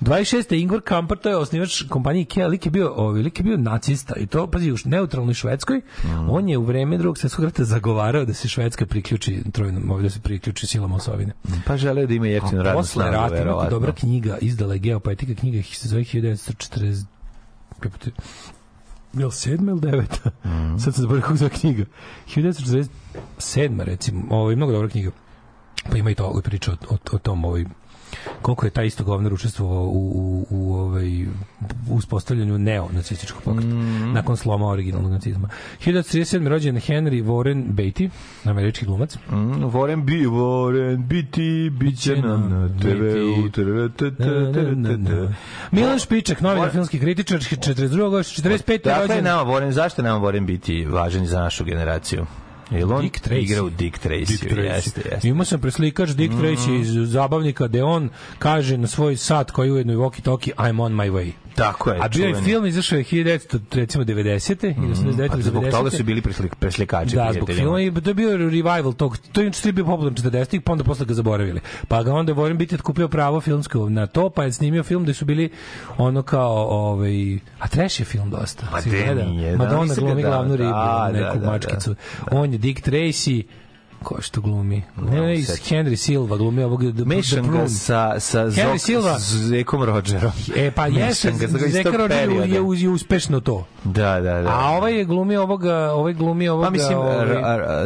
[0.00, 0.52] 26.
[0.52, 4.14] Ingvar Kampar, to je osnivač kompanije IKEA, lik je bio, ovaj, lik je bio nacista
[4.16, 6.30] i to, pazi, u neutralnoj Švedskoj, Mm.
[6.30, 10.20] on je u vreme drugog svjetskog rata zagovarao da se Švedska priključi trojnom, da se
[10.20, 11.32] priključi silama osovine.
[11.66, 13.70] Pa želeo da ima jeftinu A radnu posle snagu, rata, jako verovatno.
[13.70, 17.04] dobra knjiga, izdala je Geopoetika knjiga, se zove 1940
[17.84, 18.10] jebote,
[19.12, 20.30] Jel sedma ili deveta?
[20.44, 20.78] Mhm.
[20.78, 21.84] Sad sam zaboravio kako zove knjiga.
[22.26, 22.88] 1947.
[23.84, 24.24] recimo.
[24.30, 25.10] Ovo je mnogo dobra knjiga.
[25.90, 27.64] Pa ima i to priča o, o, o tom ovaj
[28.42, 31.26] koliko je taj isto govnar učestvovao u, u, u ovaj
[31.90, 34.12] uspostavljanju neonacističkog pokreta Mhm.
[34.12, 35.48] nakon sloma originalnog nacizma.
[35.80, 36.48] 1937.
[36.48, 38.10] rođen Henry Warren Beatty,
[38.44, 39.16] američki glumac.
[39.30, 41.42] Mm, Voren bi, Voren biti,
[41.72, 43.48] bit će nam na TV-u.
[45.70, 48.10] Milan Špičak, novinar, filmski kritičar, 42.
[48.10, 48.84] godište, 45.
[48.84, 49.24] Dakle, rođen.
[49.24, 52.26] nama Voren, zašto nama Voren biti važan za našu generaciju?
[52.72, 53.42] Jel on Dick Tracy.
[53.42, 54.26] igra u Dick Tracy?
[54.26, 54.74] Dick Tracy.
[54.74, 55.28] Jeste, jeste.
[55.28, 59.72] Imao sam preslikač Dick Tracy iz zabavnika gde on kaže na svoj sat koji je
[59.72, 61.32] ujedno i walkie talkie I'm on my way.
[61.54, 64.84] Tako je, A bio je film izašao je 1900 recimo 90.
[64.84, 65.28] ili 89.
[65.28, 65.70] Pa ili zbog 90.
[65.70, 69.18] toga su bili preslik, preslikači Da, zbog filma i to je bio revival tog.
[69.32, 71.60] To je inače bio popularan 40-ih, pa onda posle ga zaboravili.
[71.88, 75.14] Pa ga onda Warren Beatty kupio pravo filmsko na to, pa je snimio film gde
[75.14, 75.50] su bili
[75.98, 78.66] ono kao ovaj a trash je film dosta.
[78.72, 81.50] Ma de nije, da, Madonna ga glumi dao, glavnu ribu, da, da, neku da, da.
[81.50, 81.94] mačkicu.
[82.30, 83.44] On je Dick Tracy
[84.02, 84.82] Ko što glumi?
[84.98, 85.48] Ne, iz.
[85.48, 87.68] Henry Silva glumi ovog The, Mešam The ga Prune.
[87.68, 89.18] sa, sa Henry Zok, Silva.
[89.18, 90.32] s Zekom Rodgerom.
[90.56, 92.44] E pa jeste, ga Zeka perioda.
[92.44, 93.66] je, je uspešno to.
[93.84, 94.48] Da, da, da.
[94.50, 96.66] A ovaj je glumio ovoga, ovaj glumi ovoga...
[96.66, 97.26] Pa mislim, ovaj,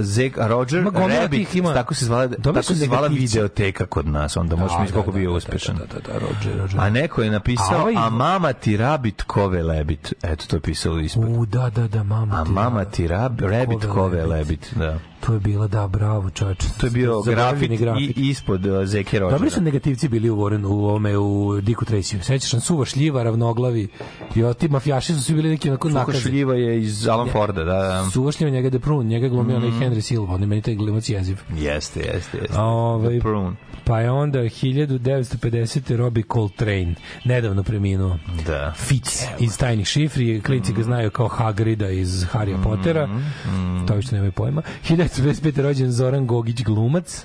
[0.01, 0.84] Zek Roger
[1.20, 1.74] Rabbit, ima.
[1.74, 5.18] tako se zvala, tako se zvala videoteka kod nas, onda možeš Da, misliti koliko da,
[5.18, 5.76] bio da, uspešan.
[5.76, 6.80] Da, da, da, Roger, Roger.
[6.80, 10.14] A neko je napisao, A ovaj- a mama ti rabit kove lebit.
[10.22, 11.24] Eto, to je pisalo ispod.
[11.28, 12.51] U, da, da, da, mama A ti.
[12.51, 14.72] mama ti rab, rabit Kove lebit.
[14.74, 14.98] Da.
[15.27, 16.66] To je bila, da, bravo, čoveče.
[16.81, 19.39] To je bio Zaboravljeni grafit, i ispod uh, Zeke Rogera.
[19.39, 22.23] Dobri su negativci bili u Warren, u ome, u Diku Tracy.
[22.23, 23.89] Sećaš sam suva šljiva, ravnoglavi.
[24.35, 26.20] I o, ti mafijaši su svi bili neki onako nakazi.
[26.20, 28.11] šljiva je iz Alan Forda, da, da.
[28.12, 31.09] Suva šljiva njega de Prun, njega glumio onaj Henry Silva, on je meni taj glumac
[31.09, 31.39] jeziv.
[31.57, 32.55] Jeste, jeste, jeste.
[32.57, 33.57] A, ovaj, The Prune.
[33.85, 35.97] Pa je onda 1950.
[35.97, 36.94] Robbie Coltrane,
[37.24, 38.19] nedavno preminuo.
[38.47, 38.73] Da.
[38.77, 43.09] Fitz iz tajnih šifri, klinci ga znaju kao Hagrida iz Harry Pottera,
[43.89, 44.62] to više nemaju pojma.
[45.18, 45.26] 1955.
[45.59, 47.24] rođen Zoran Gogić glumac,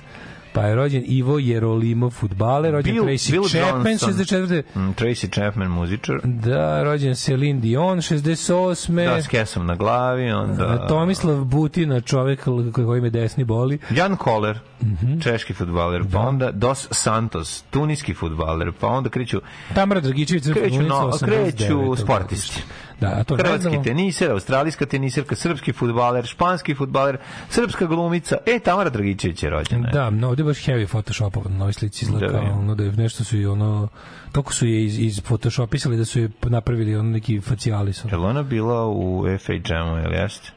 [0.54, 4.08] pa je rođen Ivo Jerolimo futbaler, rođen Bill- Tracy Bill Chapman, Johnson.
[4.10, 4.62] 64.
[4.74, 6.20] Mm, Tracy Chapman, muzičar.
[6.24, 9.04] Da, rođen Celine Dion, 68.
[9.06, 10.86] Da, s kesom na glavi, onda...
[10.88, 12.44] Tomislav Butina, čovek
[12.74, 13.78] koji me desni boli.
[13.90, 15.20] Jan Koller, Mhm.
[15.20, 19.40] češki futbaler, pa onda Dos Santos, tuniski futbaler, pa onda kreću,
[19.74, 21.56] Tamara Dragičević, kreću, no, 89.
[21.56, 22.62] kreću sportisti.
[23.02, 23.82] Da, to Hrvatski znamo.
[23.84, 27.16] teniser, australijska teniserka, srpski futbaler, španski futbaler,
[27.48, 28.36] srpska glumica.
[28.46, 29.90] E, Tamara Dragičević je rođena.
[29.90, 32.58] Da, no, ovde je baš heavy photoshopovan na ovoj slici izgleda Da, vidim.
[32.58, 33.88] ono da je nešto su i ono
[34.32, 38.08] toko su je iz, iz photoshopisali da su je napravili ono neki facijali su.
[38.08, 40.50] Je li ona bila u FA Jamu, je li jeste?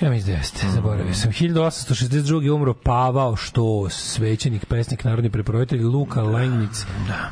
[0.00, 1.32] Ja mislim da jeste, zaboravio sam.
[1.32, 2.50] 1862.
[2.50, 6.84] umro Pavao što svećenik, pesnik, narodni preporoditelj Luka Lenjnic.
[7.08, 7.30] Da.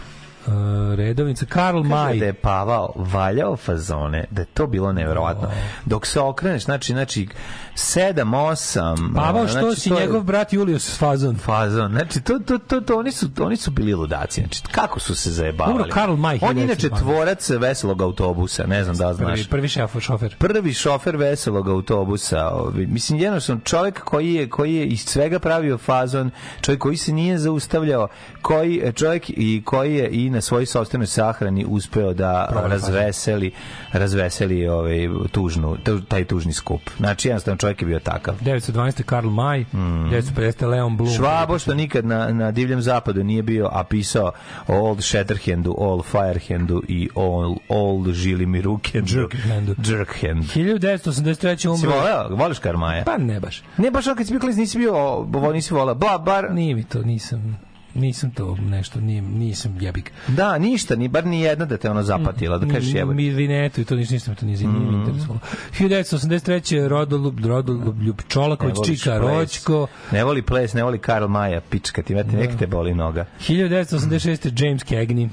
[0.97, 2.19] Redovnica Karl Kaže Maj.
[2.19, 5.49] da je Pavao valjao fazone, da je to bilo nevjerovatno.
[5.85, 7.29] Dok se okreneš, znači, znači,
[7.77, 9.15] 7, 8...
[9.15, 11.37] Pavao što znači, si je- njegov brat Julius Fazon.
[11.37, 11.93] fazon.
[11.93, 14.41] Znači, to, to, to, to, oni, su, oni su bili ludaci.
[14.41, 15.75] Znači, kako su se zajebavali?
[15.77, 16.99] Umro Karl May, On je inače 1912.
[16.99, 19.49] tvorac veselog autobusa, ne znam da znaš.
[19.49, 19.69] Prvi, prvi
[20.01, 20.37] šofer.
[20.39, 22.51] prvi šofer veselog autobusa.
[22.75, 26.31] Mislim, jednostavno čovjek koji je, koji je iz svega pravio fazon,
[26.61, 28.09] čovjek koji se nije zaustavljao,
[28.43, 33.53] koji, čovjek i koji je na svojoj sopstvenoj sahrani uspeo da razveseli
[33.93, 34.99] razveseli ovaj
[35.33, 36.81] tužnu tu- taj tužni skup.
[36.97, 38.35] Znači jednostavno čovjek je bio takav.
[38.41, 39.03] 912.
[39.03, 40.67] Karl May, 950.
[40.67, 41.11] Leon Blum.
[41.11, 44.33] Švabo što nikad na, na divljem zapadu nije bio, a pisao
[44.67, 49.19] Old Shatterhandu, Old Firehandu i Old, old Žilimi Rukendu.
[49.19, 49.75] Jerkhandu.
[49.87, 50.45] Jerkhand.
[50.45, 51.57] 1983.
[51.57, 51.99] Si umro.
[51.99, 52.37] voleo?
[52.37, 53.05] Voliš Karmaja?
[53.05, 53.63] Pa ne baš.
[53.77, 55.95] Ne, baš kad si bio klinac nisi bio, o, nisi voleo.
[55.95, 57.59] Ba, bar, Nije mi to, nisam
[57.97, 60.13] nisam to nešto, nije, nisam jebik.
[60.29, 63.13] da, ništa, ni, bar ni jedna da te ono zapatila, da kažeš jebo.
[63.13, 64.71] Mi vinetu i to ništa, ništa me to nije Mm.
[64.71, 64.95] mm.
[64.95, 65.41] interesovalo.
[65.79, 66.89] 1983.
[66.89, 69.31] Rodolub, Rodolub Ljub Čolaković, Ne voliš Čika ples.
[69.33, 69.87] Roćko.
[70.13, 73.27] Ne voli ples, ne voli Karl Maja, pička ti, vete, nek te boli noga.
[73.49, 74.65] 1986.
[74.65, 75.29] James Cagney.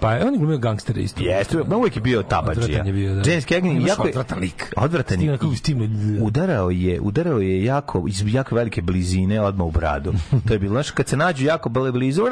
[0.00, 1.22] Pa on je glumio gangstere isto.
[1.22, 2.64] Jeste, no uvijek je bio tabađija.
[2.64, 3.30] Odvratan je bio, da.
[3.30, 4.08] James Cagney, jako je...
[4.10, 4.72] odvratan lik.
[4.76, 5.38] Odvratan je.
[5.56, 5.88] Stignu.
[6.20, 10.12] Udarao je, udarao je jako, iz jako velike blizine odmah u bradu.
[10.46, 12.22] To je bilo, znaš, kad se nađu jako blizu,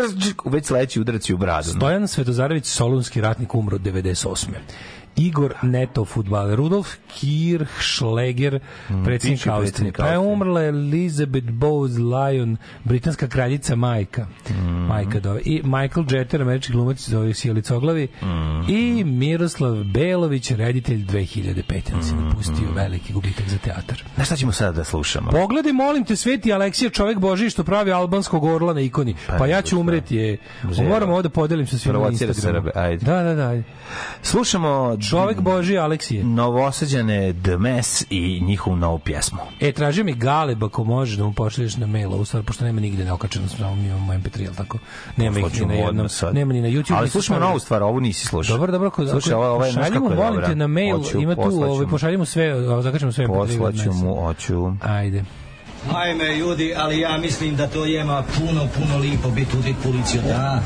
[0.44, 1.68] već sledeći udarac u bradu.
[1.68, 4.46] Stojan Svetozarević, solunski ratnik, umro 98.
[5.16, 8.58] Igor Neto, futbaler, Rudolf Kirchschläger,
[9.04, 9.62] predsjednik bivši Austrije.
[9.62, 14.26] predsjednik Pa je umrla Elizabeth Bowes Lyon, britanska kraljica majka.
[14.50, 14.68] Mhm.
[14.70, 15.40] Majka dove.
[15.44, 18.08] I Michael Jeter, američki glumac zove Sjelicoglavi.
[18.22, 18.62] Mhm.
[18.68, 21.94] I Miroslav Belović, reditelj 2005.
[21.94, 22.24] On se Mhm.
[22.24, 24.02] napustio veliki gubitak za teatar.
[24.14, 25.30] Znaš šta ćemo sada da slušamo?
[25.30, 29.14] Pogledaj, molim te, Sveti Aleksija, čovek Boži što pravi albanskog orla na ikoni.
[29.28, 30.36] Pa, ja ću umreti je.
[30.88, 32.34] Moram ovo da podelim sa svima na Instagramu.
[32.34, 33.04] Srbe, ajde.
[33.04, 33.48] Da, da, da.
[33.48, 33.62] ajde.
[34.22, 36.24] Slušamo Čovek Boži Aleksije.
[36.24, 39.38] novosađane The Mess i njihovu novu pjesmu.
[39.60, 42.80] E, tražio mi Galeb ako možeš da mu pošalješ na mail, ovu stvar, pošto nema
[42.80, 44.78] nigde neokačeno, samo mi imamo MP3, jel tako?
[45.16, 46.96] Nema ih ni na jednom, nema ni na YouTube.
[46.96, 48.56] Ali slušamo novu stvar, ovu nisi slušao.
[48.56, 51.42] Dobro, dobro, ako, Slušaj, ovo, ovo je, pošaljimo, molim te na mail, Hoću, ima tu,
[51.42, 53.40] ovaj, pošaljimo sve, zakačemo sve MP3.
[53.40, 54.72] od Poslaću mu, hoću.
[54.82, 55.24] Ajde.
[55.94, 60.62] Ajme, ljudi, ali ja mislim da to jema puno, puno lipo biti u policiju, da?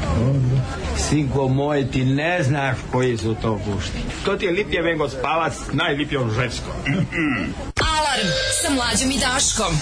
[1.09, 3.99] Sinko moj, ti ne znaš koji su to gušti.
[4.25, 6.73] To ti je lipje vengo spavac, najlipijom ženskom.
[7.81, 8.29] Alarm
[8.63, 9.75] sa mlađom i Daškom.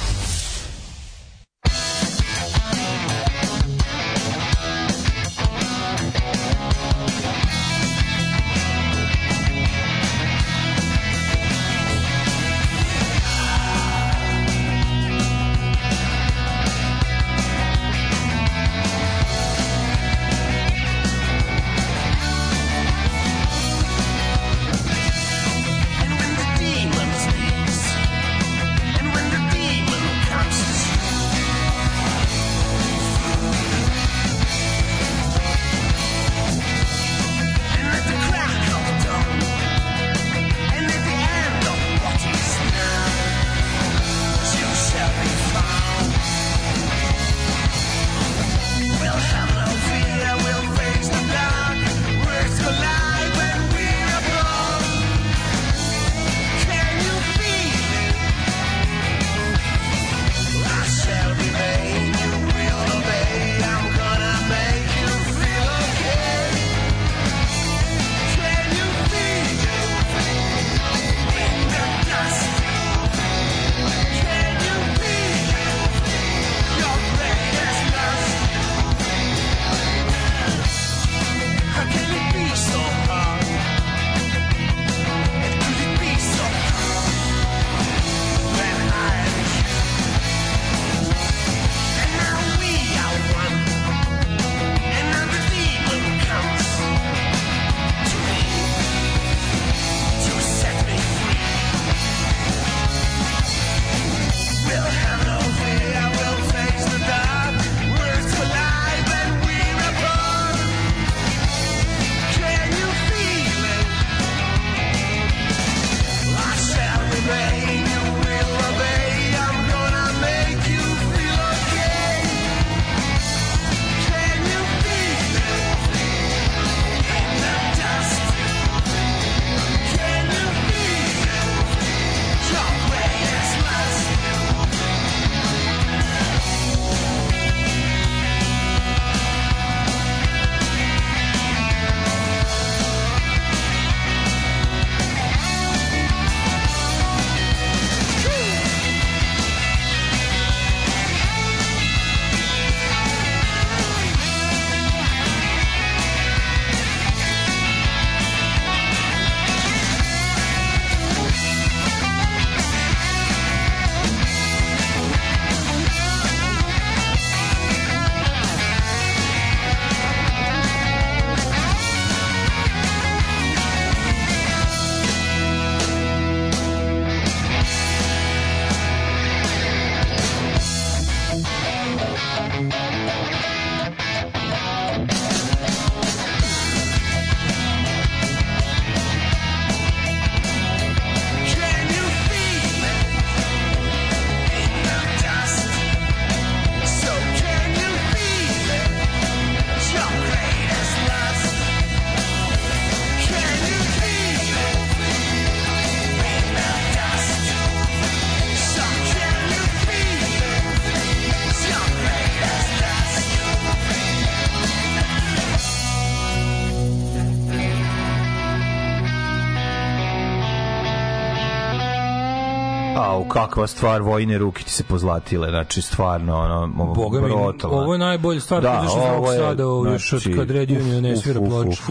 [223.32, 227.31] Kakva stvar, vojne ruke ti se pozlatile, znači stvarno, ono, Boga mi,
[227.65, 230.51] ovo je najbolja stvar Da, da, iz ovo je, sada, ovo još od znači, kad
[230.51, 231.82] Red Union ne svira ploče,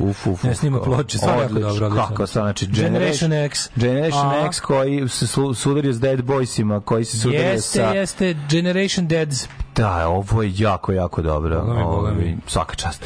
[0.44, 1.86] ne snima ploče, stvarno jako dobro.
[1.86, 2.08] odlično.
[2.08, 3.70] Kako stvar, znači Generation X.
[3.76, 4.46] Generation A.
[4.46, 7.84] X koji se su- sudario s Dead Boysima, koji se sudario Jeste, sa...
[7.84, 9.48] jeste, Generation Deads.
[9.76, 11.62] Da, ovo je jako, jako dobro.
[11.62, 12.38] Boga mi, boga mi.
[12.48, 13.06] Svaka čast.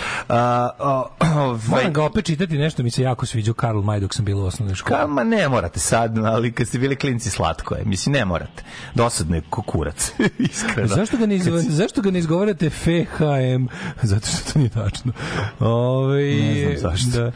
[0.80, 1.08] O,
[1.38, 4.44] ovaj, Moram ga opet čitati, nešto mi se jako sviđa Karl Maj dok sam bila
[4.44, 5.00] u osnovnoj školi.
[5.00, 7.86] Ka, ma ne morate sad, ali kad ste bili klinci slatko je.
[7.86, 8.64] Mislim, ne morate.
[8.96, 10.12] Dosadno je kukurac.
[10.50, 10.88] Iskreno.
[10.88, 13.66] Zašto ga ne, izgo, zašto ga ne izgovarate FHM?
[14.02, 15.12] Zato što to nije tačno.
[15.60, 17.20] Ove, Ne znam zašto.
[17.22, 17.32] Da.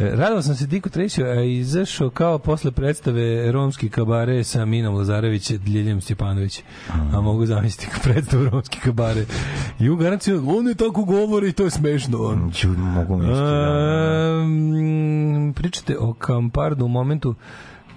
[0.00, 4.94] E, Radao sam se Diko Treću, a izašao kao posle predstave Romski kabare sa Minom
[4.94, 6.62] Lazarević i Ljiljem Stjepanović.
[7.12, 9.24] A mogu zamisliti kao predstavu Romski kabare.
[9.80, 12.18] I u garanciju, on je tako govori i to je smešno.
[12.18, 12.50] On.
[12.52, 13.40] Ću, mogu misliti.
[13.40, 14.42] da.
[14.44, 17.34] Um, pričate o Kampardu u momentu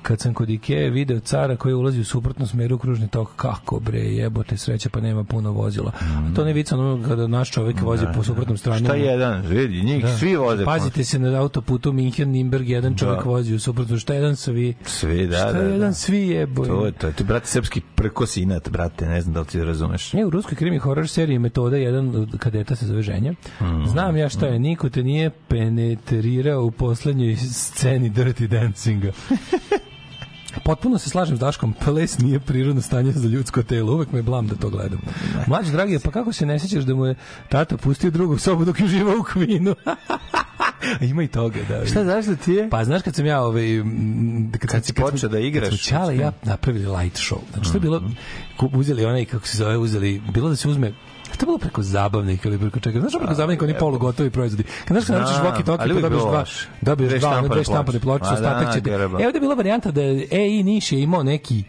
[0.07, 3.79] kad sam kod Ikea video cara koji ulazi u suprotnom smeru u kružni tok, kako
[3.79, 5.91] bre, jebote sreća, pa nema puno vozila.
[6.35, 8.81] To ne vica ono kada naš čovjek vozi po suprotnom strani.
[8.81, 8.85] Mm.
[8.85, 9.41] Šta jedan?
[9.41, 10.17] Vidi, njih Da.
[10.17, 10.65] svi voze.
[10.65, 13.29] Pazite se na autoputu Minhen, Nimberg, jedan čovjek Da.
[13.29, 13.99] vozi u suprotnom.
[13.99, 14.73] Šta jedan svi?
[14.85, 15.67] Svi, da, Šta da, da.
[15.69, 16.67] jedan svi jeboje?
[16.67, 17.11] To je to.
[17.11, 20.13] Ti, brate, srpski prkosinat, brate, ne znam da li ti razumeš.
[20.13, 23.31] Ne, u ruskoj krimi horror seriji metoda jedan kadeta se zove ženja.
[23.31, 23.85] Mm.
[23.87, 29.11] Znam ja šta je, niko te nije penetrirao u poslednjoj sceni Dirty Dancinga.
[30.63, 34.47] Potpuno se slažem s Daškom, ples nije prirodno stanje za ljudsko telo, uvek me blam
[34.47, 34.99] da to gledam.
[35.47, 37.15] Mlađi dragi, pa kako se ne sjećaš da mu je
[37.49, 39.75] tata pustio drugu sobu dok je uživao u kvinu?
[41.01, 41.85] Ima i toga, da.
[41.85, 42.69] Šta, zašto ti je?
[42.69, 43.65] Pa znaš kad sam ja ovaj
[44.59, 45.69] kad, Kad si počeo da igraš?
[45.69, 47.37] Kad smo Ćale i ja napravili light show.
[47.53, 48.01] Znači to je bilo
[48.57, 50.93] ku- uzeli onaj kako se zove, uzeli bilo da se uzme
[51.37, 52.99] to je bilo preko zabavnika ili preko čega.
[52.99, 54.63] Znaš preko zabavnika oni polugotovi proizvodi.
[54.63, 56.45] Kad znaš kad naručiš Znam, walkie talkie pa dobiješ dva,
[56.81, 58.19] dobiješ Dve dva, dve štampane ploče.
[58.19, 58.81] ploče, A ostatak da, će.
[58.81, 59.21] te- grba.
[59.21, 60.01] E ovde je bila varijanta da
[60.31, 61.63] EI Niš je imao neki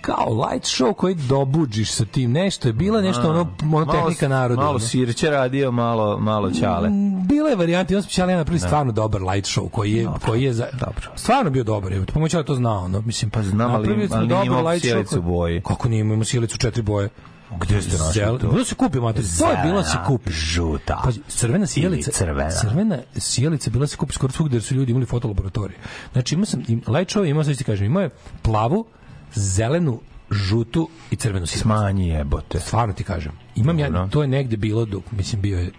[0.00, 4.62] kao light show koji dobuđiš sa tim nešto je bila nešto ono, ono tehnika naroda.
[4.62, 6.88] Malo sirće radio, malo, malo ćale.
[7.24, 10.66] Bila je varijanta, on specijal napravili stvarno dobar light show koji je koji je za,
[10.72, 11.10] dobro.
[11.14, 11.92] stvarno bio dobar.
[11.92, 12.06] Je.
[12.06, 15.60] Pomoć ja to znao, no, mislim pa znam, ali- ali nije imao sjelicu boji.
[15.60, 17.08] Kako nije imao sjelicu četiri boje.
[17.60, 18.48] Gde ste našli Zel- to?
[18.48, 19.22] Bilo se kupi, mate.
[19.38, 20.30] To je bilo se Zelena, kupi.
[20.30, 22.10] žuta Pazi, crvena sjelica.
[22.10, 22.50] crvena.
[22.50, 25.78] Crvena sjelica bila se kupi skoro svugde jer su ljudi imali fotolaboratorije.
[26.12, 28.10] Znači imao sam im, show imao sad ti kažem, imao je
[28.42, 28.84] plavu,
[29.34, 30.00] zelenu,
[30.30, 31.62] žutu i crvenu sjelicu.
[31.62, 32.60] Smanji jebote.
[32.60, 33.32] Stvarno ti kažem.
[33.56, 34.08] Imam ja, Dobro.
[34.08, 35.70] to je negde bilo, dok, mislim, bio je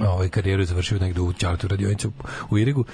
[0.00, 2.08] ovaj karijeru je završio negde u Ćaletu radionici
[2.50, 2.84] u, Irigu.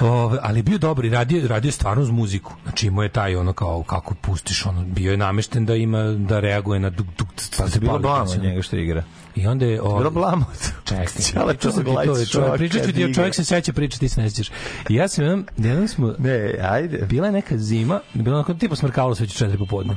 [0.00, 2.52] Ove, ali je bio dobar i radio, radio stvarno uz muziku.
[2.62, 6.40] Znači imao je taj ono kao kako pustiš ono, bio je namešten da ima da
[6.40, 7.28] reaguje na duk duk
[7.58, 9.04] Pa se bilo blamo njega što igra.
[9.36, 10.44] I onda je Bilo ovaj blamo.
[10.84, 13.14] Čekaj, Cijela pričao sam to, čovjek, kad ti, igra.
[13.14, 14.50] čovjek se seća priča, ti se ne sećaš.
[14.88, 17.06] I ja sam jedan, jedan smo, Ne, ajde.
[17.06, 19.94] bila je neka zima, bila je onako tipa smrkalo se već četiri popodne.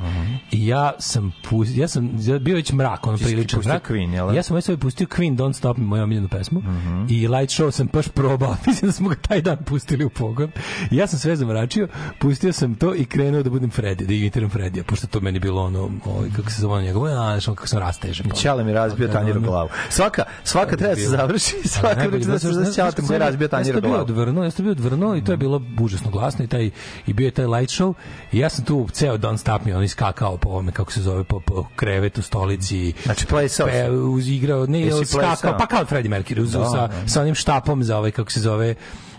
[0.52, 2.10] I ja sam pustio, ja sam
[2.40, 3.90] bio već mrak, ono si priličan mrak.
[3.90, 4.34] Queen, jel?
[4.34, 6.62] Ja sam već sebi pustio Queen Don't Stop Me, moju omiljenu pesmu.
[7.08, 8.56] I light show sam baš probao.
[8.66, 10.50] Mislim da smo ga taj dan pustili u pogon.
[10.90, 11.88] I ja sam sve zamračio,
[12.18, 15.62] pustio sam to i krenuo da budem Freddy, da imitiram Fredija, pošto to meni bilo
[15.64, 18.30] ono, ovaj, kako se zove njegovo, a, kako sam rastežen.
[18.30, 19.68] Ćale mi razbio tanjir u glavu.
[19.88, 23.66] Svaka, svaka treba se završi, svaka priča da se za Ćaletom koji je razbio tanjir
[23.66, 24.02] u Ja sam bio glavu.
[24.02, 26.70] odvrnuo, ja sam bio odvrnuo i to je bilo užasno glasno i taj
[27.06, 27.94] i bio je taj light show
[28.32, 31.24] i ja sam tu ceo Don't Stop Me on iskakao po ovome kako se zove
[31.24, 36.52] po, po krevetu stolici Znači, plesao pe, uzigrao ne skakao pa kao Freddie Mercury uz,
[36.52, 37.08] Da, sa, da.
[37.08, 38.74] sa onim štapom za ovaj kako se zove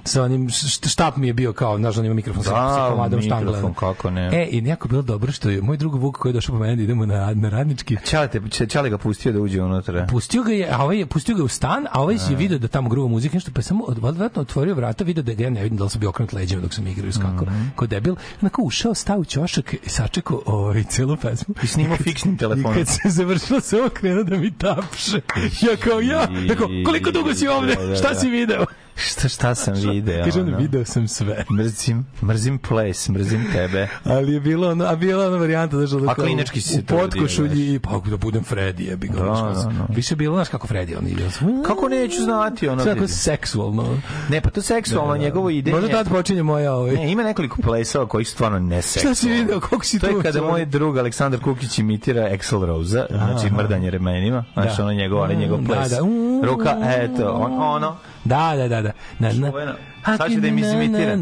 [0.07, 2.89] sa onim št- štap mi je bio kao znaš on ima mikrofon sa, Da, sa
[2.89, 4.29] komadom štangle kako ne.
[4.33, 6.75] e i jako bilo dobro što je moj drug Vuk koji je došao po mene
[6.75, 10.07] da idemo na, na radnički Ćale, te, Ć- Ćale ga pustio da uđe unutra.
[10.07, 12.67] Pustio ga je, a ovaj je pustio ga u stan, a ovaj je video da
[12.67, 15.63] tamo gruva muzika, nešto pa samo od- verovatno otvorio vrata, video da ga ja ne
[15.63, 17.43] vidim da li sam bio okrenut leđima dok sam igrao i skakao.
[17.43, 17.67] Mhm.
[17.75, 21.55] Ko debil, onako ušao, stao u ćošak i sačekao ovaj celu pesmu.
[21.63, 22.73] I snimao fiksnim telefonom.
[22.73, 25.21] Kad se završilo se ovo krenuo da mi tapše.
[25.61, 26.27] Ja kao ja,
[26.57, 27.75] kao, koliko dugo si ovde?
[27.75, 28.65] Da, da, Šta si video?
[28.97, 30.23] Šta, šta sam video?
[30.23, 30.57] Kaže on, ono?
[30.57, 31.45] video sam sve.
[31.51, 33.87] Mrzim, mrzim ples, mrzim tebe.
[34.15, 37.05] Ali je bilo ono, a bila ona varijanta da A klinički si se u trudio,
[37.05, 39.19] potkošulji i pa da budem Freddy, jebi ga.
[39.19, 39.85] Da, da, da.
[39.89, 41.23] Više je bilo, znaš kako Freddy on ide.
[41.65, 42.83] Kako neću znati ono?
[42.83, 43.97] Sve tako seksualno.
[44.29, 45.71] Ne, pa to seksualno, njegovo ide.
[45.71, 46.93] Možda tad počinje moja ovaj.
[46.95, 49.15] Ne, ima nekoliko plesova koji su stvarno neseksualni.
[49.15, 49.59] Šta si video?
[49.59, 53.91] Koliko si To je tu kada moj drug Aleksandar Kukić imitira Axl Rose, znači mrdanje
[53.91, 54.83] remenima, znači Da.
[54.83, 55.89] ono njegov, ali njegov Da, ples.
[55.89, 55.97] da.
[56.43, 57.95] Ruka, eto, on, ono.
[58.25, 58.93] Da, da, da, da.
[59.19, 59.77] Na, na.
[60.07, 60.17] Čuveno.
[60.17, 61.21] Sad ću da im izimitiram.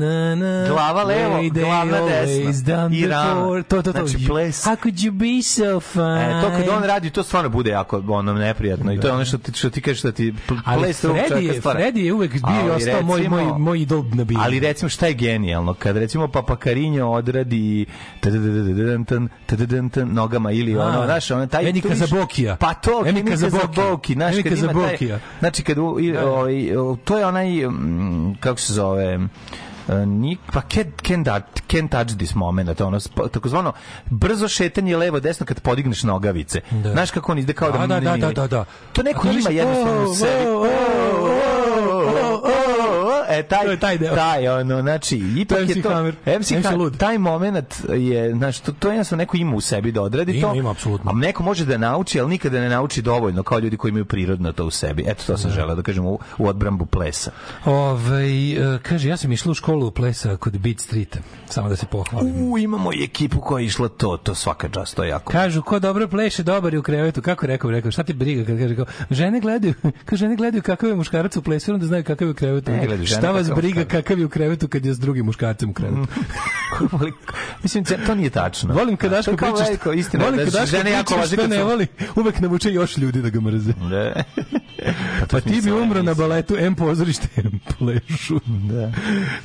[0.68, 2.90] Glava levo, glavna desna.
[2.92, 3.64] I rama.
[3.64, 4.08] To, to, to.
[4.08, 4.66] Znači, ples.
[4.66, 6.40] How could you be so fine?
[6.40, 9.26] E, to kad on radi, to stvarno bude jako ono neprijatno i to je ono
[9.26, 10.34] što ti, što ti kažeš da ti
[10.78, 11.80] ples drugog čovjeka je, stvara.
[11.80, 14.40] Freddy je uvek bio i ostao moj, moj, moj idol na bilju.
[14.44, 15.74] Ali recimo šta je genijalno?
[15.74, 17.86] Kad recimo Papa Karinjo odradi
[20.06, 21.70] nogama ili ono, znaš, ono, taj...
[21.70, 22.56] Enika Zabokija.
[22.56, 23.70] Pa to, Enika Zabokija.
[23.76, 24.82] Zaboki, znaš, Enika kad ima taj...
[24.82, 25.20] Zabokija.
[25.40, 26.54] Znači, kad, i, ovaj,
[27.04, 29.20] to je onaj, mm, kako se zove,
[29.90, 31.26] e, Nik, pa can't, can't,
[31.90, 33.00] touch- this moment, ono,
[33.32, 33.74] takozvano
[34.06, 36.62] brzo šetanje levo desno kad podigneš nogavice.
[36.72, 36.92] Da.
[36.92, 37.88] Znaš kako on ide kao da...
[37.88, 38.66] Da, da, da, da, da.
[38.94, 40.46] To neko ima jednostavno u sebi.
[43.36, 44.16] E, taj, To je taj deo.
[44.16, 45.90] taj, ono, znači, ipak To je je to...
[45.90, 46.16] Hammer.
[46.30, 46.98] MC, MC Ha- lud.
[46.98, 50.56] taj moment je, znači, to, to jednostavno neko ima u sebi da odradi Ima, to.
[50.56, 51.12] ima, apsolutno.
[51.12, 54.52] A neko može da nauči, ali nikada ne nauči dovoljno kao ljudi koji imaju prirodno
[54.52, 55.04] to u sebi.
[55.08, 57.32] Eto, to sam želeo da kažem u, u odbrambu plesa.
[57.66, 61.20] Ovaj, e, kaže, ja sam išla u školu plesa kod Beat Streeta.
[61.48, 62.34] Samo da se pohvalim.
[62.44, 65.32] U, imamo i ekipu koja je išla to, to svaka čast, to je jako.
[65.32, 67.22] Kažu, ko dobro pleše, dobar je u krevetu.
[67.22, 67.72] Kako rekao?
[67.72, 69.74] Rekao, šta ti briga kad kaže kao, žene gledaju,
[70.06, 72.72] kao žene gledaju kakav je muškarac u plesu, onda znaju kakav je u krevetu.
[72.72, 75.70] Ne gledaju žene šta vas briga kakav je u krevetu kad je s drugim muškarcem
[75.70, 76.08] u krevetu.
[77.64, 78.74] Mislim, to nije tačno.
[78.74, 81.36] Volim kad je Daško kao priča, veliko, istina, volim da kad Daško žene jako što
[81.36, 83.74] kad ne voli, uvek navuče još ljudi da ga mrze.
[83.82, 84.14] Ne.
[85.32, 88.40] Pa ti bi umro na baletu M pozorište M plešu.
[88.76, 88.92] Da.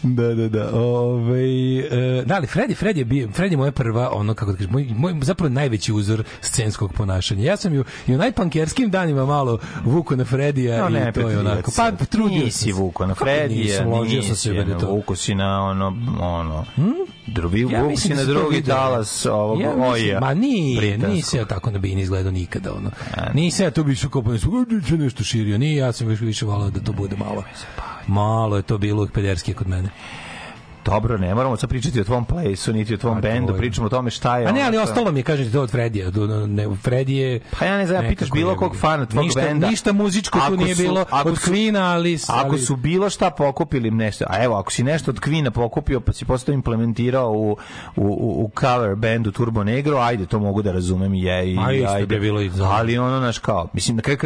[0.02, 0.70] da, da, da.
[0.74, 1.42] Ove,
[1.78, 4.72] e, da, ali Freddy, Freddy je bio, Freddy je moja prva, ono, kako da kažem,
[4.72, 7.44] moj, moj, zapravo najveći uzor scenskog ponašanja.
[7.44, 11.38] Ja sam ju i u najpankerskim danima malo vuko na Fredija No, i to je
[11.38, 11.70] onako.
[11.76, 14.86] Pa, trudio nisi vuko na Fredija, nisam, ložio sam nisi, se da to.
[14.86, 15.86] vuko si na ono,
[16.20, 16.64] ono,
[17.26, 20.20] drugi, Ja mislim si da na drugi talas ovog Ja oja.
[20.20, 22.72] Ma nije, nisam ja tako na bini izgledao nikada.
[22.74, 22.90] Ono.
[23.34, 25.58] Nisam ja tu bi kao pa nisam nešto širio.
[25.58, 27.44] Nije, ja sam još više volao da to bude malo.
[28.06, 29.90] Malo je to bilo pederski kod mene.
[30.84, 34.10] Dobro, ne moramo sad pričati o tvom plesu, niti o tvom bendu, pričamo o tome
[34.10, 34.46] šta je.
[34.46, 36.10] A ne, ali ono ostalo mi je, kažem ti, to od Fredija.
[36.10, 37.40] Do- Ne, Freddy je...
[37.58, 39.70] Pa ja ne znam, ja pitaš bilo kog fana tvog ništa, benda.
[39.70, 42.18] Ništa muzičko tu Ako nije su- bilo ako od Queen-a, ali...
[42.28, 46.00] Ako ali- su bilo šta pokupili nešto, a evo, ako si nešto od Queen-a pokupio,
[46.00, 47.56] pa si postao implementirao u, u,
[47.96, 51.92] u, u cover bandu Turbo Negro, ajde, to mogu da razumem je, i A isto
[51.92, 52.06] ajde.
[52.06, 54.16] bi bilo i Ali ono, naš kao, mislim, na kraju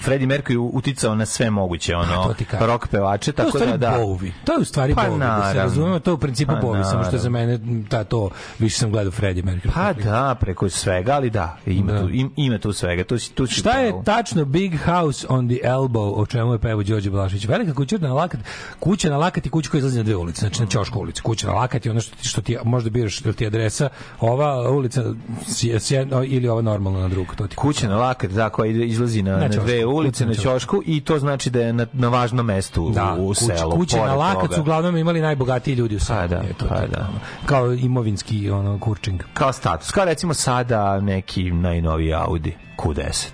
[0.00, 2.66] Freddie Mercury uticao na sve moguće, ono, kažem.
[2.66, 3.90] rock pevače, tako da, da.
[3.90, 4.30] Bowie.
[4.44, 6.84] To je u stvari Pa Bowie, da se razumemo, to je u principu Pa Bowie,
[6.84, 7.58] samo što za mene
[7.88, 9.70] ta, to, više sam gledao Freddie Mercury.
[9.74, 12.00] Pa da, preko svega, ali da, ima, Da.
[12.00, 13.04] Tu, im, ima tu svega.
[13.04, 17.10] Tu, tu Šta je tačno Big House on the Elbow, o čemu je pevao Đorđe
[17.10, 17.44] Blašić?
[17.46, 18.40] Velika kuća na lakat,
[18.80, 21.22] kuća na lakat i kuća koja izlazi na dve ulice, znači na Ćoško ulici.
[21.22, 23.88] Kuća na lakat je ono što ti, što ti možda biraš ili ti adresa
[24.20, 25.04] ova ulica
[25.42, 27.34] s- s jedno- ili ova normalno na drugu.
[27.34, 30.34] To ti kuća na lakat, da, koja izlazi na, Na na, ćošku, dve ulice, na
[30.34, 30.82] ćošku.
[30.86, 33.70] i to znači da je na, na važnom mestu Da, u, u kuće, selu.
[33.70, 36.18] kuće na su uglavnom imali najbogatiji ljudi u selu.
[36.20, 37.08] Pa da, Je to, pa da.
[37.46, 39.20] Kao imovinski ono, kurčing.
[39.34, 39.90] Kao status.
[39.90, 43.28] Kao recimo sada neki najnoviji Audi Q10.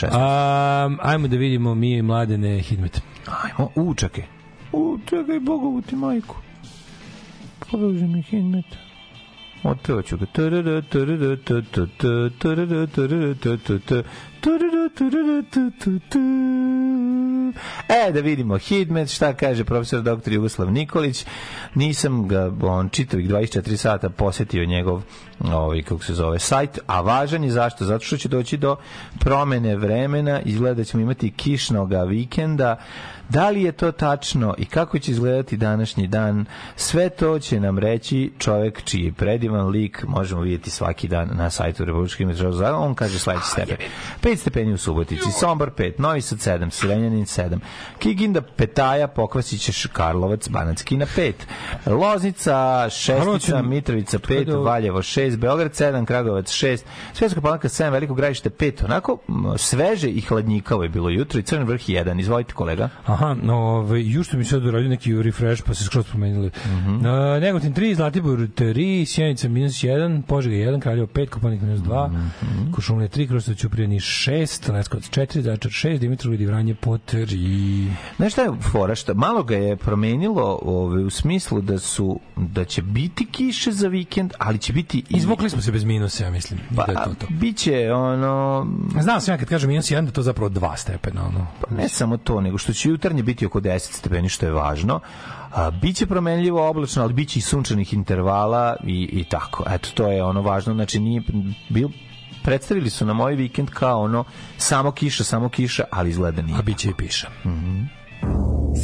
[0.00, 0.86] 16.
[0.86, 3.00] Um, ajmo da vidimo mi mladene Hidmet.
[3.42, 4.24] Ajmo, u, čekaj.
[4.72, 6.36] U, čekaj, Bogovu ti majku.
[7.70, 8.64] Položi mi Hidmet.
[9.64, 10.26] Otpevaću ga.
[17.88, 20.32] E, da vidimo Hidmet, šta kaže profesor dr.
[20.32, 21.26] Jugoslav Nikolić.
[21.74, 25.02] Nisam ga, on čitavih 24 sata posetio njegov
[25.40, 27.84] ovaj, kako se zove, sajt, a važan je zašto?
[27.84, 28.76] Zato što će doći do
[29.18, 32.76] promene vremena, izgleda da ćemo imati kišnoga vikenda,
[33.28, 36.44] da li je to tačno i kako će izgledati današnji dan,
[36.76, 41.50] sve to će nam reći čovek čiji je predivan lik, možemo vidjeti svaki dan na
[41.50, 43.76] sajtu Republičke meteorološke zavoda, on kaže sledeći stepen.
[44.34, 47.58] 5 stepeni u Subotici, Sombor 5, Novi Sad 7, Siljanjanin 7,
[47.98, 51.32] Kiginda Petaja, Pokvasić, Karlovac, Banacki na 5,
[51.86, 57.68] Loznica, Karlovac Šestica, je- Mitrovica Kada- 5, Valjevo 6, Beograd 7, Kragovac 6, Svetska palanka
[57.68, 59.18] 7, Veliko grajište 5, onako
[59.56, 62.20] sveže i hladnjikavo je bilo jutro i Crni vrh 1.
[62.20, 62.88] Izvolite kolega.
[63.06, 66.46] Aha, no, ovaj, jušto mi sad uradio neki refresh, pa se skroz promenili.
[66.46, 66.70] Mm.
[66.70, 67.40] -hmm.
[67.40, 72.14] Negotin 3, Zlatibor 3, Sjenica minus 1, Požega 1, Kraljevo 5, Kopanik minus 2, mm.
[72.42, 72.74] -hmm.
[72.74, 74.23] Košumlija 3, Krostović Ćuprijani 6,
[74.68, 77.90] Leskovac 4, Zaječar 6, Dimitrov i Vranje po 3.
[78.16, 78.94] Znaš šta je fora?
[78.94, 83.88] Šta, malo ga je promenilo ovaj, u smislu da su da će biti kiše za
[83.88, 85.04] vikend, ali će biti i...
[85.16, 86.60] Izvukli smo se bez minusa, ja mislim.
[86.76, 87.26] Pa, da je to to.
[87.30, 88.66] biće ono...
[89.00, 91.26] Znao sam ja kad kažem minus 1 da to zapravo 2 stepena.
[91.26, 91.46] Ono.
[91.60, 95.00] Pa ne samo to, nego što će jutarnje biti oko 10 stepeni, što je važno.
[95.54, 99.64] A, biće promenljivo oblačno, ali biće i sunčanih intervala i, i tako.
[99.70, 100.74] Eto, to je ono važno.
[100.74, 101.22] Znači, nije
[101.68, 101.88] bil,
[102.44, 104.24] predstavili su nam ovaj vikend kao ono
[104.58, 106.58] samo kiša, samo kiša, ali izgleda nije.
[106.58, 107.28] A biće i piša.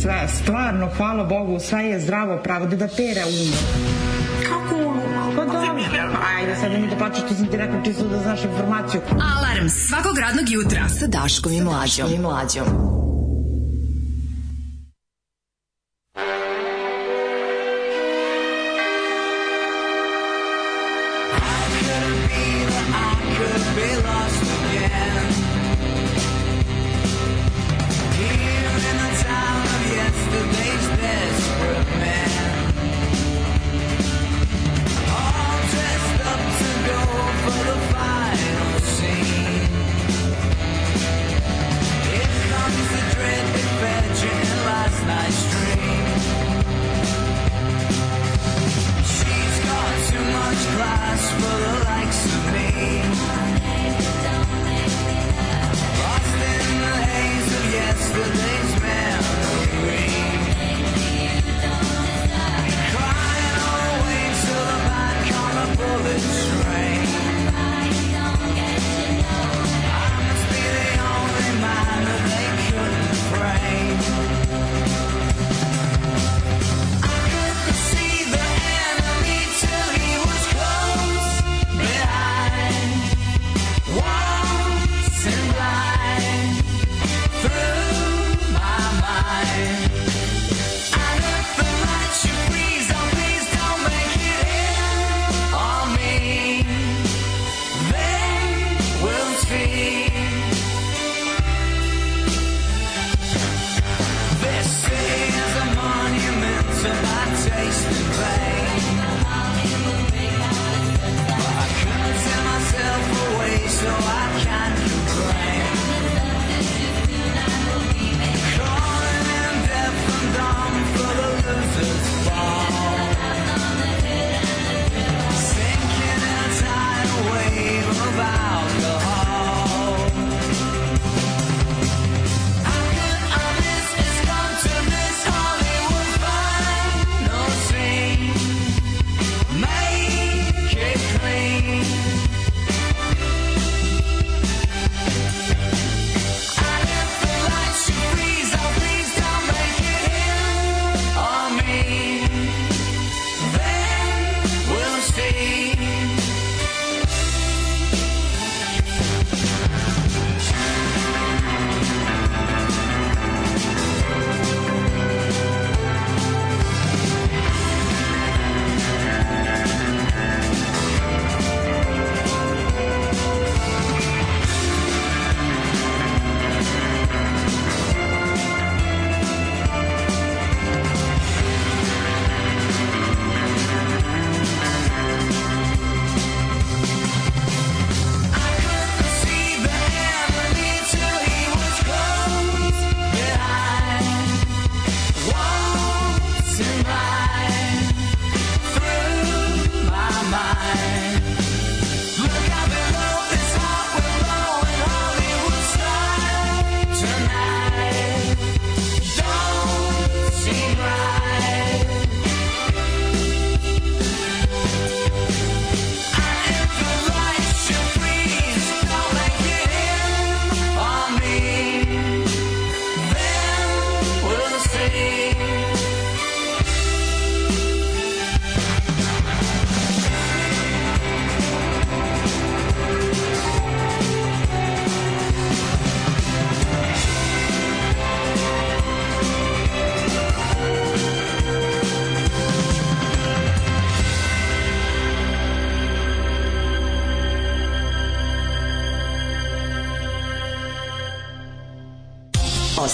[0.02, 3.56] Sve, stvarno, hvala Bogu, sve je zdravo pravo, da da pere umo.
[4.48, 5.02] Kako umo?
[5.36, 5.70] Pa dobro.
[6.36, 9.00] Ajde, sad mi da plaćaš, to sam ti rekao čisto da znaš informaciju.
[9.10, 12.12] Alarm svakog radnog jutra sa Daškom i Mlađom.
[12.12, 12.66] I Mlađom.
[23.40, 24.39] could be lost.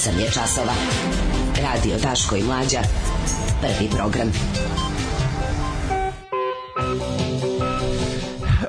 [0.07, 0.73] 8 je časova.
[1.63, 2.81] Radio Daško i Mlađa.
[3.61, 4.33] Prvi program.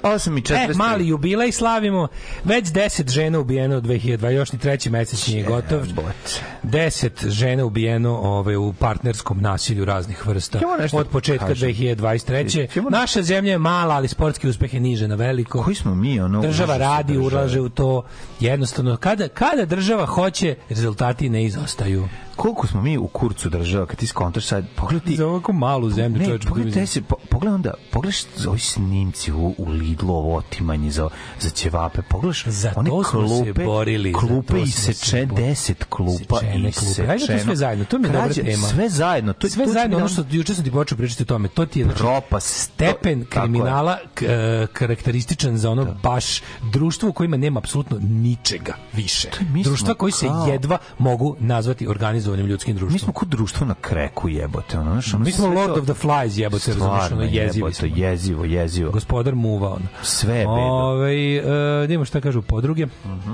[0.03, 0.71] 8 i 4.
[0.71, 2.07] E, mali jubilej slavimo.
[2.43, 4.29] Već 10 žena ubijeno u 2002.
[4.29, 5.87] Još ni treći mesec nije gotov.
[5.87, 6.41] Jebot.
[6.67, 10.59] 10 žena ubijeno ovaj, u partnerskom nasilju raznih vrsta.
[10.79, 11.69] Nešto Od početka kažem.
[11.69, 12.67] 2023.
[12.67, 15.63] Ćemo- Naša zemlja je mala, ali sportski uspeh je niže na veliko.
[15.63, 17.27] Koji smo mi, ono, Država radi, država.
[17.33, 18.03] ulaže u to.
[18.39, 22.07] Jednostavno, kada, kada država hoće, rezultati ne izostaju.
[22.35, 25.15] Koliko smo mi u kurcu država, kad ti skontaš sad, pogledaj ti...
[25.15, 29.55] Za ovako malu zemlju, Ne, čovječe, pogledaj se, po, pogledaj onda, pogledaš ovi snimci u,
[29.57, 31.09] u Lidlu, ovo otimanje za,
[31.39, 35.83] za ćevape, pogledaš Za one to smo se klupe, borili, za klupe i seče, deset
[35.83, 37.11] klupa i klupe.
[37.11, 38.67] Ajde to sve zajedno, to mi je dobra tema.
[38.67, 39.33] Sve zajedno.
[39.33, 41.65] To, sve to zajedno, ono da- što juče sam ti počeo pričati o tome, to
[41.65, 42.47] ti je znači, Propast.
[42.61, 48.73] stepen To- kriminala k- e, karakterističan za ono baš društvo u kojima nema apsolutno ničega
[48.93, 49.27] više.
[49.63, 52.93] Društva koji se jedva mogu nazvati organizovanim ljudskim društvom.
[52.93, 56.71] Mi smo kod društvo na kreku jebote, ono, Mi smo Lord of the Flies, jebote,
[56.71, 57.87] razumiješ, jezivi jebote, smo.
[57.95, 58.91] jezivo, jezivo.
[58.91, 59.87] Gospodar muva, ono.
[60.01, 60.51] Sve beda.
[60.51, 62.85] Ove, e, da vidimo šta kažu podruge.
[62.85, 63.33] Mhm.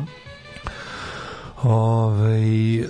[1.63, 2.39] Ove,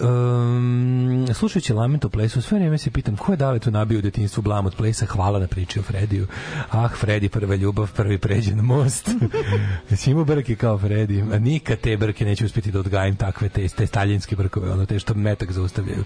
[0.01, 4.01] um, slušajući Lament o plesu, sve vrijeme se pitam ko je dale tu nabio u
[4.01, 6.27] detinjstvu blam od plesa, hvala na priči o Frediju.
[6.71, 9.09] Ah, Fredi, prva ljubav, prvi pređen most.
[9.89, 11.21] Jesi imao brke kao Fredi?
[11.33, 14.99] A nikad te brke neću uspjeti da odgajim takve, te, te staljinske brkove, ono te
[14.99, 16.03] što metak zaustavljaju.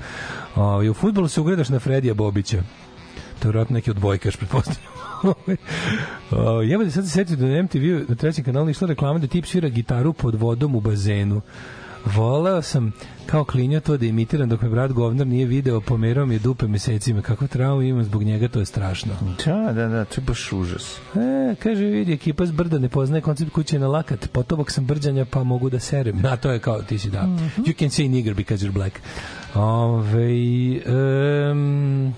[0.55, 2.63] O, I u futbolu se ugledaš na Fredija Bobića.
[3.39, 4.93] To je vjerojatno neki odbojkaš, pretpostavljam.
[6.31, 9.27] O, Jebo da sad se setio da na MTV na trećem kanalu išla reklama da
[9.27, 11.41] tip svira gitaru pod vodom u bazenu.
[12.05, 12.91] Voleo sam
[13.25, 16.67] kao klinja to da imitiram dok me brat govnar nije video, pomerao mi je dupe
[16.67, 17.21] mesecima.
[17.21, 19.13] Kako traumu imam zbog njega, to je strašno.
[19.45, 20.97] Da, da, da, to je baš užas.
[21.15, 24.29] E, kaže, vidi, ekipa s brda ne poznaje koncept kuće na lakat.
[24.31, 26.25] Potovak sam brđanja, pa mogu da serem.
[26.25, 27.21] A to je kao, ti si da.
[27.57, 28.99] You can say nigger because you're black.
[29.55, 30.31] Ove,
[31.51, 32.13] um,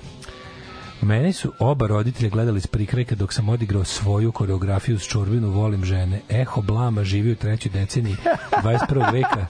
[1.01, 5.85] Mene su oba roditelja gledali s prikrajka dok sam odigrao svoju koreografiju s čurbinu Volim
[5.85, 6.21] žene.
[6.30, 8.15] Eho Blama živi u trećoj deceniji
[8.63, 9.13] 21.
[9.13, 9.45] veka.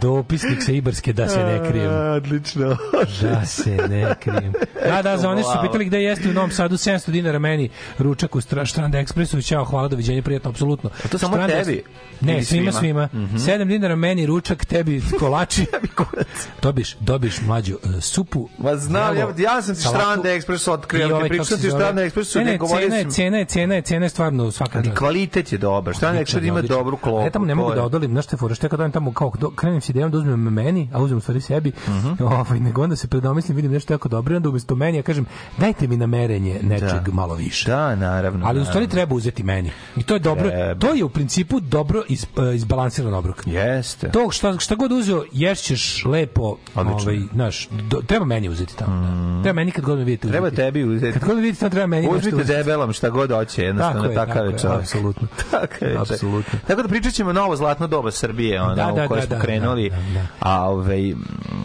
[0.00, 1.90] Dopisnik sa Ibarske da se ne krijem.
[2.16, 2.76] Odlično.
[3.22, 4.52] Da se ne krijem.
[4.86, 8.34] Da, da, za one su pitali gde jeste u Novom Sadu 700 dinara meni ručak
[8.34, 9.42] u Stra- Stranda Ekspresu.
[9.42, 10.90] Ćao, hvala, doviđenja, prijatno, apsolutno.
[11.04, 11.82] A to samo Stranda- tebi?
[12.20, 13.08] Ne, svima, svima?
[13.12, 13.24] svima.
[13.26, 13.36] Mhm.
[13.36, 15.66] 7 dinara meni ručak, tebi kolači.
[16.62, 18.48] dobiš, dobiš mlađu e, supu.
[18.58, 21.56] Ma znam, jelo, ja, ja sam ti Stranda Ekspres otkrio, ali ovaj, ti kako pričam
[21.56, 21.80] se ti zove?
[21.80, 24.78] Stranda Ekspresu, Ne, ne govorio cena sam- cena je, cena je, cena je stvarno svaka
[24.78, 25.94] Ali kvalitet je dobar.
[25.94, 27.20] Stranda Ekspres ima Odlično, dobru klopu.
[27.20, 27.82] Ja tamo ne mogu da je.
[27.82, 30.18] odolim, znaš što je fora, što kad odem tamo kao do, krenem s idejom da
[30.18, 32.08] uzmem meni, a uzmem stvari sebi, Mhm.
[32.24, 35.26] ovaj, nego onda se predomislim, vidim nešto jako dobro, onda umesto meni ja kažem,
[35.58, 37.12] dajte mi na merenje nečeg Da.
[37.12, 37.66] malo više.
[37.66, 38.46] Da, naravno.
[38.46, 39.70] Ali u stvari treba uzeti meni.
[39.96, 40.74] I to je dobro, Treba.
[40.76, 43.42] to je u principu dobro iz, uh, izbalansiran obrok.
[43.46, 44.08] Jeste.
[44.08, 47.02] To šta, šta god uzeo, ješćeš lepo, Odlično.
[47.02, 49.42] ovaj, znaš, do, treba meni uzeti tamo.
[49.42, 50.56] Treba meni kad god me vidite Treba uzeti.
[50.68, 51.12] Tebi uzeti.
[51.12, 52.52] Kad god me vidite tamo treba meni nešto Uzmite uzeti.
[52.52, 54.80] debelom šta god hoće, jednostavno Tako je, takav je tako je, čovjek.
[54.80, 55.28] apsolutno.
[55.50, 55.96] Takav je.
[55.98, 56.58] Apsolutno.
[56.66, 59.36] Tako da pričat ćemo novo zlatno doba Srbije, ono, Da, da, u koje da, smo
[59.36, 60.26] da, krenuli, da, da, da.
[60.40, 61.14] a, ovaj,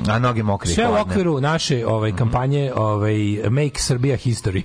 [0.10, 0.70] a noge mokri.
[0.70, 3.16] Sve u okviru naše ovaj kampanje ovaj
[3.50, 4.62] Make Serbia History.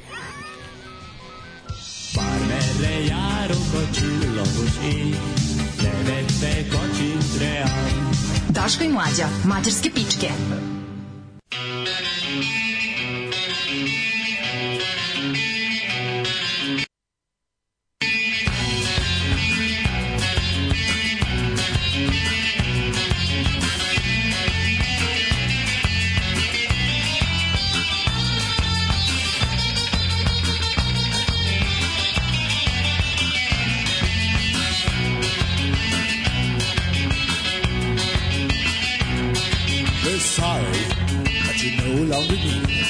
[2.15, 5.15] Parmele iar ukočilo buši,
[5.77, 7.69] devete kočin tream.
[8.49, 10.29] Daško i mlađa, mađarske pičke.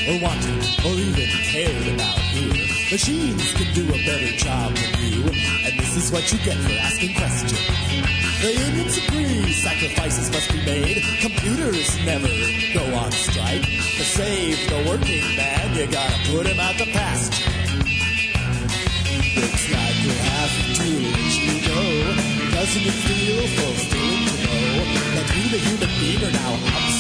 [0.09, 2.49] Or wanted or even cared about you.
[2.91, 6.73] Machines can do a better job than you, and this is what you get for
[6.81, 7.61] asking questions.
[8.41, 11.03] The unions agree sacrifices must be made.
[11.21, 12.29] Computers never
[12.73, 13.63] go on strike.
[13.63, 17.51] To save the working man, you gotta put him out the pasture.
[19.37, 21.83] Looks like we have to let you go.
[22.57, 24.89] Doesn't it feel fulfilling to know
[25.21, 26.98] that you, the human being, are now obsolete?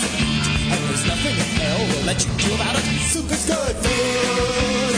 [0.70, 2.84] And there's nothing in hell will let you do about it.
[3.12, 4.94] Soup is good food.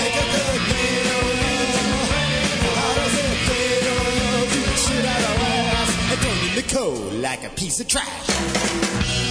[0.00, 1.22] Make a good meal.
[2.76, 3.96] How does it feel
[4.52, 7.88] to the shit out of ass and thrown in the cold like a piece of
[7.88, 9.27] trash?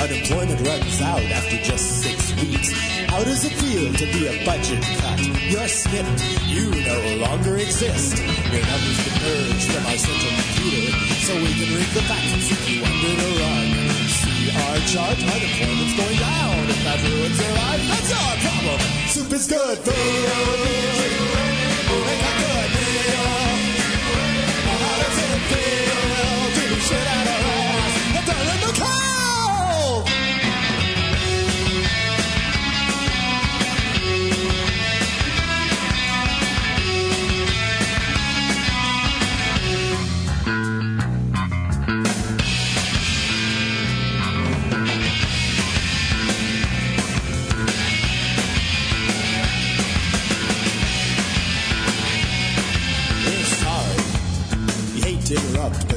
[0.00, 2.72] Unemployment runs out after just six weeks.
[3.12, 5.20] How does it feel to be a budget cut?
[5.52, 6.24] You're snipped.
[6.48, 8.16] You no longer exist.
[8.48, 12.80] Your numbers diverge from our central computer, so we can read the facts if you
[12.80, 13.68] under the run.
[14.08, 15.18] See our chart.
[15.20, 16.64] Unemployment's going down.
[16.72, 18.80] If that ruins your life, that's our problem.
[19.12, 19.94] Soup is good food.
[22.08, 23.28] Make a good meal.
[24.64, 27.19] How does it feel to shit out?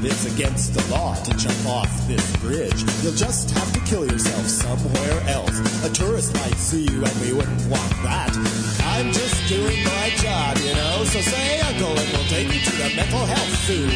[0.04, 2.84] but it's against the law to jump off this bridge.
[3.02, 5.56] You'll just have to kill yourself somewhere else.
[5.88, 8.36] A tourist might see you and we wouldn't want that.
[8.84, 12.74] I'm just doing my job, you know, so say uncle and we'll take you to
[12.84, 13.88] the mental health zoo.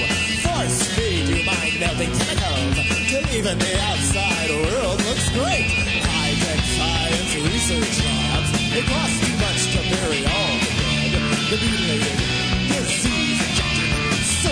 [0.48, 2.80] Force feed you mind melting tentacles
[3.12, 5.68] till even the outside world looks great.
[6.08, 11.12] High tech science research labs, it costs too much to bury all the dead,
[11.52, 12.57] the mutilated,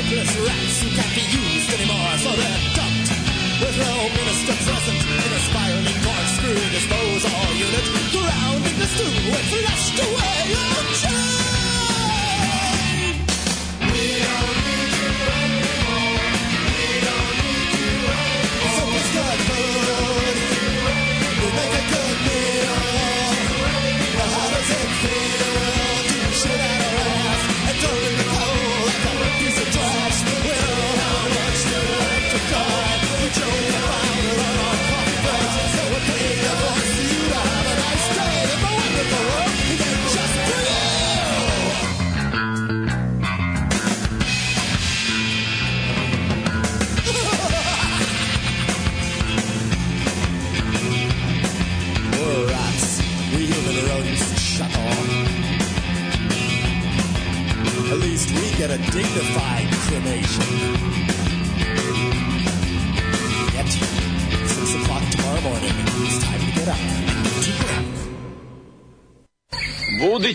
[0.05, 3.09] helpless rats who can't be used anymore, so they're dumped.
[3.61, 9.45] With no minister present in a spiraling corkscrew disposal unit, ground in the stew and
[9.49, 10.45] flushed away.
[10.57, 11.34] Oh,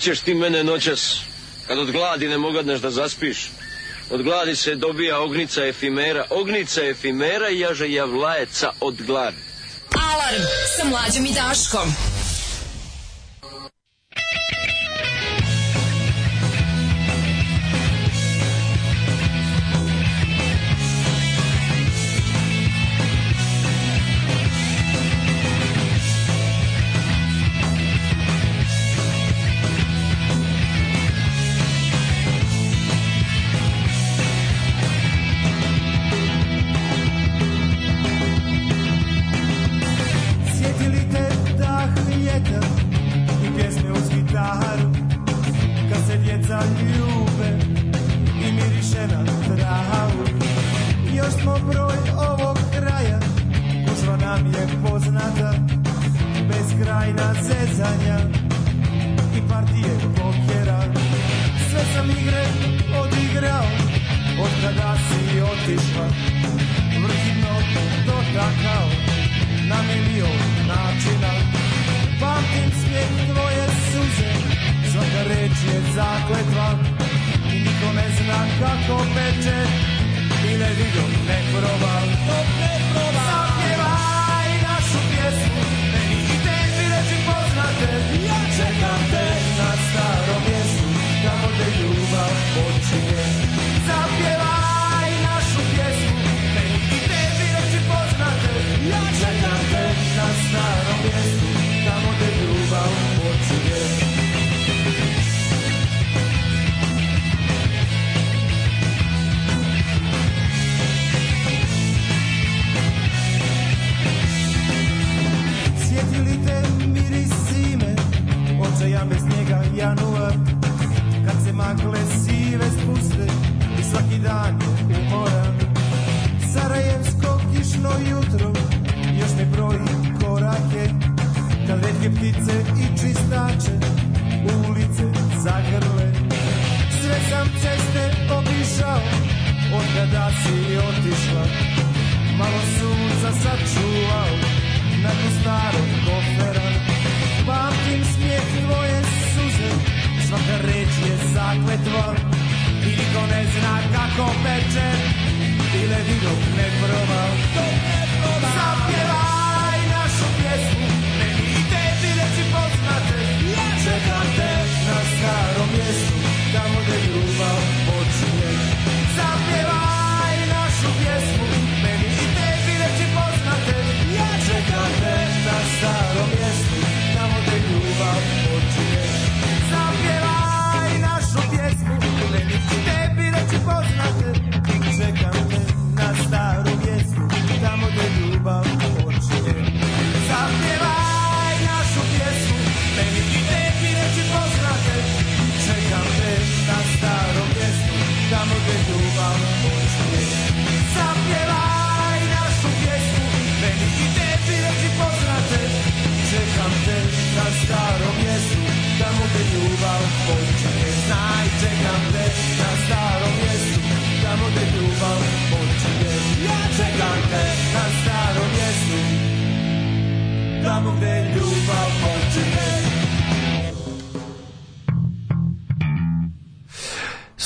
[0.00, 1.20] ćeš ti mene noćas,
[1.66, 3.50] kad od gladi ne mogadneš da zaspiš.
[4.10, 9.36] Od gladi se dobija ognica efimera, ognica efimera jaže javlajeca od gladi.
[10.12, 10.42] Alarm
[10.76, 12.09] sa mlađom i Daškom.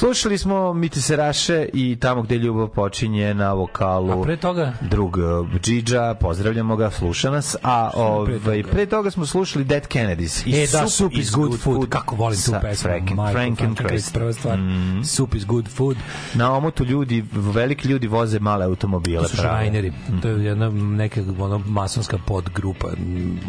[0.04, 4.20] Slušali smo Miti Seraše i tamo gde ljubav počinje na vokalu.
[4.20, 4.72] A pre toga?
[4.80, 7.56] Drug uh, Džidža, pozdravljamo ga, sluša nas.
[7.62, 10.46] A ovaj, pre toga smo slušali Dead Kennedys.
[10.46, 11.88] I E, da, Soup is good food.
[11.88, 12.88] Kako volim tu pesmu.
[12.88, 14.58] Franken, Majko, Franken Frankenkrist, prva stvar.
[15.04, 15.96] Soup is good food.
[16.34, 19.22] Na omotu ljudi, veliki ljudi voze male automobile.
[19.22, 19.58] To su prave.
[19.58, 19.92] Shrineri.
[20.22, 22.88] To je jedna neka ono, masonska podgrupa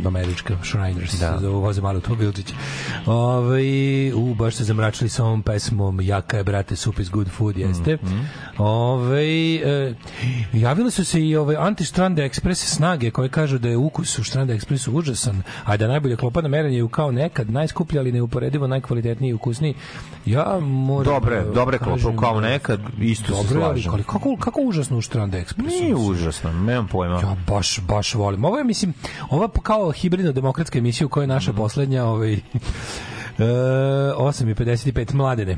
[0.06, 1.20] američka, Shriners.
[1.20, 1.40] Da.
[1.50, 2.54] Voze malo automobilčić.
[3.06, 3.62] Ove,
[4.14, 7.98] u, baš ste zamračili sa ovom pesmom Jaka je, brate, soup is good food, jeste.
[8.04, 8.20] Mhm.
[8.60, 9.24] Ove,
[9.56, 9.94] e,
[10.54, 14.56] javile su se i ove anti-Strande Express snage koje kažu da je ukus u Strande
[14.56, 19.30] Expressu užasan, a da najbolje klopa na merenje je kao nekad najskuplji, ali neuporedivo najkvalitetniji
[19.30, 19.74] i ukusniji.
[20.26, 21.06] Ja moram...
[21.06, 23.94] Dobre, da dobre kažem- kao nekad, isto se Dobre, ali slažem.
[23.94, 25.82] ali kako, kako užasno u Strande Expressu?
[25.82, 27.16] Nije užasno, nemam pojma.
[27.16, 28.46] Ja baš, baš volim.
[28.46, 28.94] Ovo je, mislim,
[29.30, 31.58] ova kao hibridno-demokratska emisija u kojoj je naša Mhm.
[31.58, 32.40] poslednja ovaj, e,
[33.38, 35.58] 8.55 mladene.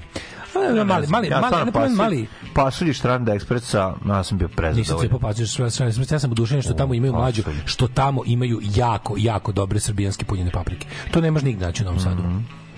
[0.71, 4.83] A, mali, mali, ja mali, ne pasulj- mali, Pasulj Stranda Ekspresa, ja sam bio Nisam
[4.99, 5.45] se prezadovoljan.
[5.47, 9.51] sve sve sve ja sam oduševljen što tamo imaju mlađu, što tamo imaju jako jako
[9.51, 10.87] dobre srbijanske punjene paprike.
[11.11, 12.23] To nemaš nigde naći u Novom Sadu.
[12.23, 12.37] Mhm.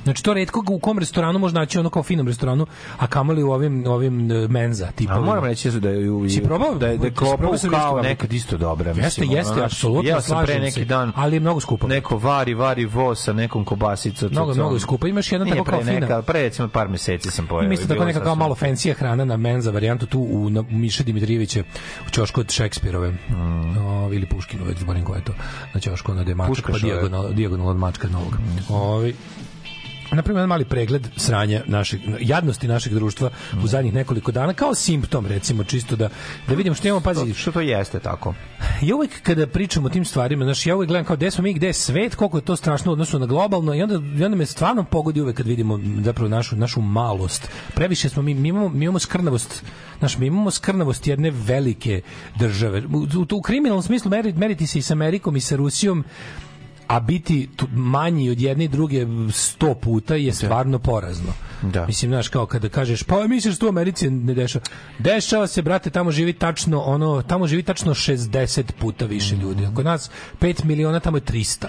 [0.10, 2.68] Znači to retko u kom restoranu može naći ono kao finom restoranu,
[2.98, 5.14] a kamoli u ovim ovim e, menza tipa.
[5.14, 6.76] A moram reći da je u Si probao?
[6.76, 9.32] da je, da klopa kao nekad isto dobra, Jeste, mislim.
[9.32, 10.86] jeste, znaš, apsolutno, Ja sam pre neki se.
[10.86, 11.88] dan Ali je mnogo skupo.
[11.88, 14.30] Neko vari, vari vo sa nekom kobasicom.
[14.32, 15.08] Mnogo, mnogo skupo.
[15.08, 16.00] Imaš jedna Nije tako kao fina.
[16.00, 17.72] neka, pre recimo par meseci sam pojeo.
[17.72, 21.04] I isto tako neka kao malo fancy hrana na menza varijantu tu u na Miše
[21.04, 21.64] Dimitrijeviće
[22.08, 23.14] u ćošku od Šekspirove.
[23.80, 25.34] O, ili Puškinu, već zborim ko je to.
[25.74, 28.38] Na ćošku mačak, Puška pa dijagonal, dijagonal od mačka novog.
[28.70, 29.16] Ovi,
[30.12, 33.30] napravimo jedan mali pregled sranja našeg jadnosti našeg društva
[33.64, 36.10] u zadnjih nekoliko dana kao simptom recimo čisto da
[36.48, 38.34] da vidimo što imamo pazi Što to jeste tako?
[38.82, 41.54] Ja uvek kada pričamo o tim stvarima, znaš, ja uvek gledam kao gde smo mi,
[41.54, 44.38] gde je svet, koliko je to strašno u odnosu na globalno i onda, i onda
[44.38, 47.50] me stvarno pogodi uvek kad vidimo zapravo našu, našu malost.
[47.76, 49.64] Previše smo mi, mi imamo, mi imamo skrnavost,
[50.00, 52.02] znaš, mi imamo skrnavost jedne velike
[52.40, 52.84] države.
[52.94, 56.04] U, u, u kriminalnom smislu meriti, meriti se i sa Amerikom i sa Rusijom,
[56.90, 61.34] a biti manji od jedne i druge sto puta je stvarno porazno.
[61.64, 61.86] Da.
[61.86, 64.66] Mislim, znaš, kao kada kažeš, pa misliš da u Americi ne dešava.
[65.00, 69.40] Dešava se, brate, tamo živi tačno, ono, tamo živi tačno 60 puta više Mm.
[69.40, 69.68] ljudi.
[69.76, 70.10] Kod nas
[70.40, 71.66] 5 miliona, tamo je 300.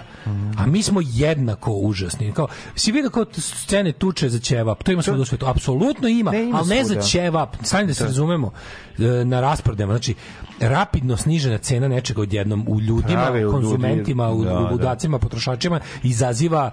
[0.56, 2.32] A mi smo jednako užasni.
[2.32, 5.46] Kao, si vidio kao scene tuče za ćevap, to ima svuda u svetu.
[5.46, 7.00] Apsolutno ima, Ne, ima ali ne za svuda.
[7.02, 7.56] ćevap.
[7.62, 8.52] Stani da se razumemo
[8.98, 9.92] e, na rasprodajama.
[9.92, 10.14] Znači,
[10.60, 14.78] rapidno snižena cena nečega odjednom u ljudima, Prave u konzumentima, u, da, u
[15.10, 16.70] ludacima, potrošačima izaziva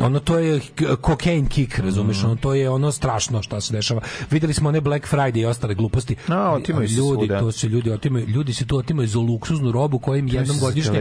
[0.00, 0.60] ono to je
[1.06, 4.00] cocaine kick, razumeš, ono to je ono strašno šta se dešava.
[4.30, 6.16] Videli smo one Black Friday i ostale gluposti.
[6.28, 7.40] A, otimaju se ljudi, svuda.
[7.40, 11.00] to se ljudi otimaju, ljudi se tu otimaju za luksuznu robu koja im jednom godišnje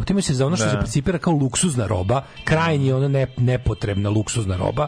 [0.00, 0.70] otimaju se za ono što Da.
[0.70, 4.86] se percipira kao luksuzna roba, krajnje ono ne, nepotrebna luksuzna roba,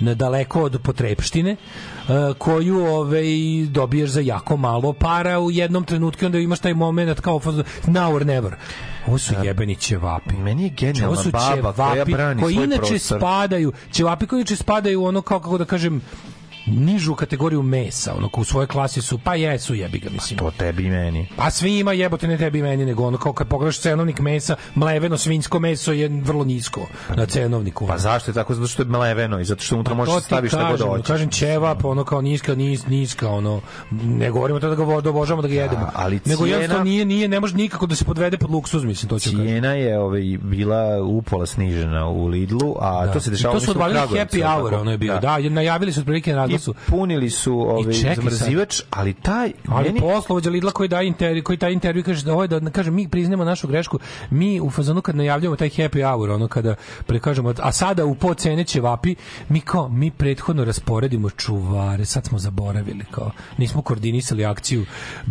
[0.00, 1.56] na daleko od potrepštine,
[2.38, 3.24] koju ovaj
[3.70, 7.40] dobiješ za jako malo para u jednom trenutku onda imaš taj moment kao
[7.86, 8.54] now or never.
[9.06, 10.34] Ovo su jebeni ćevapi.
[10.34, 13.18] Meni je Ovo genijalna su baba koja brani koji svoj inače prostor.
[13.18, 16.00] spadaju, ćevapi koji inače spadaju ono kao kako da kažem
[16.66, 20.38] nižu kategoriju mesa, ono ko u svojoj klasi su, pa jesu jebi ga, mislim.
[20.38, 21.26] To tebi i meni.
[21.36, 24.56] Pa svi ima jebote ne tebi i meni, nego ono kao kad pogledaš cenovnik mesa,
[24.74, 26.80] mleveno svinjsko meso je vrlo nisko
[27.16, 27.86] na cenovniku.
[27.86, 28.54] Pa zašto je tako?
[28.54, 30.70] Zato što je mleveno i zato što unutra možeš To da ti staviš šta god
[30.70, 31.06] kažem, hoćeš.
[31.06, 33.60] Kažem ćevap, ono kao niska, nis, niska, ono,
[33.90, 35.90] ne govorimo to da ga da obožavamo da ga jedemo.
[35.94, 39.08] ali nego cijena- jednostavno nije, nije, ne može nikako da se podvede pod luksuz, mislim,
[39.08, 39.46] to ću kažem.
[39.46, 43.70] Cijena je ovaj, bila upola snižena u Lidlu, a to se I dešava to su
[43.70, 45.18] odvalili happy hour, ono je bio.
[45.18, 46.74] Da, najavili su otprilike na I naglasu.
[46.86, 48.24] punili su ovaj, čekaj sad.
[48.24, 49.52] zamrzivač, ali taj...
[49.68, 52.90] Ali meni- poslovođa Lidla koji daje intervju, koji taj intervju kaže da ovaj da kaže
[52.90, 53.98] mi priznajemo našu grešku.
[54.30, 56.74] Mi u fazonu kad najavljujemo taj happy hour, ono kada
[57.06, 59.14] prekažemo a sada u po cene ćevapi,
[59.48, 64.84] mi kao mi prethodno rasporedimo čuvare, sad smo zaboravili kao nismo koordinisali akciju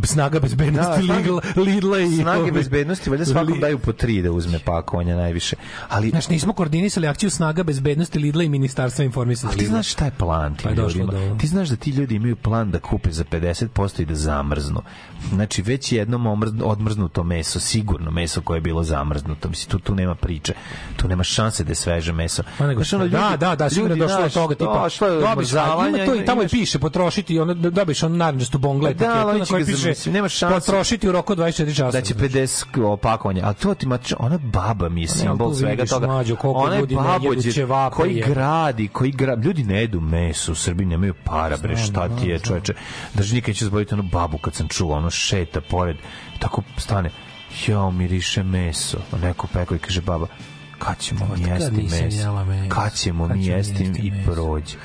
[0.04, 4.32] snaga bezbednosti Da, Lidla, Lidla i snage ovi- bezbednosti, valjda svakom daju po tri da
[4.32, 5.56] uzme pakovanja najviše.
[5.90, 10.06] Ali, Znaš, nismo koordinisali akciju snaga bezbednosti Lidla i ministarstva informisanja a ti znaš šta
[10.06, 12.80] je plan tim Pa je došlo do- Ti znaš da ti ljudi imaju plan da
[12.80, 14.82] kupe za 50% i da zamrznu.
[15.30, 16.28] Znači, već je jednom
[16.64, 19.50] odmrznuto meso, sigurno meso koje je bilo zamrznuto.
[19.50, 20.54] Mislim, tu, tu nema priče.
[20.98, 22.44] Tu nema šanse da je sveže meso.
[22.58, 24.84] Pa nego, Znaš, ono, da, ljudi- da, da, sigurno je ljudi, došlo do toga tipa.
[24.84, 28.18] došlo je do dobiš, a ima to i tamo imaš- piše potrošiti, ono dobiš on
[28.18, 30.56] narančastu bongle Da, ali na kojoj piše nema šanse.
[30.56, 31.92] potrošiti u roku od 24 časa.
[31.92, 33.42] da će 50 opakovanja.
[33.46, 36.08] A to ti ma ona baba mi je simbol svega toga.
[36.08, 38.24] mlađo, koliko Ona je babođe koji je.
[38.24, 39.48] gradi, koji gradi.
[39.48, 42.74] Ljudi ne jedu meso u Srbiji, nemaju para, bre, šta ti je, čoveče.
[43.14, 45.98] Držnik neće zbaviti onu babu kad sam čuo, ono šeta pored,
[46.40, 47.10] tako stane
[47.68, 48.98] jao, miriše meso.
[49.22, 50.28] Neko pekao i kaže, baba,
[50.80, 52.46] kad ćemo mi jesti meso?
[52.70, 54.76] Kad ćemo mi jesti i prođe.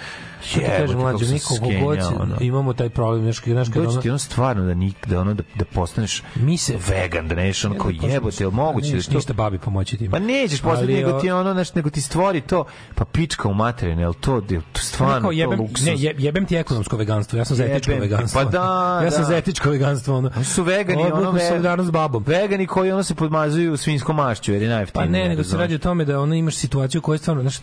[0.47, 1.99] Što ti kažem, mlađe, mi koliko god
[2.41, 5.35] imamo taj problem, znaš, znaš, kad Dođe ono- ti ono stvarno da, nik, da, ono,
[5.35, 9.07] da, da postaneš Mi se- vegan, da neš ono kao jebote, jel moguće da Nećeš
[9.07, 9.15] to...
[9.15, 10.11] ništa babi pomoći ti.
[10.11, 12.65] Pa nećeš postati, nego ti ono, znaš, nego ti stvori to,
[12.95, 15.87] pa pička u materinu, jel to, jel to stvarno kao to jebem, luksuz?
[15.87, 18.41] ne, je- jebem ti ekonomsko veganstvo, ja sam za Jebem etičko ti, veganstvo.
[18.41, 18.61] pa da,
[19.05, 19.27] ja sam da.
[19.27, 20.17] za etičko veganstvo.
[20.17, 20.45] Ono.
[20.45, 22.25] Su vegani, ono, ve- solidarnost s babom.
[22.25, 25.11] Vegani koji ono se podmazuju svinskom mašću, jer je Pa najjeftinije.
[25.13, 27.59] ne, nego se radi o tome da ono imaš situaciju koja je stvarno, znaš,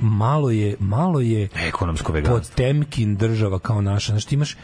[0.00, 2.50] malo je, malo je Ekonomsko veganstvo.
[2.50, 4.56] Potemkin država kao naša, znaš, ti imaš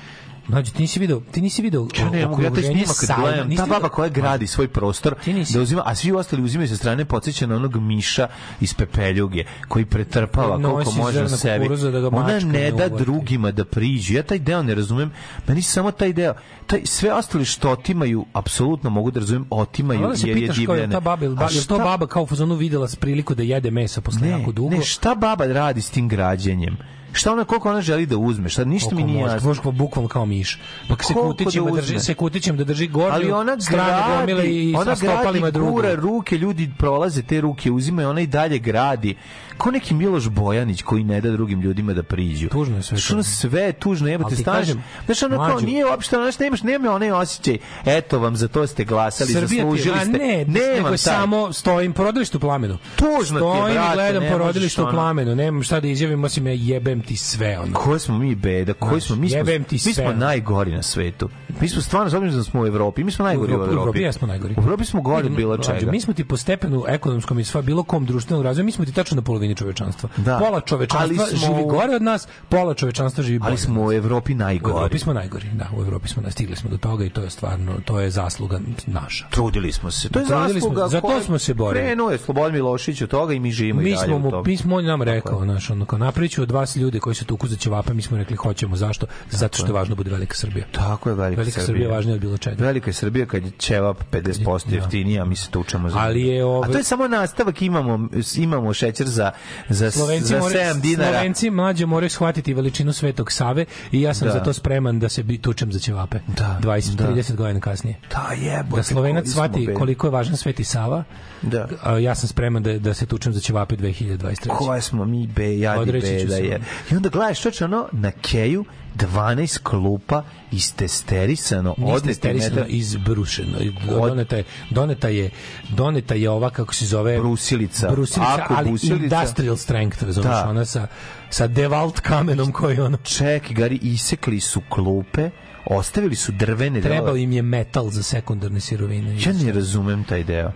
[0.48, 3.66] Mlađe, ti nisi video, ti nisi video Ja ne ja okruženje snimak kad gledam, ta
[3.66, 5.14] baba koja gradi svoj prostor,
[5.55, 8.28] da uzima, a svi ostali uzimaju sa strane podsjeća na onog miša
[8.60, 11.69] iz pepeljuge, koji pretrpava Nosi koliko može sebi.
[11.69, 13.05] da ga Ona ne da uvati.
[13.05, 14.14] drugima da priđu.
[14.14, 15.10] Ja taj deo ne razumem.
[15.47, 16.35] Meni samo taj deo,
[16.66, 20.81] taj, sve ostali što otimaju, apsolutno mogu da razumem, otimaju jer je pitaš kao je
[20.81, 20.93] divljene.
[20.93, 24.01] ta baba, ba, je to baba kao u fazonu videla s priliku da jede meso
[24.01, 24.70] posle ne, jako dugo?
[24.70, 26.77] Ne, šta baba radi s tim građenjem?
[27.12, 28.48] Šta ona, koliko ona želi da uzme?
[28.48, 29.48] Šta, ništa mi nije jasno.
[29.48, 30.59] može kao bukvalno kao miš.
[30.89, 32.01] Pa se kutićima da drži, uzme?
[32.01, 36.39] se kutićem da drži gornju, ali ona stranu gomile gradi, i ona gradi, gura ruke,
[36.39, 39.16] ljudi prolaze te ruke, uzimaju, ona i dalje gradi.
[39.62, 42.48] Kao neki Miloš Bojanić koji ne da drugim ljudima da priđu.
[42.48, 43.14] Tužno je sve Znaš, to.
[43.14, 47.10] ono sve je tužno, jebote, kažem, Znaš, ono kao, nije uopšte, znaš, nemaš, nema onaj
[47.12, 50.09] osjećaj, eto vam, za to ste glasali, Srbija zaslužili ste.
[50.09, 50.98] ne, Nemam nego taj.
[50.98, 52.78] samo stojim porodilištu u plamenu.
[52.97, 56.24] Tužno ti je, Stojim brate, i gledam ne porodilište u plamenu, nemam šta da izjavim,
[56.24, 57.59] osim ja jebem ti sve.
[57.59, 57.72] Ono.
[57.74, 60.14] Ko smo mi beda, koji smo mi smo, jebem ti mi smo sve.
[60.14, 61.28] najgori na svetu.
[61.60, 63.74] Mi smo stvarno s obzirom da smo u Evropi, mi smo najgori u U Evropi.
[63.74, 64.55] Evropi jesmo najgori.
[64.56, 65.90] U Evropi smo gori bilo čega.
[65.90, 68.93] Mi smo ti po stepenu ekonomskom i sva bilo kom društvenog razvoja, mi smo ti
[68.93, 70.08] tačno na polovini čovečanstva.
[70.16, 70.38] Da.
[70.38, 73.48] Pola čovečanstva smo- živi gore od nas, pola čovečanstva živi bolje.
[73.48, 74.72] Ali smo u Evropi U najgori.
[74.72, 77.72] Evropi smo najgori, da, u Evropi smo stigli smo do toga i to je stvarno,
[77.84, 79.26] to je zasluga naša.
[79.30, 80.08] Trudili smo se.
[80.08, 80.88] To je Trudili smo- zasluga.
[80.88, 81.84] za to smo se borili.
[81.84, 84.30] Krenuo je Slobodan Milošević od toga i mi živimo i Mi dalje smo u mu,
[84.30, 84.42] tom.
[84.46, 87.48] mi smo on nam rekao, znaš, ono, kao napraviću od vas ljude koji se tuku
[87.48, 89.06] za ćevape, mi smo rekli hoćemo, zašto?
[89.30, 90.66] Zato što je važno da bude velika Srbija.
[90.72, 92.64] Tako je velika, Velika Srbija je važnija od bilo čega.
[92.64, 96.44] Velika je Srbija kad je ćevap 50% jeftiniji, a mi se tučemo za Ali je
[96.44, 99.31] ovaj- A to je samo nastavak, imamo, imamo šećer za,
[99.68, 101.10] za, Slovenci, za moraju- 7 dinara.
[101.10, 104.32] Slovenci mlađe moraju shvatiti veličinu Svetog Save i ja sam Da.
[104.32, 106.18] za to spreman da se tučem za ćevape.
[106.28, 107.06] Da, 20, da.
[107.06, 107.96] 30 godina kasnije.
[108.10, 108.76] Da, jebote.
[108.76, 111.04] Da Slovenac shvati koliko je važan Sveti Sava,
[111.42, 111.68] Da.
[111.82, 114.48] a ja sam spreman da, da se tučem za ćevape 2023.
[114.48, 116.42] Koje smo mi be, jadi Odreći beda se.
[116.42, 116.60] je.
[116.90, 118.64] I onda gledaš čoče ono na keju
[118.97, 123.59] 12 klupa istesterisano Niste odete sterisano metar izbrušeno.
[123.86, 125.31] Doneta je, doneta je,
[125.69, 127.19] doneta je ova, kako se zove...
[127.19, 127.90] Brusilica.
[127.90, 130.48] Brusilica, Ako ali brusilica- industrial strength, razumiješ, Da.
[130.48, 130.86] ona sa,
[131.31, 132.97] sa devalt kamenom koji ono...
[132.97, 135.31] ček, gari, isekli su klupe,
[135.66, 139.16] ostavili su drvene Trebao im je metal za sekundarne sirovine.
[139.16, 140.52] Ja ne razumem taj deo.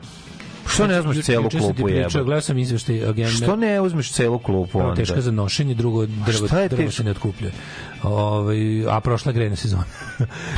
[0.68, 2.08] Što ne uzmeš celu klupu jeba?
[2.08, 3.30] Gledao sam izveštaj agenda.
[3.30, 4.94] Što ne uzmeš celu klupu onda?
[4.94, 7.52] teška za nošenje, drugo drvo, je drvo se ne otkupljuje.
[8.02, 8.58] Ovaj,
[8.90, 9.84] a prošla grejna sezona.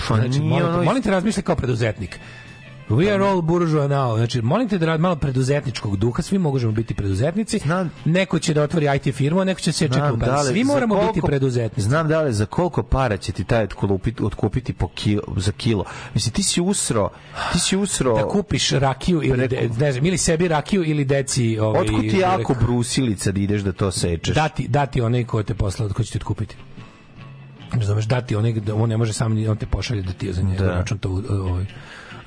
[0.08, 2.20] Pa znači, molim, te, ono- molim te razmišljaj kao preduzetnik.
[2.90, 4.16] We are all bourgeois now.
[4.16, 7.60] Znači, molim te da rad malo preduzetničkog duha, svi možemo biti preduzetnici.
[8.04, 10.30] Neko će da otvori IT firmu, a neko će se Znam čekati.
[10.30, 11.80] da Svi moramo biti koliko- preduzetnici.
[11.82, 15.84] Znam da li za koliko para će ti taj otkupiti, otkupiti po kilo, za kilo.
[16.14, 17.10] Mislim, ti si usro,
[17.52, 18.14] ti si usro...
[18.14, 21.58] Da kupiš rakiju ili, de, ne znam, ili sebi rakiju ili deci...
[21.58, 24.34] Ovaj, Otkud ti jako rekao, brusilica da ideš da to sečeš?
[24.34, 26.56] dati, dati onaj ko te posla, ko će ti otkupiti.
[27.72, 30.66] Razumeš, dati onaj, da on ne može sam, on te pošalje da ti za njegov
[30.66, 30.72] Da.
[30.72, 31.64] račun to, ovaj,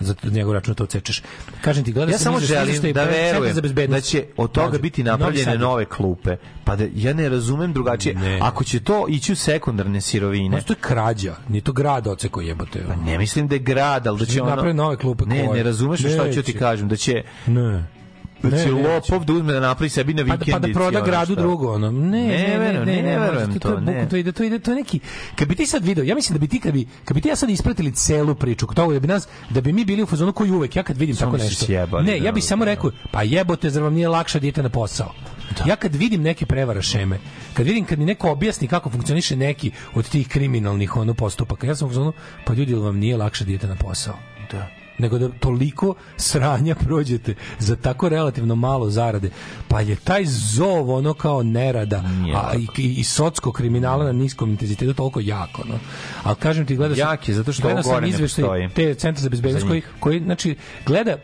[0.01, 1.21] za njegov račun to odsečeš.
[1.61, 5.57] Kažem ti, gledaj Ja samo želim da verujem za da će od toga biti napravljene
[5.57, 6.35] nove klupe.
[6.63, 8.15] Pa da ja ne razumem drugačije.
[8.15, 8.39] Ne.
[8.41, 12.41] Ako će to ići u sekundarne sirovine, Znači, to je krađa, ni to grad oceko
[12.41, 12.83] jebote.
[12.87, 14.49] pa ne mislim da je grad, ali da će ono...
[14.49, 15.25] napravi nove klupe.
[15.25, 16.59] Ne, ne razumeš šta ću ti Neće.
[16.59, 18.00] kažem, da će Ne.
[18.49, 20.51] Da Ne, će lopov da uzme da napravi sebi na Pa da, vikendici.
[20.51, 21.91] pa da proda gradu drugo ono.
[21.91, 24.07] Ne, ne, ne, ne, ne, verujem može, to, ne.
[24.09, 24.99] to ide, to ide, to neki
[25.35, 27.29] kad bi ti sad video, ja mislim da bi ti kad bi kad bi ti
[27.29, 30.33] ja sad ispratili celu priču, to da bi nas da bi mi bili u fazonu
[30.33, 31.65] koji uvek ja kad vidim tako nešto.
[32.01, 32.71] ne, da, ja bih samo da.
[32.71, 35.13] rekao, pa jebote, zar vam nije lakše da idete na posao?
[35.65, 37.19] Ja kad vidim neke prevara šeme,
[37.53, 41.75] kad vidim kad mi neko objasni kako funkcioniše neki od tih kriminalnih ono postupaka, ja
[41.75, 42.13] sam u
[42.45, 44.15] pa ljudi, vam nije lakše da idete na posao?
[44.51, 44.80] Da.
[45.01, 49.29] Nego da toliko sranja prođete za tako relativno malo zarade.
[49.67, 54.11] Pa je taj zov ono kao nerada Nije a, i, i, i socko kriminala na
[54.11, 55.63] niskom intenzitetu toliko jako.
[55.67, 55.79] No.
[56.23, 56.97] Ali kažem ti, gledaš...
[56.97, 58.69] Jak je, zato što ovo gore ne postoji.
[58.69, 60.55] Te centra za bezbednost koji, koji, znači,
[60.85, 61.17] gleda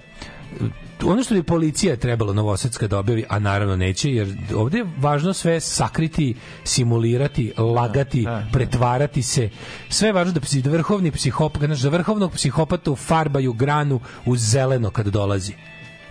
[1.06, 5.34] ono što bi policija trebalo novosadska da objavi, a naravno neće, jer ovde je važno
[5.34, 9.50] sve sakriti, simulirati, lagati, pretvarati se.
[9.90, 14.38] Sve je važno da, psi- da vrhovni psihopat, znaš, da vrhovnog psihopatu farbaju granu u
[14.38, 15.54] zeleno kad dolazi.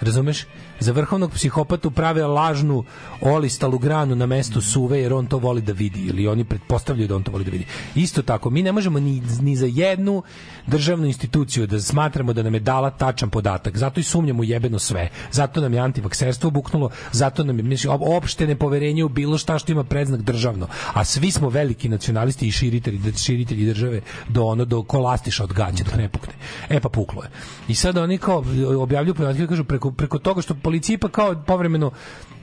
[0.00, 0.44] Razumeš?
[0.80, 2.84] Za vrhovnog psihopatu prave lažnu
[3.20, 7.16] olistalu granu na mestu suve jer on to voli da vidi ili oni pretpostavljaju da
[7.16, 7.66] on to voli da vidi.
[7.94, 10.22] Isto tako, mi ne možemo ni, ni za jednu
[10.66, 13.76] državnu instituciju da smatramo da nam je dala tačan podatak.
[13.76, 15.08] Zato i sumnjamo jebeno sve.
[15.32, 19.58] Zato nam je antivakserstvo buknulo, zato nam je mislim, op- opšte nepoverenje u bilo šta
[19.58, 20.66] što ima predznak državno.
[20.94, 25.84] A svi smo veliki nacionalisti i širitelji, širitelji države do ono do kolastiša od gaća
[25.84, 26.32] dok ne pukne.
[26.68, 27.28] E pa puklo je.
[27.68, 28.44] I sad oni kao
[28.78, 31.90] objavljuju podatke kažu preko preko toga što policija ipak kao povremeno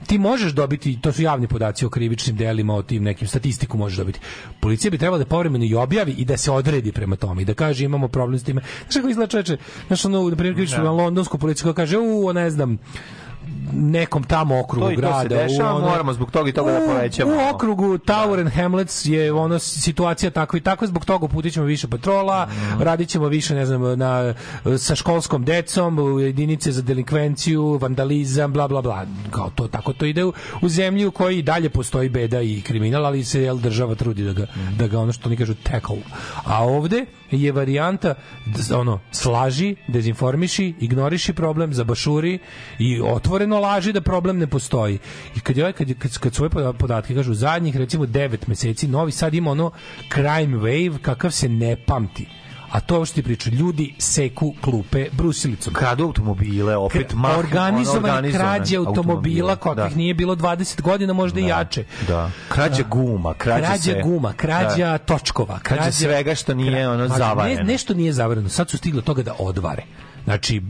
[0.06, 3.98] ti možeš dobiti, to su javni podaci o krivičnim delima, o tim nekim statistiku možeš
[3.98, 4.20] dobiti.
[4.60, 7.54] Policija bi trebala da povremeno i objavi i da se odredi prema tome i da
[7.54, 8.62] kaže imamo problem s time.
[8.82, 9.56] Znaš kako izgleda čoveče?
[9.86, 10.90] Znaš ono, na primjer, krivičnu Da.
[10.90, 12.78] londonsku policiju koja kaže, u, ne znam,
[13.72, 15.20] nekom tamo okrugu To i to grada.
[15.22, 17.32] se dešava, ono- moramo zbog toga i toga da U- povećamo.
[17.32, 21.66] U okrugu Tower and Hamlets je ono situacija takva i takva, zbog toga uputit ćemo
[21.66, 22.82] više patrola, Mhm.
[22.82, 24.34] radit ćemo više, ne znam, na,
[24.78, 29.04] sa školskom decom, u jedinice za delikvenciju, vandalizam, bla, bla, bla.
[29.30, 32.60] Kao to, tako to ide u, u zemlji u kojoj i dalje postoji beda i
[32.60, 34.76] kriminal, ali se jel, država trudi da ga, Mhm.
[34.76, 35.96] da ga ono što oni kažu tackle.
[36.44, 37.06] A ovde
[37.42, 38.14] je varijanta
[38.76, 42.38] ono slaži, dezinformiši, ignoriši problem, zabašuri
[42.78, 44.98] i otvoreno laži da problem ne postoji.
[45.36, 49.12] I kad je kad, kad, kad svoje poda- podatke kažu zadnjih recimo 9 meseci Novi
[49.12, 49.70] Sad ima ono
[50.12, 52.43] crime wave kakav se ne pamti.
[52.74, 55.74] A to ovo što ti priča, ljudi seku klupe brusilicom.
[55.74, 59.96] Kradu automobile, opet Kra- mah, organizovane ono, krađe automobila automobile, kakvih da.
[59.96, 61.84] nije bilo 20 godina, možda i Da, jače.
[62.08, 62.30] Da.
[62.48, 64.02] Krađa guma, krađa, krađa sve.
[64.02, 64.98] guma, krađa Da.
[64.98, 67.56] točkova, Krađa svega što nije, ono, Ma, zavareno.
[67.56, 69.82] Ne, nešto nije zavareno, sad su stigli toga da odvare.
[70.24, 70.62] Znači,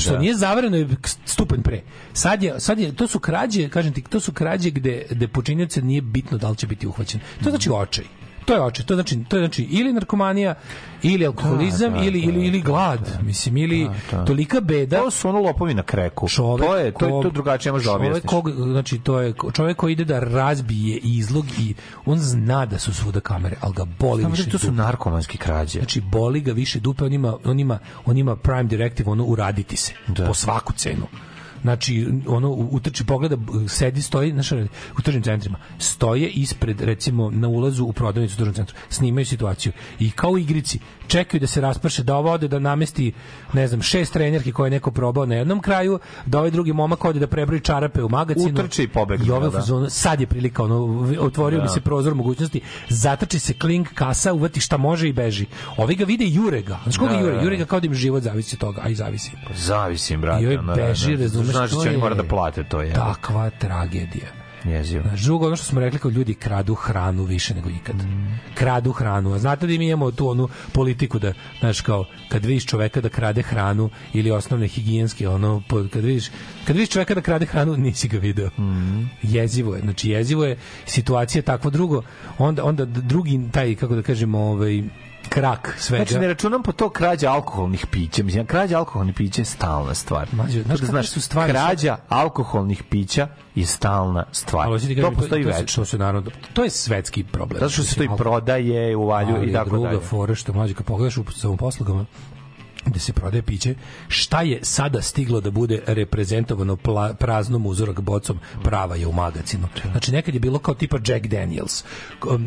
[0.00, 0.18] što Da.
[0.18, 0.88] nije zavareno je
[1.24, 1.82] stupanj pre.
[2.12, 5.82] Sad je, sad je, to su krađe, kažem ti, to su krađe gde, gde počinioce
[5.82, 7.20] nije bitno da li će biti uhvaćen.
[7.44, 8.04] To znači očaj.
[8.46, 10.54] To je očaj, to znači, to je znači ili narkomanija,
[11.02, 14.24] ili alkoholizam, Da, da, ili, da, ili, ili glad, mislim, ili da.
[14.24, 14.96] tolika beda.
[14.98, 16.28] To su ono lopovi na kreku.
[16.28, 18.30] Čovek to je, to, je, to drugačije možda čovek objasniš.
[18.30, 21.74] kog- znači to je čovek koji ide da razbije izlog i
[22.06, 24.44] on zna da su svuda kamere, ali ga boli Samo više.
[24.44, 25.78] da to su narkomanski krađe.
[25.78, 29.76] Znači boli ga više dupe, on ima, on ima, on ima prime directive, ono uraditi
[29.76, 29.92] se
[30.26, 31.06] po svaku cenu.
[31.66, 33.36] Znači, ono, utrči pogleda,
[33.68, 34.52] sedi, stoji, znaš,
[34.98, 39.72] u tržnim centrima, stoje ispred, recimo, na ulazu u prodavnicu u tržnom centru, snimaju situaciju
[39.98, 43.12] i kao u igrici, čekaju da se rasprše, da ovo ode da namesti,
[43.52, 47.04] ne znam, šest trenerki koje je neko probao na jednom kraju, da ovaj drugi momak
[47.04, 48.54] ode da prebroji čarape u magacinu.
[48.54, 49.90] Utrči i pobegne, I ove u da.
[49.90, 50.76] sad je prilika, ono,
[51.20, 51.62] otvorio Da.
[51.62, 55.46] mi se prozor mogućnosti, zatrči se klink, kasa, uvati šta može i beži.
[55.76, 56.78] Ovi ga vide i jure ga.
[56.82, 57.34] Znaš koga Da, jure?
[57.36, 57.64] da, Jure da.
[57.64, 59.30] ga kao da im život zavisi od toga, a i zavisi.
[59.56, 60.42] Zavisim, brate.
[60.42, 61.22] I ovaj ono, beži, da, da.
[61.22, 62.92] razumeš, Znaš da će oni je mora da plate to, je.
[62.92, 64.46] Takva tragedija.
[64.64, 65.04] Jezivo.
[65.08, 67.96] Znaš, drugo, ono što smo rekli kao ljudi kradu hranu više nego ikad.
[68.54, 69.32] Kradu hranu.
[69.32, 73.08] A znate da mi imamo tu onu politiku da, znaš, kao, kad vidiš čoveka da
[73.08, 75.62] krade hranu ili osnovne higijenske, ono,
[75.92, 76.30] kad vidiš,
[76.66, 78.50] kad vidiš čoveka da krade hranu, nisi ga video.
[79.22, 79.80] Jezivo je.
[79.80, 80.56] Znači, jezivo je
[80.86, 82.02] situacija takvo drugo.
[82.38, 84.82] Onda, onda drugi, taj, kako da kažemo, ovaj,
[85.28, 86.04] krak svega.
[86.04, 88.22] Znači, ne računam po to krađa alkoholnih pića.
[88.22, 90.28] Mislim, krađa alkoholnih pića je stalna stvar.
[90.32, 94.66] Mlađe, znaš To da kakve su stvari krađa alkoholnih pića je stalna stvar.
[94.66, 95.82] Ali to postoji to, večno.
[95.82, 97.60] To se naravno, to je svetski problem.
[97.60, 100.00] Zato što se to i prodaje, uvaljuje ali i tako druga dalje.
[100.00, 102.04] fora što mlađe kad pogledaš u samoposlugama
[102.86, 103.74] gde se prodaje piće,
[104.08, 109.68] šta je sada stiglo da bude reprezentovano pla, praznom uzorak bocom, prava je u magacinu.
[109.90, 111.84] Znači nekad je bilo kao tipa Jack Daniels,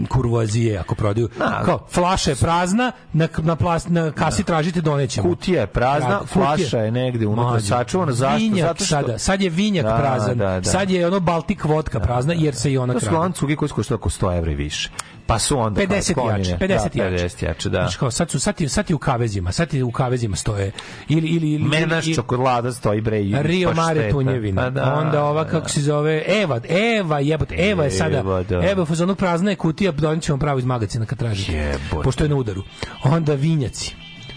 [0.08, 1.62] kurvoazije ako prodaju, Da.
[1.66, 5.30] kao flaša je prazna, na, na, plas, na kasi tražite donećemo.
[5.30, 6.34] Kutija je prazna, Da, kutija.
[6.36, 8.12] flaša je negde unutra sačuvana.
[8.12, 8.38] Zašto?
[8.38, 8.86] Vinjak Zato što...
[8.88, 10.64] sada, sad je vinjak Da, prazan, da, da.
[10.64, 13.18] sad je ono Baltik vodka prazna, jer se i ona To su krade.
[13.20, 14.90] lancugi koji su koštaju oko 100 evra i više.
[15.30, 15.82] Pa su onda...
[15.82, 16.58] 50 kao jače, sklonjene.
[16.60, 17.24] 50 da, jače.
[17.30, 17.78] 50 jače, da.
[17.78, 20.72] Znači kao sad su sad ti sad ti u kavezima, sad ti u kavezima stoje
[21.10, 23.74] ili ili ili Menaš ili- čokolada stoji bre i Rio.
[23.74, 24.62] Mare tunjevina.
[24.62, 25.50] Pa da, onda ova da.
[25.50, 26.62] kako se zove Eva,
[27.00, 28.70] Eva jebote, Eva je sada Eva, da.
[28.70, 31.52] Eva u fazonu prazna je kutija, donećemo pravo iz magacina kad tražite.
[31.52, 32.04] Jebote.
[32.04, 32.64] Pošto je na udaru.
[33.04, 33.96] Onda vinjaci.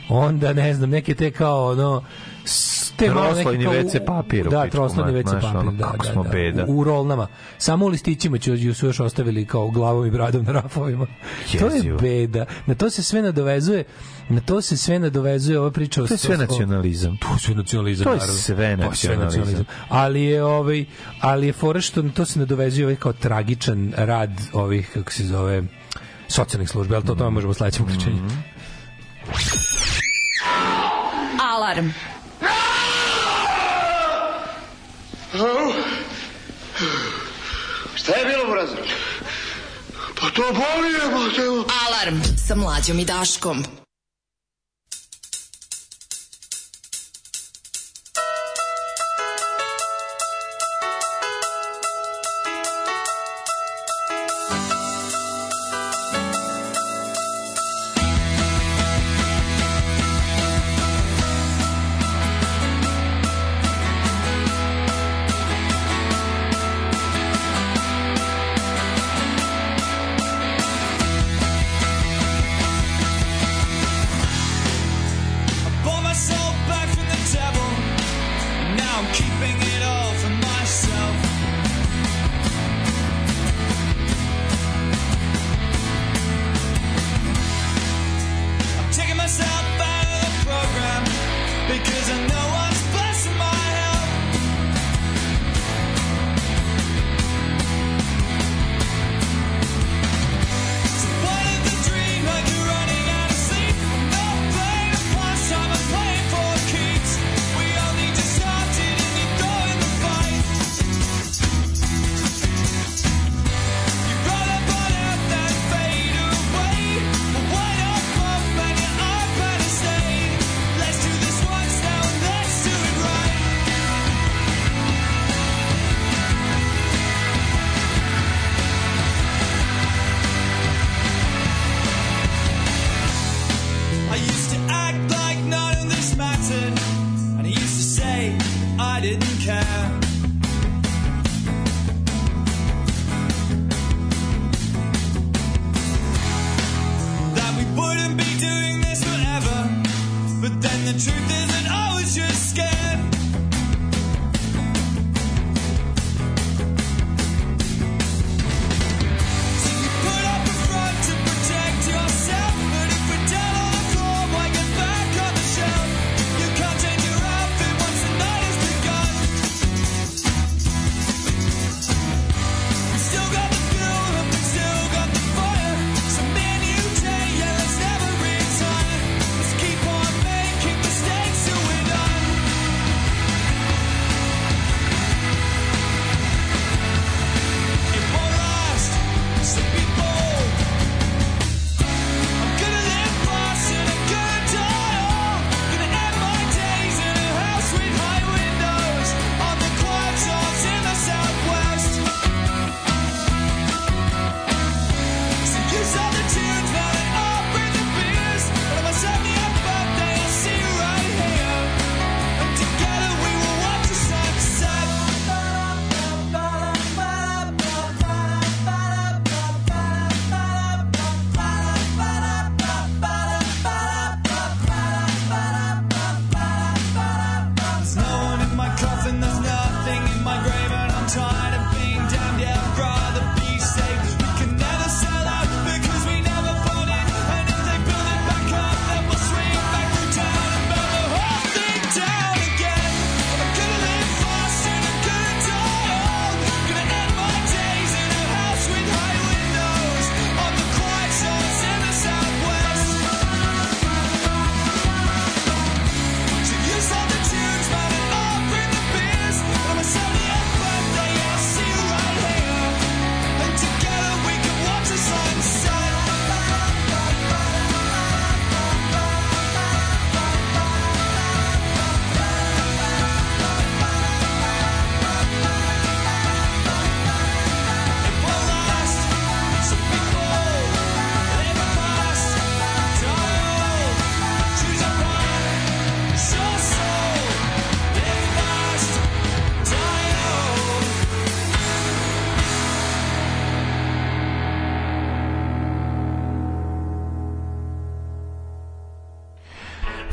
[0.08, 2.02] Onda ne znam, neke te kao ono
[2.96, 6.28] te u- WC papir Da, WC znaš, papir, ono, da, kako da, smo da.
[6.30, 6.64] beda.
[6.68, 7.26] U, u rolnama.
[7.58, 11.06] Samo u listićima ću, su još ostavili kao glavom i bradom na rafovima.
[11.58, 11.98] To je Jezivo.
[11.98, 12.44] beda.
[12.66, 13.84] Na to se sve nadovezuje
[14.28, 17.16] na to se sve nadovezuje ova priča o To je sve nacionalizam.
[17.16, 19.64] To je sve nacionalizam, To je sve To je nacionalizam.
[19.88, 20.84] Ali je ovaj
[21.20, 25.24] ali je fora što na to se nadovezuje ovaj kao tragičan rad ovih kako se
[25.26, 25.62] zove
[26.28, 28.22] socijalnih službi, ali to o tome možemo u sledećem uključenju.
[31.54, 31.88] Alarm.
[35.34, 35.72] Alo?
[37.94, 38.76] Šta je bilo, Brazo?
[40.20, 41.42] Pa to bolje, pa te...
[41.86, 43.64] Alarm sa mlađom i Daškom.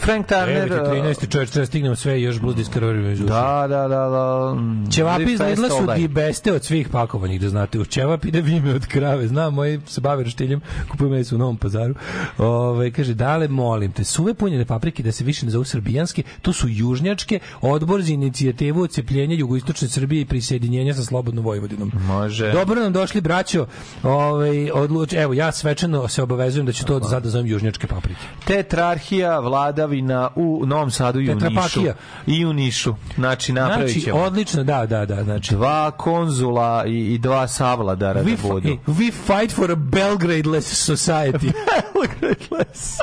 [0.09, 0.69] Frank Turner...
[0.69, 1.21] 13.
[1.21, 1.27] Da.
[1.27, 4.55] čovječ, treba da stignem sve i još Blue Discovery iz Da, da, da, da.
[4.55, 7.79] Mm, Čevapi izgledla su ti beste od svih pakovanih, da znate.
[7.79, 9.27] U čevap ide vime od krave.
[9.27, 10.61] Znam, moji se bave roštiljem,
[10.91, 11.95] kupujem mesu u Novom pazaru.
[12.37, 16.53] Ove, kaže, dale, molim te, suve punjene paprike da se više ne zau srbijanske, to
[16.53, 21.91] su južnjačke, odbor za inicijativu ocepljenja jugoistočne Srbije i prisjedinjenja sa Slobodnom Vojvodinom.
[22.07, 22.51] Može.
[22.51, 23.65] Dobro nam došli, braćo.
[24.03, 27.07] Ove, odluč, evo, ja svečano se obavezujem da ću to Aha.
[27.07, 28.21] zada zovem južnjačke paprike.
[28.45, 31.81] Tetrarhija, vladavi i na u Novom Sadu i u Nišu.
[32.27, 32.95] I u Nišu.
[33.15, 34.19] Znači napravit Znači, ćemo.
[34.19, 35.53] odlično, da, da, da, znači.
[35.55, 38.77] Dva konzula i, i dva savladara We, da budu.
[38.87, 41.51] we fight for a Belgrade-less society.
[41.93, 42.99] Belgrade-less.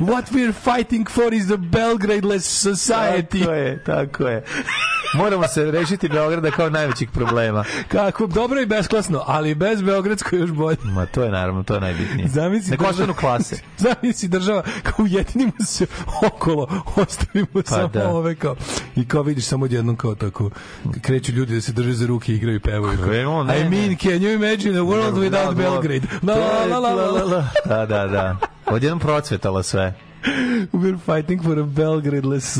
[0.00, 3.40] What we're fighting for is the Belgrade-less society.
[3.40, 4.44] Tako je, tako je.
[5.14, 7.64] Moramo se rešiti Beograda kao najvećih problema.
[7.88, 10.76] Kako, dobro i besklasno, ali bez Beogradsko još bolje.
[10.84, 12.28] Ma to je naravno, to je najbitnije.
[12.28, 13.56] Zamisli Nek država- ostanu klase.
[13.78, 15.86] Zamisli država kao ujedinimo se
[16.26, 18.08] okolo, ostavimo samo da.
[18.08, 18.56] ove kao
[18.96, 20.50] i kao vidiš samo odjednom kao tako
[21.02, 22.98] kreću ljudi da se drže za ruke igraju i pevaju.
[23.04, 23.70] Krenuo, ne, I ne.
[23.70, 26.06] mean, can you imagine a world without Belgrade?
[26.22, 27.48] La, la, la, la, la, la.
[27.66, 28.36] Da, da, da.
[28.70, 29.94] Odjednom procvetalo sve.
[30.72, 32.58] We're fighting for a Belgrade-less.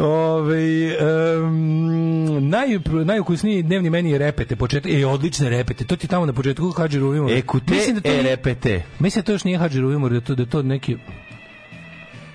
[0.00, 0.96] Ove,
[1.36, 6.32] um, naj, najukusniji dnevni meni je repete, početak, e, odlične repete, to ti tamo na
[6.32, 7.32] početku Hadži Ruvimor.
[7.32, 8.82] Ekute Mislim da to e repete.
[8.98, 10.96] Mislim da to još nije Hadži Ruvimor, da to, da to neki...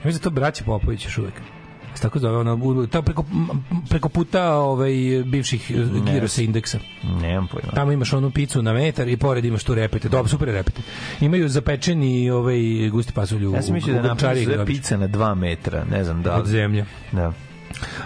[0.03, 1.33] Mislim da to braće Popović još uvek.
[1.99, 3.25] Se tako zove, ono, ta preko,
[3.89, 4.91] preko puta ovaj,
[5.25, 6.11] bivših Ne.
[6.13, 6.79] girosa indeksa.
[7.21, 7.71] Nemam pojma.
[7.71, 10.09] Tamo imaš onu picu na metar i pored imaš tu repete.
[10.09, 10.81] Dobro, super repete.
[11.21, 12.57] Imaju zapečeni ovaj
[12.91, 16.21] gusti pasulj u Ja sam mislio da napraviš sve pice na dva metra, ne znam
[16.21, 16.41] da li.
[16.41, 16.85] od zemlje.
[17.11, 17.33] Da.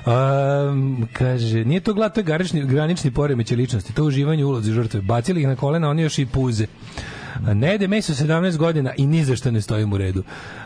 [0.06, 5.02] Um, kaže, nije to glad, to je granični, granični poremeće ličnosti, to uživanje ulozi žrtve.
[5.02, 6.66] Bacili ih na kolena, oni još i puze.
[7.44, 10.24] Ne jede meso 17 godina i ni za što ne stojim u redu.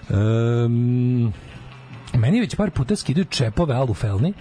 [0.10, 1.34] Um,
[2.18, 4.34] meni već par puta skidaju čepove alufelni,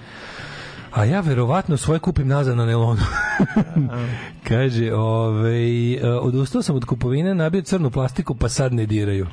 [0.92, 3.00] a ja verovatno svoje kupim nazad na nelonu.
[4.48, 9.26] Kaže, ovaj, e, odustao sam od kupovine, nabio crnu plastiku, pa sad ne diraju.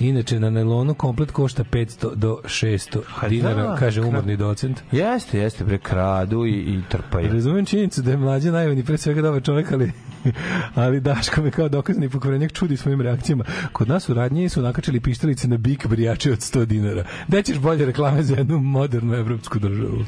[0.00, 4.80] Inače, na nelonu komplet košta 500 do 600 dinara, da, kaže kra- umorni docent.
[4.92, 7.32] Jeste, jeste, bre, kradu i, i trpaju.
[7.32, 9.92] Razumem činjenicu da je mlađe najavni pre svega dobar čovjek, ali,
[10.74, 13.44] ali Daško me kao dokazani pokvarenjak čudi svojim reakcijama.
[13.72, 17.04] Kod nas u radnji su nakačili pištalice na bik brijače od 100 dinara.
[17.28, 20.04] Gde ćeš bolje reklame za jednu modernu evropsku državu?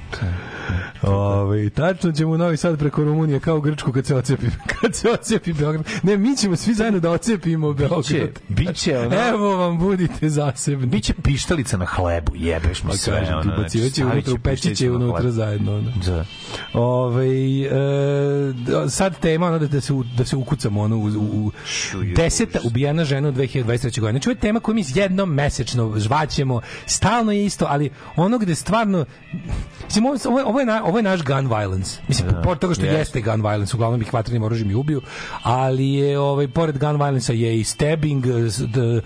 [1.02, 4.46] Ove, tačno ćemo u Novi Sad preko Rumunije kao u Grčku kad se ocepi,
[4.80, 5.86] kad se ocepi Beograd.
[6.02, 7.98] Ne, mi ćemo svi zajedno da ocepimo Beograd.
[7.98, 9.28] Biće, biće ono...
[9.28, 10.86] Evo vam, budite zasebni.
[10.86, 13.12] Biće pištalica na hlebu, jebeš mi Pa sve.
[13.12, 15.72] kažem ti, ono, ubacivat će stavit unutra, u pištalicu peći će na unutra zajedno.
[15.72, 15.92] Ono.
[16.06, 16.24] Da.
[16.74, 17.70] Ove, e,
[18.54, 21.52] d- sad tema ono da, da se da se ukucamo ono u, u, u
[22.06, 23.64] deseta ubijena žena u 2023.
[24.00, 24.12] godine.
[24.12, 28.54] Znači ovo je tema koju mi jednom mesečno žvaćemo, stalno je isto, ali ono gde
[28.54, 29.04] stvarno
[29.84, 32.00] mislim ovo, ovo, je- ovo je, na, ovo je naš gun violence.
[32.08, 32.42] Mislim, Da.
[32.42, 32.98] pored toga što Jeste.
[32.98, 35.00] jeste gun violence, uglavnom ih vatrenim oružjem i ubiju,
[35.42, 39.00] ali je ovaj pored gun violence je i stabbing, d-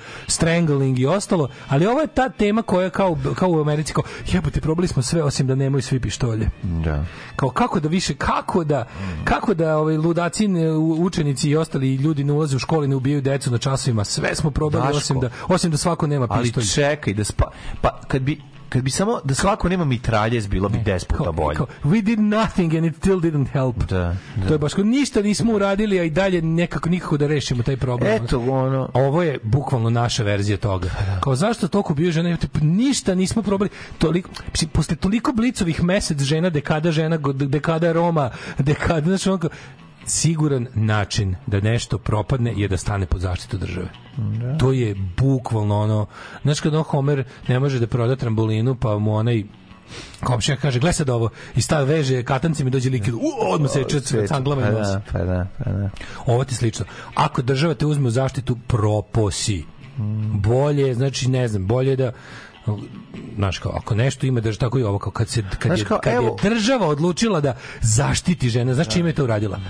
[0.67, 4.61] strangling i ostalo, ali ovo je ta tema koja kao kao u Americi kao jebote
[4.61, 7.05] probali smo sve osim da nemaju svi pištolje Da.
[7.37, 8.87] kao kako da više kako da
[9.25, 13.23] kako da ovaj ludaci u- učenici i ostali ljudi ne ulaze u škole ne ubijaju
[13.23, 14.97] decu na časovima sve smo probali Daško.
[14.97, 17.45] osim da osim da svako nema Ali pištolj čekaj, da spa...
[17.81, 18.41] Pa, kad bi,
[18.75, 21.59] kad bi samo, da svako nema mitraljez, bilo bi des puta bolje.
[21.85, 23.77] We did nothing and it still didn't help.
[23.77, 24.47] Da, da.
[24.49, 27.77] To je baš kao ništa nismo uradili, a i dalje nekako nikako da rešimo taj
[27.77, 28.25] problem.
[28.25, 28.91] Eto, ono...
[28.95, 30.91] Ovo je bukvalno naša verzija toga.
[31.21, 32.31] Kao zašto toliko bio žena?
[32.31, 33.71] Eto, Ništa nismo probali.
[33.99, 34.31] Toliko,
[34.73, 39.51] posle toliko blicovih mesec žena, dekada žena, dekada Roma, dekada, znači ono kao,
[40.07, 43.89] siguran način da nešto propadne je da stane pod zaštitu države.
[44.59, 46.07] To je bukvalno ono,
[46.43, 49.45] znaš kad on Homer ne može da proda trambolinu, pa mu onaj
[50.21, 53.21] komšija kaže, gle sad ovo, i stav veže katancima i dođe likid, u,
[53.53, 54.89] odmah se čet canglama i pa nos.
[54.89, 55.91] da, pa da, pa da.
[56.27, 56.85] Ovo ti slično.
[57.15, 59.65] Ako država te uzme u zaštitu, proposi.
[60.35, 62.13] Bolje, je, znači, ne znam, bolje je da
[63.37, 65.85] znaš kao, ako nešto ima država, tako i ovo, kao kad, se, kad, Znaš je,
[65.85, 69.61] kao, kad evo- je država odlučila da zaštiti žene, znaš čime je to uradila?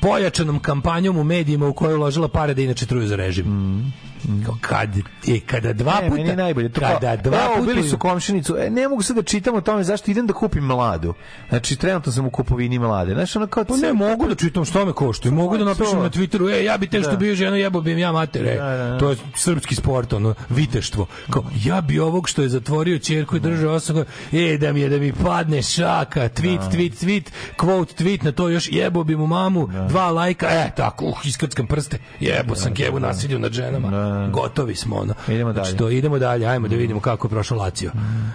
[0.00, 3.44] Pojačanom kampanjom u medijima u kojoj je uložila pare da inače truju za režim.
[3.44, 4.15] Kao
[4.60, 4.96] kad,
[5.28, 6.68] e, kada dva Ne, puta, je najbolje.
[6.68, 8.56] To kada kao, dva puta ubili su komšinicu.
[8.58, 11.14] E, ne mogu sad da čitam o tome zašto idem da kupim mladu.
[11.48, 13.14] Znači, trenutno sam u kupovini mlade.
[13.14, 13.64] Znaš, ono kao...
[13.64, 15.30] Pa ne mogu da čitam što me košta.
[15.30, 16.02] Mogu da napišem to.
[16.02, 17.16] na Twitteru, e, ja bi te što Da.
[17.16, 18.56] bio žena, jebo bi im ja mater, e.
[18.56, 18.98] Da, da, da.
[18.98, 21.06] To je srpski sport, ono, viteštvo.
[21.30, 24.88] Kao, ja bi ovog što je zatvorio ćerku i držao osam, e, da mi je,
[24.88, 29.26] da mi padne šaka, tweet, tweet, tweet, quote, tweet, na to još jebo bi mu
[29.26, 33.88] mamu, dva lajka, e, tako, uh, iskrckam prste, jebo sam kevu nasilju nad ženama.
[34.30, 35.14] Gotovi smo, ono.
[35.28, 35.76] Idemo Znači, dalje.
[35.78, 37.90] to, idemo dalje, ajmo da vidimo kako je prošao Lazio.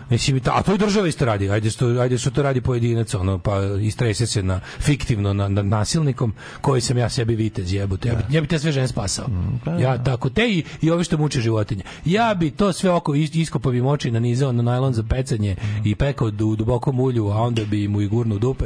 [0.09, 1.49] Mislim, i ta- a to i država isto radi.
[1.49, 5.61] Ajde što, ajde što to radi pojedinac, ono, pa istrese se na, fiktivno na, na
[5.61, 8.07] nasilnikom koji sam ja sebi vitez jebote.
[8.09, 9.25] Ja bi, ja bi te sve žene spasao.
[9.79, 11.83] Ja tako, te i, i ovi što muče životinje.
[12.05, 15.95] Ja bi to sve oko is- iskopao bi moči nanizao na najlon za pecanje i
[15.95, 18.65] pekao du, u dubokom ulju, a onda bi mu i gurnu dupe.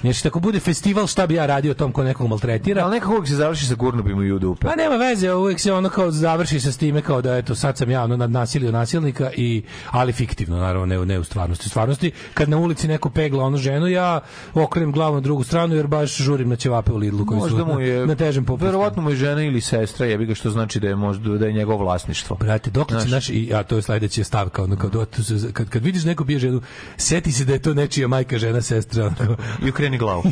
[0.00, 2.84] Znači, tako bude festival, šta bi ja radio tom ko neko nekog maltretira.
[2.84, 4.66] Ali nekako se završi sa gurnubim i u dupe.
[4.66, 7.78] Pa nema veze, uvijek se ono kao završi se s time kao da eto sad
[7.78, 11.66] sam ja ono nad nasilio nasilnika i ali fiktivno naravno ne, ne u stvarnosti.
[11.66, 14.20] U stvarnosti kad na ulici neko pegla onu ženu ja
[14.54, 17.66] okrenem glavu na drugu stranu jer baš žurim na ćevape u Lidlu koji Možda su
[17.66, 18.66] mu je, na, na težem popustu.
[18.66, 21.52] verovatno mu je žena ili sestra, jebi ga što znači da je možda da je
[21.52, 22.36] njegovo vlasništvo.
[22.36, 23.10] Brate, dok će Znaš.
[23.10, 26.04] naš i a to je sledeća stavka, ono kao do- tu se- kad kad vidiš
[26.04, 26.60] neko bije ženu,
[26.96, 29.04] seti se da je to nečija majka, žena, sestra.
[29.06, 29.36] ono.
[29.64, 30.22] I ukreni glavu.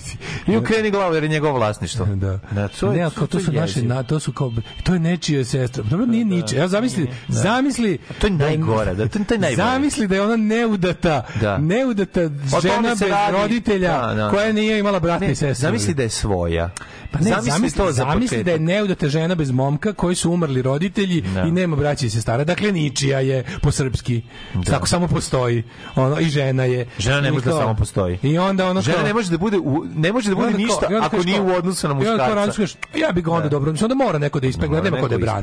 [0.46, 2.06] I ukreni glavu jer je njegovo vlasništvo.
[2.14, 2.38] Da.
[2.50, 4.52] Da, to je, ne, kao to su je naše, na, to su kao,
[4.82, 5.84] to je nečija sestra.
[6.02, 6.56] Dobro, nije niče.
[6.56, 7.34] Ja zamisli, Da.
[7.34, 7.98] zamisli.
[8.18, 9.64] To je najgore, da, to, to je najgore.
[9.64, 11.58] Zamisli da je ona neudata, Da.
[11.58, 12.20] neudata
[12.62, 13.32] žena bez radi.
[13.32, 14.30] roditelja, Da, da.
[14.30, 15.68] koja nije imala brata i sestra.
[15.68, 16.70] Zamisli da je svoja.
[17.10, 20.30] Pa ne, zamisli, zamisli to za zamisli da je neudata žena bez momka koji su
[20.32, 21.42] umrli roditelji Da.
[21.42, 22.44] i nema braće i sestara.
[22.44, 24.22] Dakle, ničija je po srpski.
[24.66, 25.62] Tako samo postoji.
[25.96, 26.86] Ono, I žena je.
[26.98, 28.18] Žena ne može da samo postoji.
[28.22, 30.86] I onda ono Žena kao- ne može da bude u, ne može da bude ništa
[31.02, 32.62] ako nije u odnosu na muškarca.
[32.96, 33.48] ja bih ga onda Da.
[33.48, 35.40] dobro, onda mora neko da ispegla, nema ko da je da brani.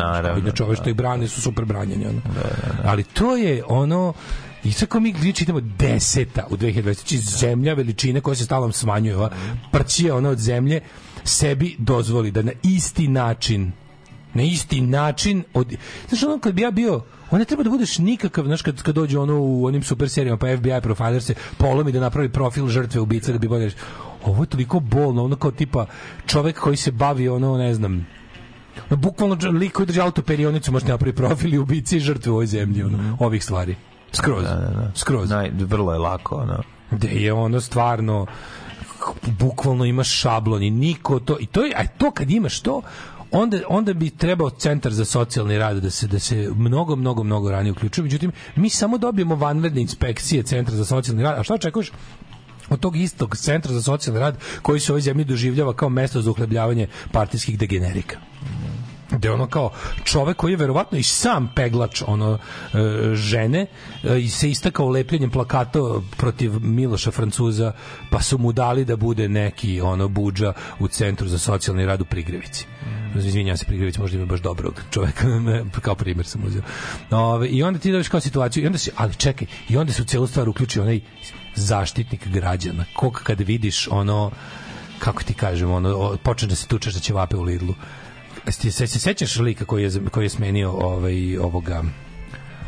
[0.00, 0.90] Naravno, Inače, ove što da.
[0.90, 2.06] ih brane su super branjeni.
[2.06, 2.20] Ono.
[2.84, 4.12] Ali to je ono,
[4.64, 8.72] i sad kao mi mi čitamo deseta u 2020, znači zemlja veličine koja se stalno
[8.72, 9.30] smanjuje, ova
[9.72, 10.80] prćija ona od zemlje,
[11.24, 13.72] sebi dozvoli da na isti način
[14.34, 15.74] na isti način od
[16.08, 18.94] znaš ono kad bi ja bio on ne treba da budeš nikakav, znaš, kad, kad
[18.94, 23.00] dođe ono u onim super serijama, pa FBI profiler se polomi da napravi profil žrtve
[23.00, 23.70] ubice da bi bolje
[24.24, 25.86] ovo je toliko bolno, ono kao tipa
[26.26, 28.06] čovek koji se bavi ono, ne znam
[28.90, 32.82] bukvalno lik koji drži autoperionicu može napravi profil i ubici i žrtve u ovoj zemlji,
[32.82, 33.76] ono, ovih stvari.
[34.12, 34.44] Skroz.
[34.94, 35.30] Skroz.
[35.30, 36.62] Naj, vrlo je lako, ono.
[36.90, 38.26] Gde je ono stvarno
[39.38, 42.82] bukvalno imaš šablon i niko to i to je a to kad imaš to
[43.30, 47.50] onda onda bi trebao centar za socijalni rad da se da se mnogo mnogo mnogo
[47.50, 51.92] ranije uključuje međutim mi samo dobijemo vanredne inspekcije centra za socijalni rad a šta očekuješ
[52.68, 56.22] od tog istog centra za socijalni rad koji se u ovoj zemlji doživljava kao mesto
[56.22, 58.29] za uhlebljavanje partijskih degenerika
[59.10, 59.70] gde ono kao
[60.04, 62.78] čovek koji je verovatno i sam peglač ono e,
[63.14, 63.66] žene
[64.04, 65.78] e, i se istakao lepljenjem plakata
[66.16, 67.72] protiv Miloša Francuza
[68.10, 72.04] pa su mu dali da bude neki ono buđa u centru za socijalni rad u
[72.04, 72.66] Prigrevici.
[73.16, 75.26] Izvinjavam se Prigrević možda ima baš dobrog čoveka
[75.82, 76.62] kao primjer sam uzeo.
[77.10, 80.02] Ove, i onda ti dobiš kao situaciju i onda se, ali čekaj i onda se
[80.02, 81.00] u celu stvar uključi onaj
[81.54, 84.30] zaštitnik građana kog kad vidiš ono
[84.98, 87.74] kako ti kažem ono počne da se tučeš da će vape u Lidlu
[88.48, 91.82] se, se sećaš lika koji je koji je smenio ovaj ovoga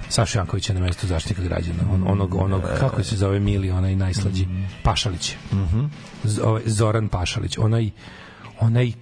[0.08, 1.82] Saša Jankovića na mesto zaštitnika građana?
[1.92, 4.46] On, onog onog kako se zove Mili onaj najslađi?
[4.82, 5.36] Pašalić.
[5.52, 5.84] Mhm.
[6.24, 7.58] Z- ovaj, Zoran Pašalić.
[7.58, 7.90] Onaj
[8.60, 8.92] onaj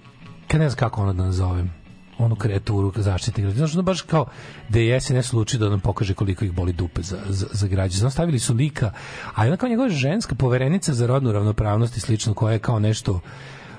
[0.47, 1.73] kad ne znam kako ono da nazovem
[2.17, 3.67] onu kreaturu zaštitnika građana.
[3.67, 4.25] Znači ono baš kao
[4.69, 7.99] da je SNS luči da nam pokaže koliko ih boli dupe za, za, za građane
[7.99, 8.91] Znači, stavili su lika
[9.35, 13.19] a ona kao njegova ženska poverenica za rodnu ravnopravnost i slično koja je kao nešto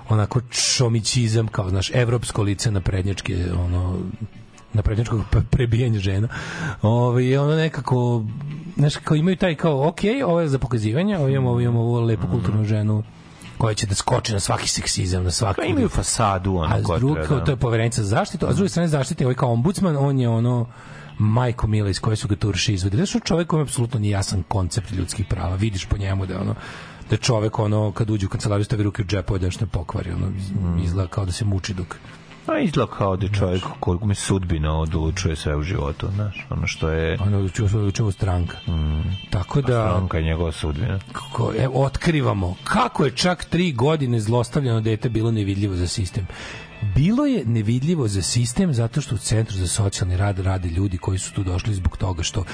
[0.08, 0.40] onako
[0.76, 3.98] čomićizam kao znaš evropsko lice na prednjačke ono
[4.72, 6.28] na prednjačkog pre- prebijanja žena.
[6.82, 8.24] Ovaj ono nekako
[8.76, 12.00] znaš kao imaju taj kao ok, ovo je za pokazivanje, ovo imamo, ovo imamo ovu
[12.00, 13.02] lepu kulturnu ženu
[13.58, 15.60] koja će da skoči na svaki seksizam, na svaki...
[15.60, 17.44] Pa imaju fasadu, ono, A s druge, da.
[17.44, 20.28] to je poverenica za zaštitu, a s druge strane zaštitnik, ovaj kao ombudsman, on je
[20.28, 20.66] ono
[21.18, 23.06] majko mila iz koje su ga turši izvodili.
[23.06, 25.54] Znaš, čovjek koji apsolutno nije jasan koncept ljudskih prava.
[25.54, 26.54] Vidiš po njemu da je ono
[27.12, 29.66] da je čovjek ono kad uđe u kancelariju stavi ruke u džepove da još ne
[29.66, 30.32] pokvari ono
[30.84, 31.96] izgleda kao da se muči dok
[32.46, 33.62] A izgleda kao da je čovjek
[34.02, 37.18] mi sudbina odlučuje sve u životu, znaš, ono što je...
[37.20, 38.56] ono odlučuje svoju odlučuje stranka.
[39.30, 40.98] Tako da Stranka je njegova sudbina.
[41.12, 46.26] kako, evo, otkrivamo kako je čak tri godine zlostavljeno dete bilo nevidljivo za sistem.
[46.94, 51.18] Bilo je nevidljivo za sistem zato što u Centru za socijalni rad rade ljudi koji
[51.18, 52.44] su tu došli zbog toga što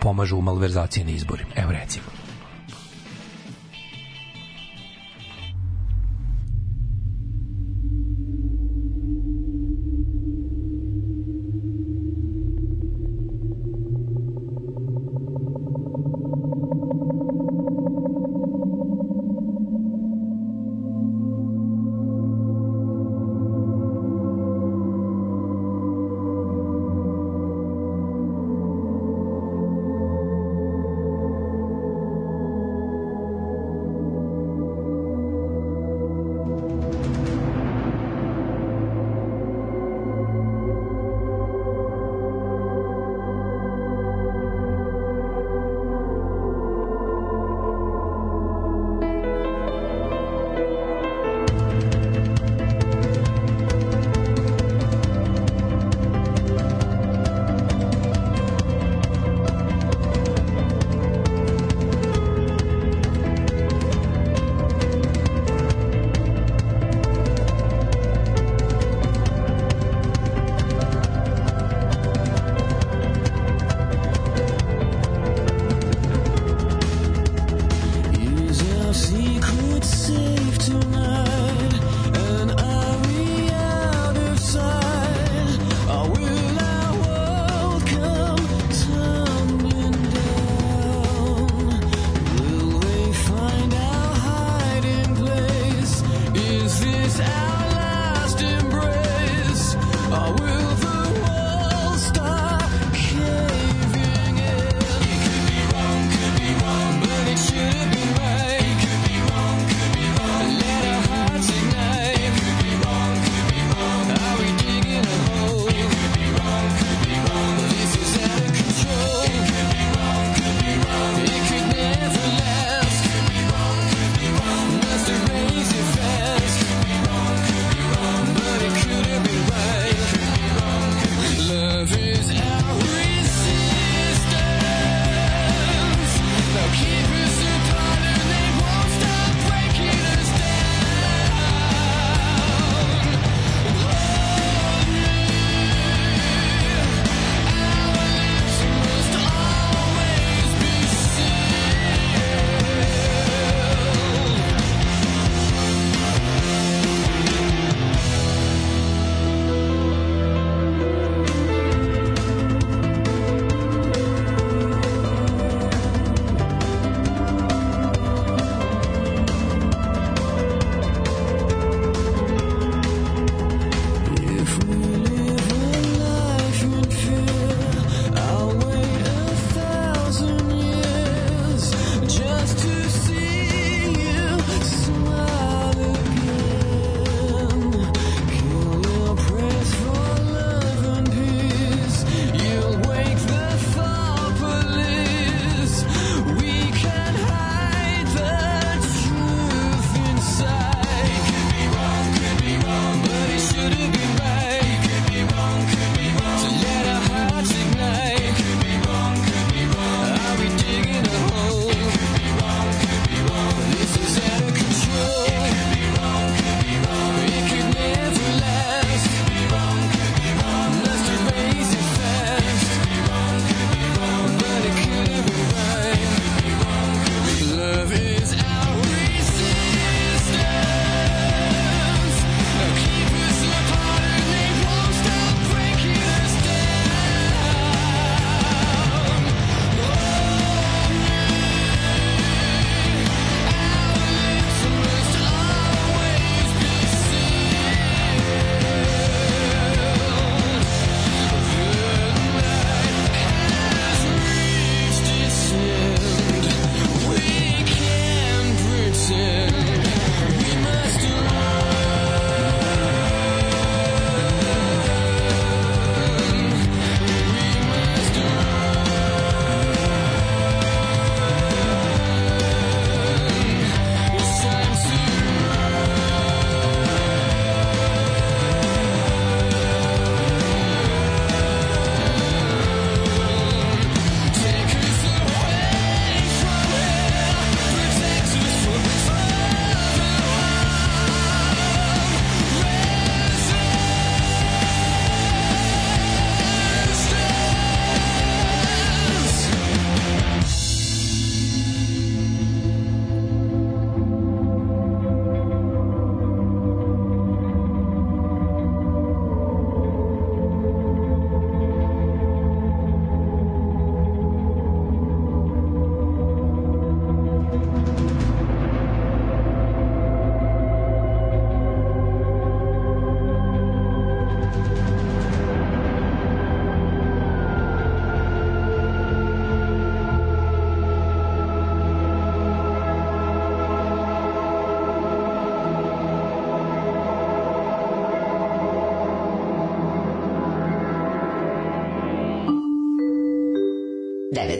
[0.00, 1.50] pomažu u malverzaciji na izborima.
[1.56, 2.21] Evo recimo.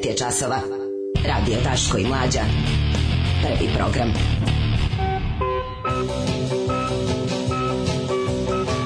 [0.03, 0.61] 9 je časova.
[1.27, 2.41] Radio Daško i Mlađa.
[3.43, 4.13] Prvi program.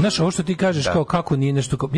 [0.00, 0.92] Znaš, ovo što ti kažeš Da.
[0.92, 1.88] kao kako nije nešto kao...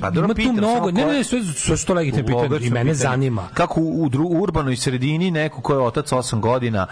[0.00, 2.80] Pa dobro, ima tu mnogo, ne, ne, sve, sve su to legitimne pitanje i mene
[2.82, 2.94] pitanje.
[2.94, 3.48] zanima.
[3.54, 6.86] Kako u, u, u urbanoj sredini neko ko je otac 8 godina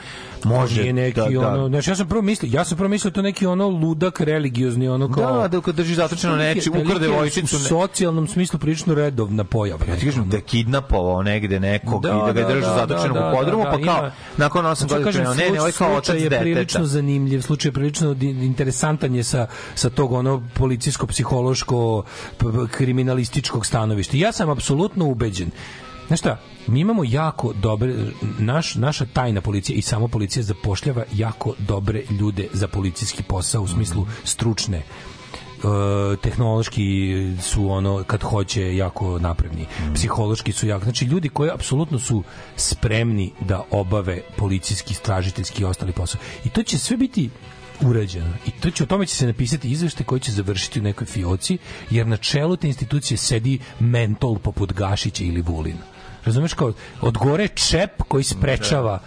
[0.44, 3.10] može nije neki da, da, ono, znači ja sam prvo mislio, ja sam prvo mislio
[3.10, 7.08] to neki ono ludak religiozni ono kao Da, da, kad drži zatočeno Što da ukrade
[7.08, 9.84] vojčicu, U socijalnom smislu prilično redovna pojava.
[9.88, 12.86] Ja ti kažem da je kidnapovao negde nekog Da, i da ga je da, da,
[12.86, 15.60] da, u podrumu, da, pa da, kao, ima- nakon 8 Znači, godina kažem, ne, ne,
[15.60, 16.84] ovaj kao otac slučaj je prilično deteta.
[16.84, 22.02] zanimljiv, slučaj je prilično interesantan je sa, sa tog ono policijsko-psihološko
[22.38, 24.16] p- p- kriminalističkog stanovišta.
[24.16, 25.50] Ja sam apsolutno ubeđen.
[26.06, 27.94] Znaš šta, mi imamo jako dobre,
[28.38, 33.68] naš, naša tajna policija i samo policija zapošljava jako dobre ljude za policijski posao u
[33.68, 34.78] smislu stručne.
[34.78, 34.82] E,
[36.22, 36.86] tehnološki
[37.42, 42.22] su ono kad hoće jako napredni psihološki su jako znači ljudi koji apsolutno su
[42.56, 46.20] spremni da obave policijski stražiteljski i ostali posao.
[46.44, 47.30] I to će sve biti
[47.80, 51.06] urađeno i to će o tome će se napisati izveštaj koji će završiti u nekoj
[51.06, 51.58] fioci
[51.90, 55.82] jer na čelu te institucije sedi mentol poput Gašića ili Vulina.
[56.24, 59.00] Razumeš kao od gore čep koji sprečava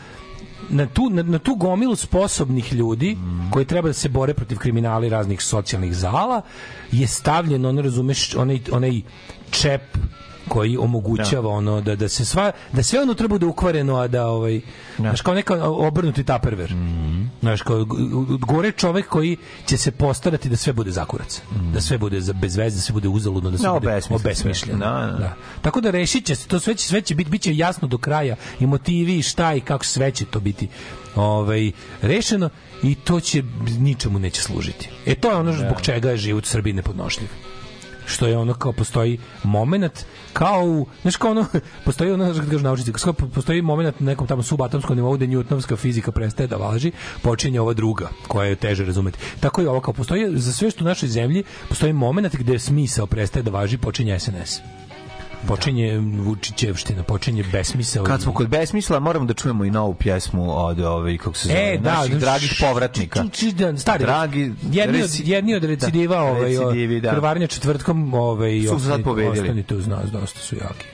[0.69, 3.17] na tu, na, na tu gomilu sposobnih ljudi
[3.51, 6.41] koji treba da se bore protiv kriminala i raznih socijalnih zala
[6.91, 9.01] je stavljen ono razumeš onaj, onaj
[9.51, 9.81] čep
[10.51, 14.61] koji omogućava ono da da se sva da sve unutra bude ukvareno a da ovaj
[14.97, 16.73] znaš kao neka obrnuti taperver.
[17.39, 17.85] Znaš kao
[18.39, 21.41] gore čovek koji će se postarati da sve bude zakurac
[21.73, 24.79] da sve bude za, bez veze da sve bude uzaludno da sve Da, bude obesmišljeno.
[24.79, 25.35] Da, da.
[25.61, 27.97] tako da rešit će se, to sve će, sve će biti, bit će jasno do
[27.97, 30.67] kraja i motivi i šta i kako sve će to biti
[31.15, 31.71] ovaj,
[32.01, 32.49] rešeno
[32.83, 33.43] i to će
[33.79, 34.89] ničemu neće služiti.
[35.05, 37.50] E to je ono zbog čega je život u Srbiji nepodnošljiv
[38.11, 41.45] što je ono kao postoji moment kao u, znaš kao ono,
[41.85, 45.77] postoji ono, kad kažu naučnici, kao postoji moment na nekom tamo subatomskom nivou gde newtonovska
[45.77, 46.91] fizika prestaje da važi,
[47.21, 49.19] počinje ova druga, koja je teže razumeti.
[49.39, 53.07] Tako i ovo, kao postoji, za sve što u našoj zemlji, postoji moment gde smisao
[53.07, 54.59] prestaje da važi, počinje SNS.
[55.47, 58.03] Počinje Vučićevština, počinje besmisao.
[58.03, 61.73] Kad smo kod besmisla, moramo da čujemo i novu pjesmu od ovaj kako se zove,
[61.73, 63.23] E, da, naših da, dragih povratnika.
[63.23, 67.11] č- č- da, stari, Dragi jedni od, jedni od recidiva, da, ovaj, recidivi, da.
[67.47, 69.39] četvrtkom, ovaj, Su sad pobedili.
[69.39, 70.85] Ostanite uz nas, dosta su jaki.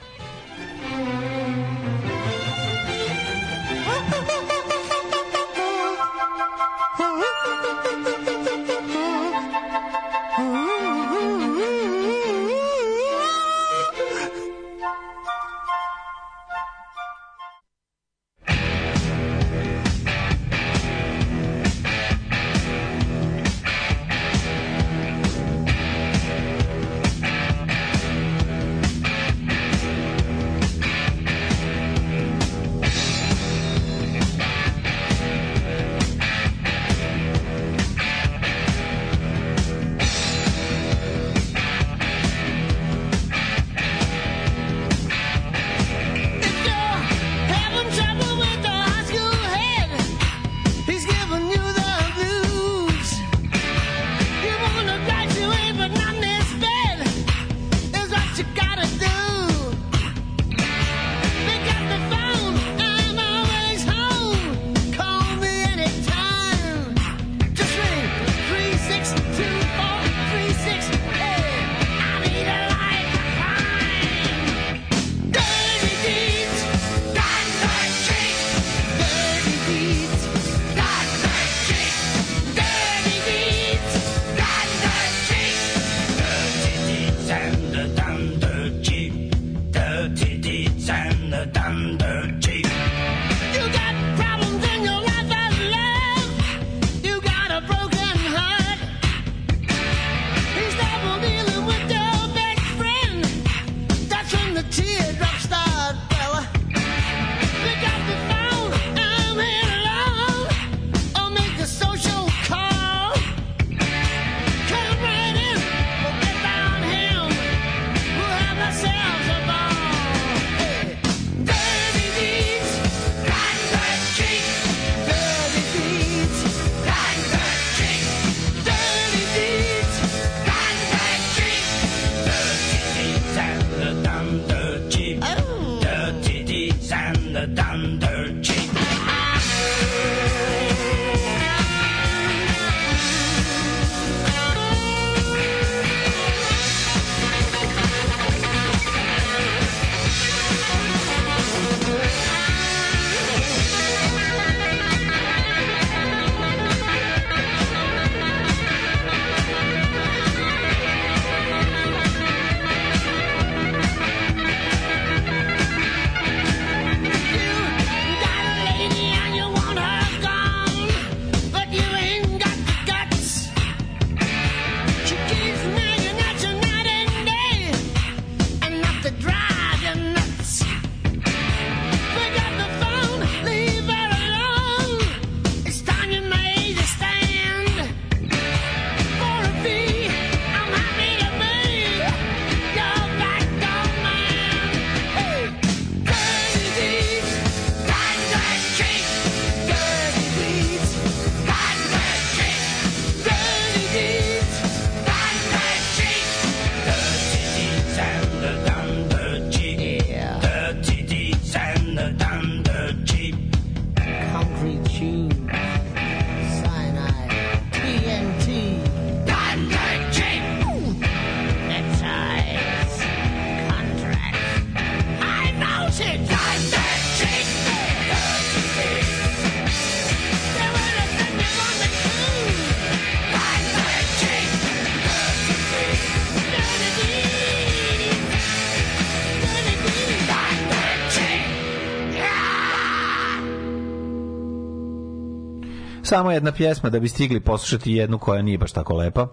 [246.08, 249.28] Samo jedna pjesma da bi stigli poslušati jednu koja nije baš tako lepa.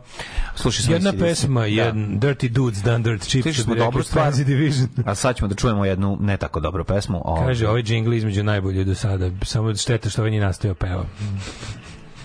[0.55, 1.19] Slušaj Jedna AC/DC.
[1.21, 1.67] pesma, Da.
[1.67, 3.43] jedan Dirty Dudes Done Dirt Cheap.
[3.43, 4.33] Slišali što smo bi dobru rekli stvar.
[4.33, 4.89] Fancy Division.
[5.07, 7.23] A sad ćemo da čujemo jednu ne tako dobru pesmu.
[7.25, 9.31] Ovaj, Kaže, ovaj džingl između najbolje do sada.
[9.43, 11.05] Samo šteta što ovaj nije nastavio peva.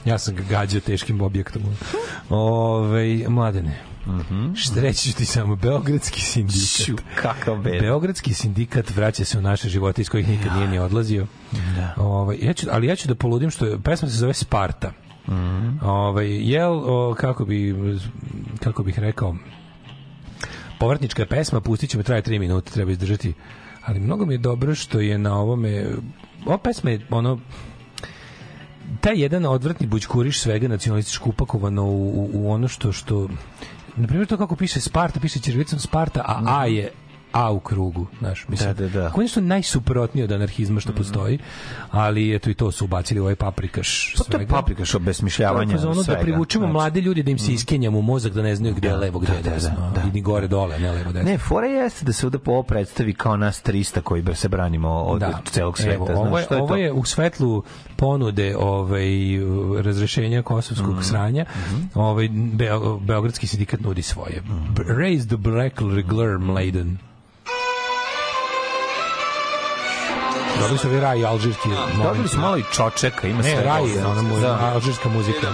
[0.05, 1.61] Ja sam ga gađao teškim objektom.
[2.29, 3.79] Ove, mladene,
[4.55, 6.85] Šta reći ti samo, Beogradski sindikat.
[6.85, 7.81] Šu, kakav bed.
[7.81, 11.27] Beogradski sindikat vraća se u naše živote iz kojih nikad nije ni odlazio.
[11.79, 12.03] Da.
[12.03, 14.91] Ovaj, ja ću, ali ja ću da poludim što je, pesma se zove Sparta.
[15.81, 17.75] Ovaj, jel, o, kako bi
[18.59, 19.35] kako bih rekao
[20.79, 23.33] povratnička pesma, pustit ćemo, traje 3 minute, treba izdržati.
[23.85, 25.85] Ali mnogo mi je dobro što je na ovome
[26.45, 27.39] ova pesma je ono
[29.01, 33.29] taj jedan odvratni bućkuriš svega nacionalističko upakovano u, u, u ono što što
[33.95, 36.91] na primjer to kako piše Sparta, piše ćirilicom Sparta, a A je
[37.31, 38.73] A u krugu, znaš, mislim.
[38.73, 39.11] Da, da, da.
[39.15, 41.39] Oni su najsuprotniji od anarhizma što postoji,
[41.91, 45.89] ali eto i to su ubacili u ovaj paprikaš Pa to je paprikaš obesmišljavanja za
[45.89, 48.75] ono da privučemo Znači, mlade ljude da im se iskenjamo u mozak da ne znaju
[48.75, 50.01] gde je levo, gde je da, da, desno, da.
[50.01, 51.31] i ni gore dole, ne levo desno.
[51.31, 54.89] Ne, fora jeste da se ovde po ovo predstavi kao nas 300 koji se branimo
[54.89, 55.93] od celog sveta.
[55.93, 57.63] Evo, ovo, je, što je ovo je u svetlu
[57.95, 59.07] ponude ovaj,
[59.79, 61.01] razrešenja kosovskog Mhm.
[61.01, 61.45] sranja.
[61.95, 64.41] Ovaj, Beo- Beogradski sindikat nudi svoje.
[64.69, 66.97] B- Raise the black regular mladen.
[70.59, 71.69] Dobili su ovi raj alžirski.
[72.03, 74.05] Dobili su malo i čočeka, ima Ne, svega raj, ovde.
[74.05, 74.71] ona mu, Da.
[74.73, 75.47] alžirska muzika.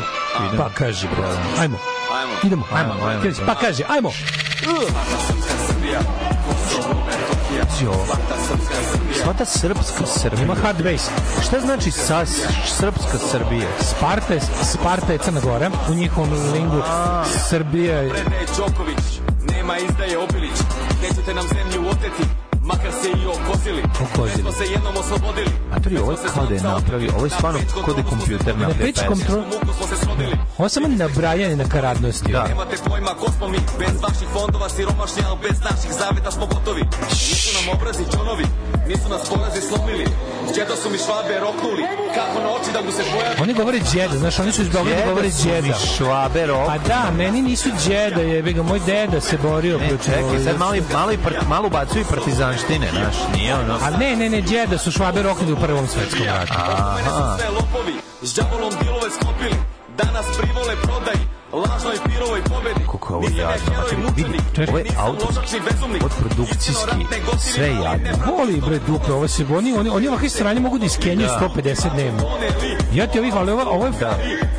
[0.47, 0.63] Idemo.
[0.63, 1.61] Pa kaže, bro, Da.
[1.61, 1.77] ajmo.
[2.43, 4.11] Idemo, ajmo, Ajmo, ajmo, pa kaže, ajmo.
[7.83, 7.91] Jo.
[9.23, 10.43] Svata srpska Srbija.
[10.43, 11.09] Ima hard bass.
[11.47, 12.25] Šta znači sa
[12.67, 13.67] srpska Srbija?
[13.81, 16.81] Sparta je, Sparta je Crna Gora, u njihovom lingu
[17.49, 18.11] Srbija je
[19.51, 20.57] nema izdaje Obilić,
[21.01, 22.23] nećete nam zemlju oteti,
[22.65, 23.25] makar se i.
[23.25, 23.81] Okosili.
[24.25, 25.51] Već smo se jednom oslobodili.
[25.73, 28.05] A to je ovo je kao da je napravi, ovo je stvarno kao da je
[28.09, 29.15] kompjuter na pesmu.
[29.15, 29.43] control.
[30.57, 32.31] Ovo je samo nabrajanje na karadnosti.
[32.31, 32.47] Da.
[32.47, 36.81] Nemate pojma ko smo mi, bez vaših fondova siromašni, ali bez naših zaveta smo gotovi.
[37.09, 38.45] Nisu nam obrazi džonovi,
[38.87, 40.05] nisu nas porazi slomili.
[40.55, 41.83] Đedo su mi švabe roknuli,
[42.15, 43.35] kako na oči da mu se pojavi.
[43.41, 45.75] Oni govore džeda, znaš, oni su iz Beograda Djeda govore su mi džeda.
[45.97, 46.69] švabe rok.
[46.69, 50.59] A da, meni nisu džeda, jebi ga, moj deda se borio Ne, protiv čekaj, sad
[50.59, 53.77] malo, malo, i part, malo ubacuju i partizanštine, znaš, nije ono...
[53.83, 56.53] A ne, ne, ne, džeda su švabe roknuli u prvom svetskom ratu.
[56.95, 59.55] Mene su sve lopovi, s đavolom dilove sklopili.
[59.97, 61.15] Danas privole prodaj,
[61.55, 62.85] lažnoj pirovoj pobedi.
[62.91, 64.85] Kako je ovo ja jadno, znači, vidi, ovo je
[65.71, 66.03] bezumnik.
[66.03, 66.73] od produkcijski,
[67.39, 68.09] sve je jadno.
[68.37, 71.49] Voli bre dupe, ovo se oni oni oni ovakve strane mogu da iskenjaju Da.
[71.55, 72.23] 150 dnevno.
[72.93, 73.91] Ja ti ovih ali ovo ovo je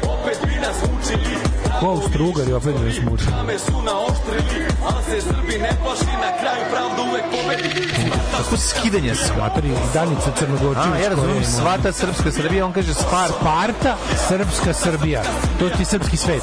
[0.02, 3.24] Opet vi nas učili, ko u strugari opet me smuči.
[3.46, 7.88] me su naoštrili, ali se Srbi ne plaši, na kraju pravda uvek pobedi.
[8.36, 9.36] Kako skidanje sva?
[9.38, 10.94] Matori Danica Crnogorčević.
[10.94, 13.28] A, ja je- svata srpska Srbija, on kaže Spar.
[13.30, 13.96] Sparta,
[14.28, 15.22] srpska Srbija.
[15.58, 16.42] To ti je srpski svet.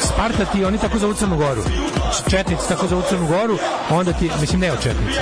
[0.00, 1.62] Sparta ti, oni tako zovu Crnu Goru.
[2.30, 3.58] Četnici tako zovu Crnu Goru,
[3.90, 5.18] onda ti, mislim, ne od četnici.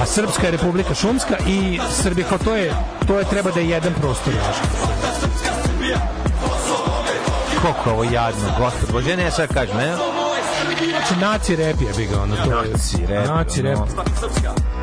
[0.00, 2.74] A Srpska je Republika Šumska i Srbija, kao to je,
[3.06, 4.32] to je treba da je jedan prostor.
[4.32, 4.56] znaš.
[7.62, 8.92] Koliko ovo jadno, gospod.
[8.92, 9.96] Bože, ne, sad kažem, ne?
[10.90, 12.70] Znači, naci rep je, bi ga, ono, to je.
[12.70, 13.78] Naci rep, Naci rep.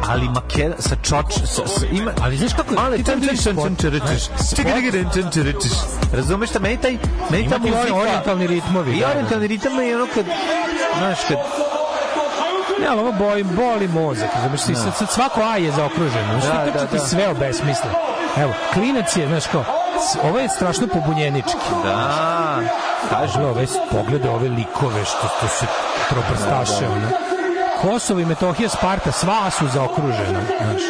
[0.08, 2.98] Ali Makeda sa čoč, sa, sa, ima, Ali znaš kako je?
[2.98, 3.92] Ti čan čan čan čan
[5.14, 5.42] čan čan
[6.14, 6.98] Razumeš šta meni taj
[7.30, 9.12] meni ta Ima ti muzika orijentalni ritmovi, I da, da.
[9.12, 10.26] orijentalni ritam je ono kad
[10.98, 11.38] znaš kad
[12.82, 16.66] Ne, ali ovo boli, boli mozak, razumiješ, ti sad, sad svako A je zaokruženo, znaš,
[16.74, 17.00] Da, da, da.
[17.00, 17.90] sve obesmisle.
[18.38, 19.64] Evo, klinac je, znaš, kao,
[20.24, 21.58] ovo je strašno pobunjenički.
[21.84, 22.60] da
[23.10, 25.66] Kaže, ove poglede, ove likove što, što se
[26.10, 27.18] troprstaše, Da, da.
[27.82, 30.82] Kosovo i Metohija, Sparta, sva su zaokružena, znaš.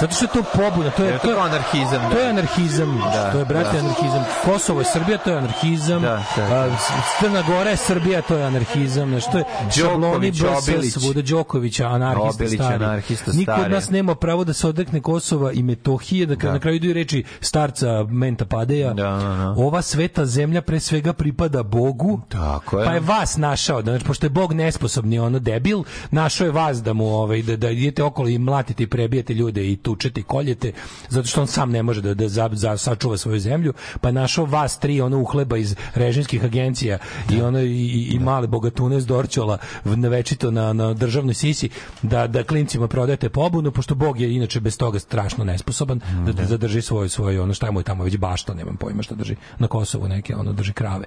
[0.00, 2.10] Zato što je to pobuna, to je, Je to kao anarhizam, da.
[2.10, 3.78] To je anarhizam, Da, to je, brate, da.
[3.78, 4.24] anarhizam.
[4.44, 6.02] Kosovo je Srbija, to je anarhizam.
[6.02, 6.76] Da, da, da.
[7.20, 9.08] Crna Gora je Srbija, to je anarhizam.
[9.08, 9.44] Znaš, to je
[9.76, 12.84] šabloni BS, svuda Đokovića, anarhista Obilić, stari.
[12.84, 16.76] anarhista Niko od nas nema pravo da se odrekne Kosova i Metohije, da, na kraju
[16.76, 18.92] idu i reči starca Menta Padeja.
[18.92, 19.54] Da, da, da.
[19.58, 22.20] Ova sveta zemlja pre svega pripada Bogu.
[22.28, 22.84] Tako je.
[22.86, 26.82] Pa je vas našao, da, znači, pošto je Bog nesposobni, ono debil, našao je vas
[26.82, 30.24] da mu ovaj, da, da idete okolo i mlatite i prebijete ljude i tučete i
[30.24, 30.72] koljete,
[31.08, 34.12] zato što on sam ne može da, da za, za, sačuva svoju zemlju, pa je
[34.12, 36.98] našao vas tri ono uhleba iz režimskih agencija
[37.30, 41.68] i ono i, i, i male bogatune s Dorćola na večito na, na državnoj sisi
[42.02, 46.44] da, da klincima prodajete pobunu, pošto Bog je inače bez toga strašno nesposoban da, da
[46.44, 49.68] zadrži svoje, svoje ono šta mu je tamo već bašta, nemam pojma šta drži na
[49.68, 51.04] Kosovu neke, ono drži krave.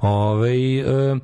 [0.00, 1.16] Ove, e,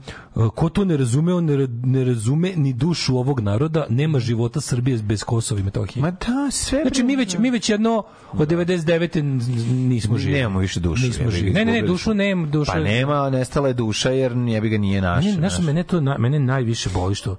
[0.54, 4.98] ko to ne razume, on ne, ne razume ni dušu ovog naroda, nema života Srbije
[4.98, 6.02] bez Kosova i Metohije.
[6.02, 9.16] Ma da, sve Znači, mi već mi već jedno od 99.
[9.16, 9.40] n-
[9.88, 10.32] nismo živi.
[10.34, 11.06] Nemamo više dušu.
[11.06, 11.50] Nismo živi.
[11.50, 12.72] Ne, ne, ne, dušu nema, dušu.
[12.72, 15.26] Pa nema, nestala je duša jer jebi ga nije naša.
[15.26, 17.36] Mene, znaš, mene to mene najviše boli što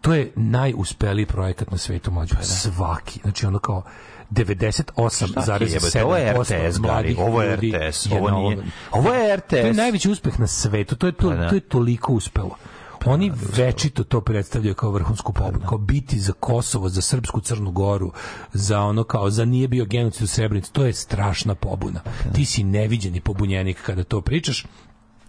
[0.00, 2.34] to je najuspeliji projekat na svetu mlađu.
[2.42, 3.20] Svaki.
[3.22, 3.82] Znači ono kao
[4.30, 8.58] 98,7% Ovo je RTS, mladih ovo je RTS, ovo nije-
[8.92, 9.48] ovo je RTS.
[9.50, 10.96] To je najveći uspeh na svetu.
[10.96, 11.48] To je to, Pa da.
[11.48, 12.56] to je toliko uspelo.
[13.06, 18.12] Oni večito to predstavljaju kao vrhunsku pobedu, kao biti za Kosovo, za Srpsku Crnu Goru,
[18.52, 22.00] za ono kao za nije bio genocid u Srebrenici, to je strašna pobuna.
[22.34, 24.66] Ti si neviđeni pobunjenik kada to pričaš.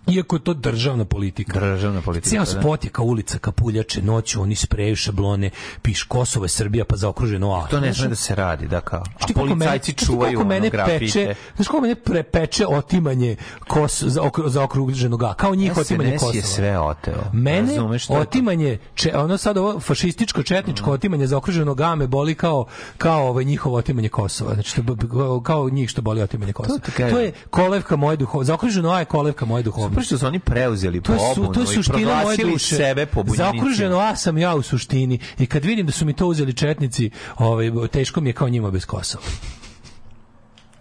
[0.09, 1.59] Iako je to državna politika.
[1.61, 2.61] Državna politika, pa da.
[2.61, 5.49] spot je kao ulica, kapuljače, noću, oni spreju šablone,
[5.81, 7.67] piš Kosovo je Srbija, pa zaokruženo A.
[7.67, 8.99] To ne sme da se radi, da kao.
[8.99, 10.99] A Znaš ti koliko policajci mene- čuvaju ono mene grafite.
[10.99, 16.09] peče, znaš koliko mene prepeče otimanje kos, za, okru, za okruženog A, kao njih otimanje
[16.09, 16.55] SNS je Kosova.
[16.55, 17.23] sve oteo.
[17.33, 18.13] Mene Razumeš to?
[18.13, 22.65] otimanje, če, ono sad ovo fašističko četničko otimanje za okruženog A me boli kao,
[22.97, 24.53] kao ovaj njihovo otimanje Kosova.
[24.53, 24.95] Znači, to,
[25.41, 26.79] kao- njih što boli otimanje Kosova.
[26.79, 27.09] kažem.
[27.09, 28.47] To je kolevka moje duhovnosti.
[28.47, 29.95] Za okruženo A je kolevka moje duhovnosti.
[29.99, 32.75] Prvo što su oni preuzeli To su, to je suština moje duše.
[32.75, 33.07] sebe.
[33.35, 35.19] Zaokruženo A sam ja u suštini.
[35.39, 38.71] I kad vidim da su mi to uzeli četnici, ovaj, teško mi je kao njima
[38.71, 39.23] bez Kosova.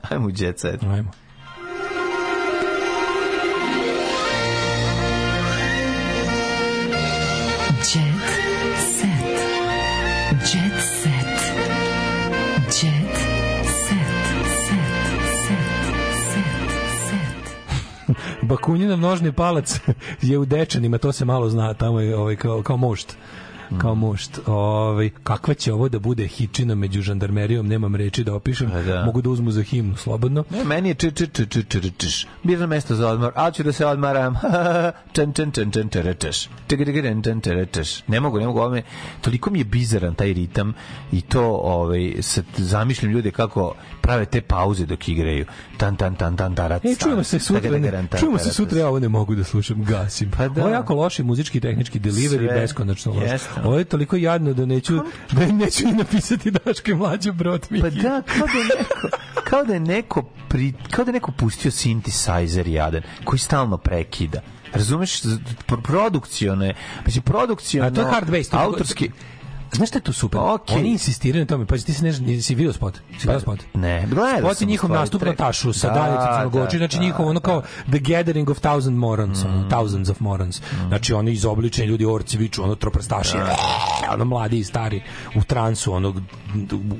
[0.03, 0.83] Ajmo u jet set.
[0.83, 1.11] Ajmo.
[18.49, 19.81] Bakunjinov nožni palac
[20.23, 23.17] je u Dečanima, to se malo zna, tamo je ovaj, kao, kao mošt
[23.81, 24.39] kao mušt.
[24.47, 28.71] Ovaj kakva će ovo da bude hičina među žandarmerijom, nemam reči da opišem.
[28.87, 29.05] da.
[29.05, 30.45] Mogu da uzmu za himnu slobodno.
[30.51, 32.27] Ne, meni je č č č č č č.
[32.45, 34.35] Birno mesto za odmor, ali ću da se odmaram.
[35.13, 36.49] čan čan čan čš.
[36.69, 38.03] Čigirigirin čan čan čš.
[38.09, 38.83] Ne mogu, ne mogu, ovo me,
[39.21, 40.75] toliko mi je bizaran taj ritam
[41.13, 45.47] i to, ovaj, sad zamišljam ljude kako prave te pauze dok igraju.
[45.77, 46.85] Tan tan tan tan tarat.
[46.85, 50.31] E, čujemo se sutra, ne, čujemo se sutra, ja ovo ne mogu da slušam, gasim.
[50.31, 50.61] Pa da.
[50.61, 53.31] Ovo je jako loši muzički tehnički delivery, beskonačno loš.
[53.59, 53.69] Jeste.
[53.69, 54.99] Ovo je toliko jadno da neću,
[55.33, 57.81] da neću ni napisati Daško i mlađe brod mi.
[57.81, 59.09] Pa da, kao da je neko,
[59.45, 64.41] kao da je neko, pri, kao da je neko pustio synthesizer jadan, koji stalno prekida.
[64.73, 66.75] Razumeš, Z- pro- produkcione,
[67.07, 69.11] mislim, produkciono, A to je hard bass, je- autorski,
[69.73, 70.41] Znaš šta je tu super?
[70.43, 70.77] Okej.
[70.77, 71.67] Oni insistiraju na tome.
[71.67, 72.95] Pa ti si ne nisi video spot.
[72.95, 73.59] Si video spot?
[73.75, 77.03] ne, gledao Spot je njihov nastup na tašu sa Da, daljicom Crnogorči, da, znači da,
[77.03, 80.63] njihov ono kao The Gathering of Thousand Morons, ono, Thousands of Morons.
[80.89, 83.37] Znači oni izobličeni ljudi orci viču, ono troprstaši,
[84.15, 85.03] ono mladi i stari
[85.37, 86.09] u transu, ono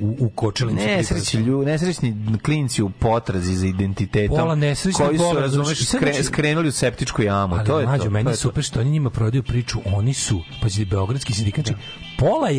[0.01, 0.51] u, u.
[0.71, 4.37] Nesrećni lju, nesrećni klinci u potrazi za identitetom.
[4.37, 7.55] Pola nesrećnih, koji su, pola, razumeš, znaš, skre, znači- skrenuli u septičku jamu.
[7.55, 8.09] Ali to je mlađo, to.
[8.09, 11.81] meni je super što oni njima prodaju priču, oni su, pa beogradski sindikat, znači,
[12.17, 12.58] pola je,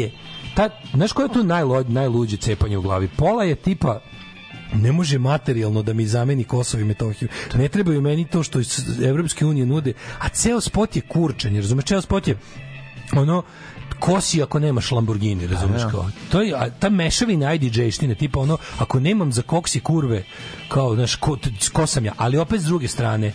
[0.54, 3.08] ta, znaš koje je tu najlo, najluđe cepanje u glavi?
[3.16, 4.00] Pola je tipa,
[4.74, 7.28] ne može materijalno da mi zameni Kosovo i Metohiju.
[7.54, 11.64] Ne trebaju meni to što iz Evropske unije nude, a ceo spot je kurčan, jer
[11.64, 12.36] razumeš, ceo spot je
[13.16, 13.42] ono
[14.00, 15.90] kosi ako nemaš Lamborghini, razumeš da.
[15.90, 16.10] kao.
[16.30, 20.24] To je a ta mešavina IDJ-štine, tipa ono ako nemam za koksi kurve,
[20.68, 21.36] kao znaš ko,
[21.72, 23.32] ko sam ja, ali opet s druge strane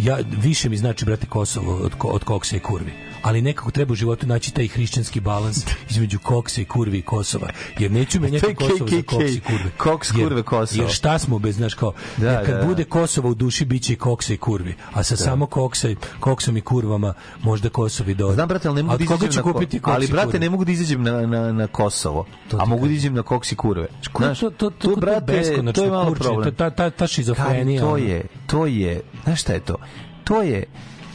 [0.00, 2.92] ja više mi znači brate Kosovo od ko- od koksa i kurvi.
[3.22, 5.56] Ali nekako treba u životu naći taj hrišćanski balans
[5.90, 7.48] između koksa i kurvi i Kosova.
[7.78, 9.70] Jer neću To menjati Kosovo za koks i kurve.
[9.76, 10.82] koks, kurve, Kosovo.
[10.82, 12.66] Jer šta smo bez, znaš kao, Da, kad da, da.
[12.66, 14.74] bude Kosovo u duši, bit će i koksa i kurvi.
[14.92, 15.88] A sa samo koksa,
[16.20, 18.32] koksom i kurvama možda Kosovi do...
[18.32, 20.38] Znam, brate, ali ne mogu da izađem na, kupiti ali, brate, kurve?
[20.38, 23.52] ne mogu da izađem na, na, na Kosovo, To a mogu da izađem na koks
[23.52, 23.86] i kurve.
[24.12, 25.42] Ko- to, to, to, to, brate,
[25.74, 26.54] to je malo problem.
[26.54, 27.80] Ta, ta, ta šizofrenija.
[27.82, 29.76] To je, to je, znaš šta je to?
[30.24, 30.64] To je,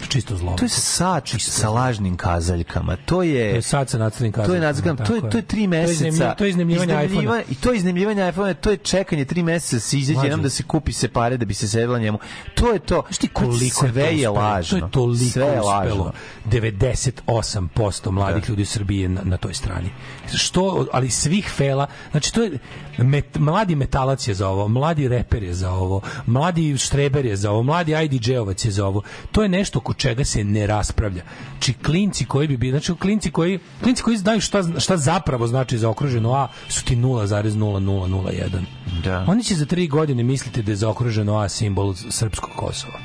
[0.07, 0.55] Čisto zlo.
[0.55, 2.95] to je sač sa lažnim kazaljkama.
[2.97, 4.59] To je, To je sad sa nacrnim kazaljkama,
[4.97, 5.93] to je tako to je To je meseca.
[6.05, 7.43] iznajmljiv- to je iznajmljivanje Iznajmljiva- iPhonea.
[7.49, 10.63] I to je iznajmljivanje iPhonea, to je čekanje tri meseca se izađe nam da se
[10.63, 12.19] kupi se pare da bi se sedela njemu.
[12.55, 13.01] To je to.
[13.03, 14.69] Znaš ti koliko sve je, lažno.
[14.71, 16.11] To je toliko sve je lažno.
[16.45, 18.49] 98% mladih Da.
[18.49, 19.89] ljudi u Srbiji na, na toj strani.
[20.33, 22.51] Što, ali svih fela, znači to je
[22.97, 27.51] met, mladi metalac je za ovo, mladi reper je za ovo, mladi štreber je za
[27.51, 29.01] ovo, mladi IDJ-ovac je za ovo.
[29.31, 31.23] To je nešto oko čega se ne raspravlja.
[31.59, 35.77] Či klinci koji bi bili, znači klinci koji, klinci koji znaju šta, šta zapravo znači
[35.77, 38.63] za okruženo A su ti 0,0001.
[39.03, 39.25] Da.
[39.27, 42.99] Oni će za tri godine misliti da je zaokruženo A simbol srpskog Kosova.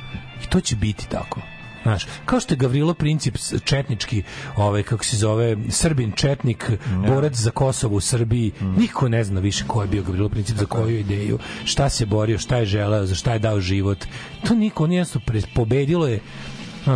[0.45, 1.41] I to će biti tako.
[1.83, 4.23] Znaš, kao što je Gavrilo Princip četnički,
[4.57, 6.71] ovaj, kako se zove, Srbin četnik,
[7.07, 10.67] borac za Kosovo u Srbiji, niko ne zna više ko je bio Gavrilo Princip, za
[10.67, 14.05] koju ideju, šta se borio, šta je želeo, za šta je dao život.
[14.49, 16.21] To niko, pre- pobedilo je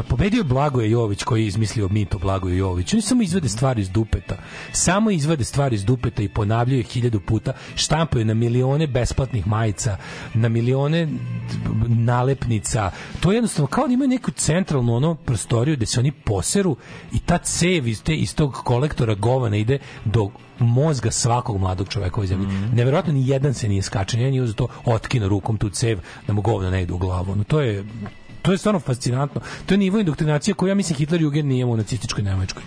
[0.09, 2.93] Pobedio je Blagoje Jović koji je izmislio mito Blagoje Jović.
[2.93, 4.37] Oni samo izvade stvari iz dupeta.
[4.73, 7.53] Samo izvade stvari iz dupeta i ponavljaju ih hiljadu puta.
[7.75, 9.97] Štampaju na milione besplatnih majica,
[10.35, 11.09] na milione
[11.87, 12.91] nalepnica.
[13.21, 16.77] To je jednostavno kao da imaju neku centralnu ono prostoriju gde se oni poseru
[17.13, 22.21] i ta cev iz, te, iz tog kolektora govana ide do mozga svakog mladog čoveka
[22.21, 22.47] u zemlji.
[22.75, 26.33] Neverovatno ni jedan se nije skačen, jedan je uzeo to otkino rukom tu cev da
[26.33, 27.37] mu govna ne ide u glavu.
[27.37, 27.85] No, to je
[28.47, 29.41] to je stvarno fascinantno.
[29.67, 32.63] To je nivo indoktrinacije koju ja mislim Hitler Jugend nije u nacističkoj Nemačkoj.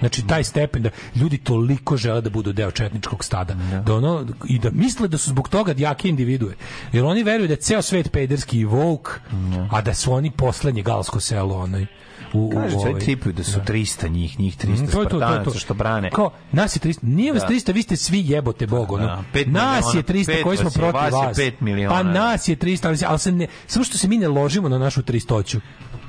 [0.00, 3.54] Znači taj stepen da ljudi toliko žele da budu deo četničkog stada,
[3.86, 6.54] da ono i da misle da su zbog toga jake individue.
[6.92, 9.20] Jer oni veruju da je ceo svet pederski i vouk,
[9.70, 11.86] a da su oni poslednje galsko selo onaj
[12.32, 15.58] u, Kaže, ovaj- tripuju da su 300 njih, njih 300 Mm, to to, to to.
[15.58, 16.10] Što brane.
[16.10, 17.48] Kao, nas je 300, nije vas Da.
[17.48, 19.06] 300, vi ste svi jebote Bog, ono.
[19.06, 21.36] Da, pet nas je 300 pet koji smo protiv vas vas.
[21.36, 21.90] pet miliona.
[21.90, 24.68] Pa nas je 300, ali, se- ali se ne, samo što se mi ne ložimo
[24.68, 25.60] na našu 300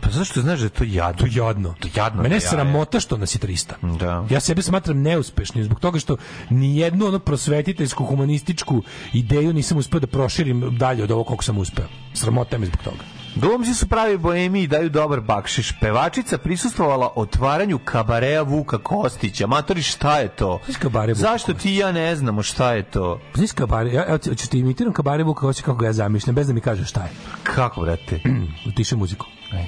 [0.02, 1.20] Pa zašto znaš da je to jadno?
[1.20, 1.76] To jadno.
[1.80, 2.22] To jadno.
[2.24, 3.74] Mene je da ja- sramota što nas je 300.
[3.98, 4.26] Da.
[4.30, 6.18] Ja sebe smatram neuspešnim zbog toga što
[6.50, 8.84] ni jednu ono prosvetiteljsku humanističku
[9.14, 11.86] ideju nisam uspeo da proširim dalje od ovog koliko sam uspeo.
[12.14, 13.04] Sramota me zbog toga.
[13.36, 15.80] Glumci su pravi boemi i daju dobar bakšiš.
[15.80, 19.48] Pevačica prisustvovala otvaranju kabareja Vuka Kostića.
[19.48, 20.60] Matori, šta je to?
[20.80, 23.20] kabare Zašto ti i ja ne znamo šta je to?
[23.36, 26.48] Znaš kabare, ja, ja ću ti imitiram kabare Vuka Kostića kako ga ja zamišljam, bez
[26.48, 27.10] da mi kažeš šta je.
[27.44, 28.20] Kako, brate?
[28.70, 29.26] Utiše muziku.
[29.52, 29.68] Aj.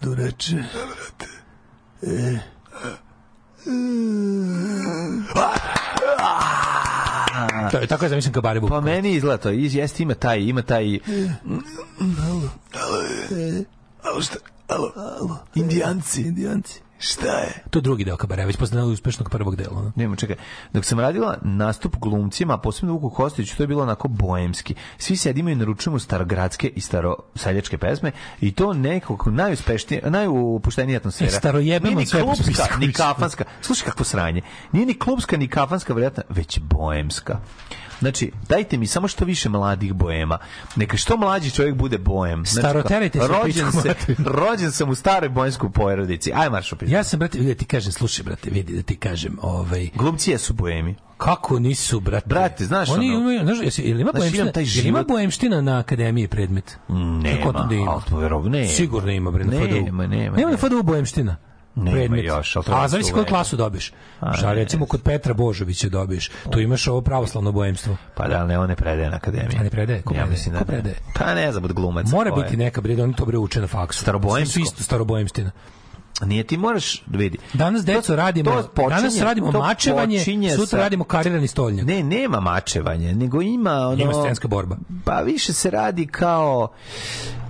[0.00, 0.56] Dureče.
[2.02, 2.38] E.
[7.70, 8.74] To je tako ja zamišljam kabare Vuka.
[8.74, 9.50] Pa meni izgleda to.
[9.50, 10.98] Iz, jeste, ima taj, ima taj...
[14.02, 14.38] Alo, šta?
[14.68, 15.38] Alo, alo.
[15.54, 16.20] Indijanci.
[16.20, 16.80] Indijanci.
[17.00, 17.64] Šta je?
[17.70, 19.78] To je drugi deo kabare, već posle uspešnog prvog dela.
[19.78, 19.92] ono.
[19.96, 20.36] Nema, čekaj.
[20.72, 24.74] Dok sam radila nastup glumcima, posebno Vuku Kostiću, to je bilo onako boemski.
[24.98, 31.28] Svi sedimo i naručujemo starogradske i staroseljačke pesme i to nekako najuspešnije, najupuštenija atmosfera.
[31.28, 33.44] E, starojebemo Nije ni klubska, ni kafanska.
[33.60, 34.42] Slušaj kakvo sranje.
[34.72, 37.40] Nije ni klubska, ni kafanska, vjerojatno, već boemska.
[38.00, 40.38] Znači, dajte mi samo što više mladih boema.
[40.76, 42.46] Neka što mlađi čovjek bude boem.
[42.46, 43.94] Znači, Staroterajte se, rođen, se,
[44.40, 46.32] rođen sam u staroj boemskoj porodici.
[46.34, 46.88] Aj, marš opet.
[46.88, 49.88] Ja sam, brate, vidi da ti kažem, slušaj, brate, vidi da ti kažem, ovaj...
[49.94, 50.94] Glumci jesu boemi.
[51.16, 52.26] Kako nisu, brate?
[52.28, 55.08] Brate, znaš Oni ono- imaju, znaš, jesi, jel ima Znaš, boemština, taj jel ima život-
[55.08, 56.78] boemština na akademiji predmet?
[56.88, 57.90] Nema, Kako da ima?
[57.90, 58.68] ali to verov- nema.
[58.68, 59.74] Sigurno ima, bre, na Nema, FDU.
[59.74, 60.50] nema, Nema nema.
[60.50, 61.36] na FDU boemština?
[61.84, 62.24] Nema predmet.
[62.24, 63.92] još, A zavisi koju klasu dobiješ.
[64.38, 66.30] Šta recimo kod Petra Božovića dobiješ.
[66.50, 67.96] Tu imaš ovo pravoslavno boemstvo.
[68.14, 69.58] Pa da, ne, on ne predaje na akademiji.
[69.60, 70.02] A ne predaje?
[70.02, 70.52] Ko ja predaje?
[70.52, 70.94] da Ko predaje?
[71.18, 72.06] Pa ne znam, od glumac.
[72.10, 72.44] Mora ko je.
[72.44, 74.00] biti neka bre, da oni to bre uče na faksu.
[74.00, 74.52] Starobojemsko?
[74.52, 75.50] Svi su isto starobojemština.
[76.22, 77.38] Nije ti moraš vidi.
[77.54, 81.86] Danas deco radimo, to počinje- danas radimo to mačevanje, počinje sutra sa- radimo karirani stolnjak.
[81.86, 84.02] Ne, nema mačevanje, nego ima ono...
[84.02, 84.76] Ima scenska borba.
[85.04, 86.68] Pa više se radi kao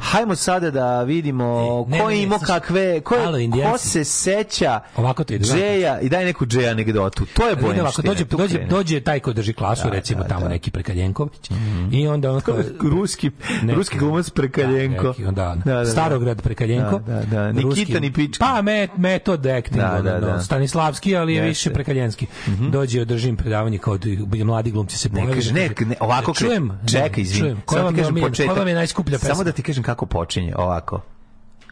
[0.00, 1.47] hajmo sada da vidimo
[1.89, 2.60] Ne, ne, ko ne, je imao slušaj.
[2.60, 5.44] kakve, ko, je, ko se seća Ovako to ide.
[5.47, 7.24] Džeja i daj neku Džeja anegdotu.
[7.26, 10.40] To je Ide ovako, dođe, dođe, dođe taj ko drži klasu, Da, recimo da, tamo
[10.40, 10.49] da.
[10.49, 11.50] neki Prekaljenković.
[11.92, 12.57] I onda on kao,
[12.92, 13.31] ruski,
[13.62, 15.02] Neki- ruski glumac Prekaljenko.
[15.02, 15.86] Da, neki, onda, Da, da, da.
[15.86, 16.99] Starograd Prekaljenko.
[16.99, 17.52] Da, da, da.
[17.52, 18.39] Nikita Ruski- Nipički.
[18.40, 20.40] Pa met, metod acting, Da, da, da.
[20.40, 21.48] Stanislavski, ali je Jeste.
[21.48, 22.26] više Prekaljenski.
[22.70, 24.08] Dođe, održim predavanje kao da
[24.44, 25.34] mladi glumci se Ne, pojave.
[25.34, 27.56] kaže, ne, ne, ovako kre- čujem, Čekaj, izvini.
[27.64, 28.47] Koja vam, ti je, početak.
[28.47, 29.34] koja vam je najskuplja pesma?
[29.34, 31.00] Samo da ti kažem kako počinje, ovako.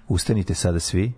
[0.09, 1.13] Ustanite sada svi.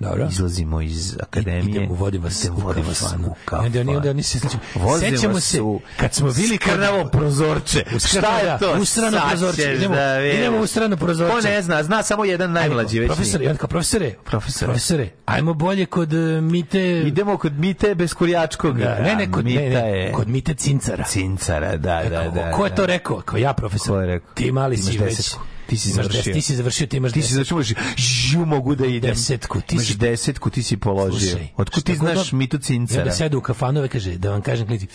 [0.00, 0.28] Dobro.
[0.30, 1.76] Izlazimo iz akademije.
[1.76, 3.28] Idemo, vodim vas Idemo, u vodim vas kafanu.
[3.28, 4.38] u I onda oni, oni se.
[4.74, 7.84] Vozim Sećamo se, u kad smo bili skrnavo prozorče.
[7.98, 8.76] Šta je to?
[8.80, 9.74] U strano prozorče.
[9.74, 11.34] Idemo, da idemo u strano prozorče.
[11.34, 13.08] Ko ne zna, zna samo jedan najmlađi već.
[13.08, 14.66] Profesor, i onda kao profesore, Profesore.
[14.66, 17.02] profesore, ajmo bolje kod e, Mite...
[17.06, 18.78] Idemo kod Mite bez Kurjačkog.
[18.78, 21.04] Da, ne, ne, kod, ne, Mita ne, kod Mite Cincara.
[21.04, 22.50] Cincara, da, da, da.
[22.52, 22.86] Ko je to da.
[22.86, 23.20] rekao?
[23.20, 23.96] Kao ja, profesor.
[23.96, 24.34] Ko je rekao?
[24.34, 25.34] Ti mali si već.
[25.70, 26.32] Ti si završio.
[26.32, 29.10] Ti si završio, ti imaš Ti si završio, možeš, žu, mogu da idem.
[29.10, 31.30] Desetku, ti Imaš si- desetku, ti si položio.
[31.30, 33.02] Slušaj, Otkud ti znaš da- Mitu Cincara?
[33.02, 34.86] onda sedu u kafanu i kaže, da vam kažem, klinici,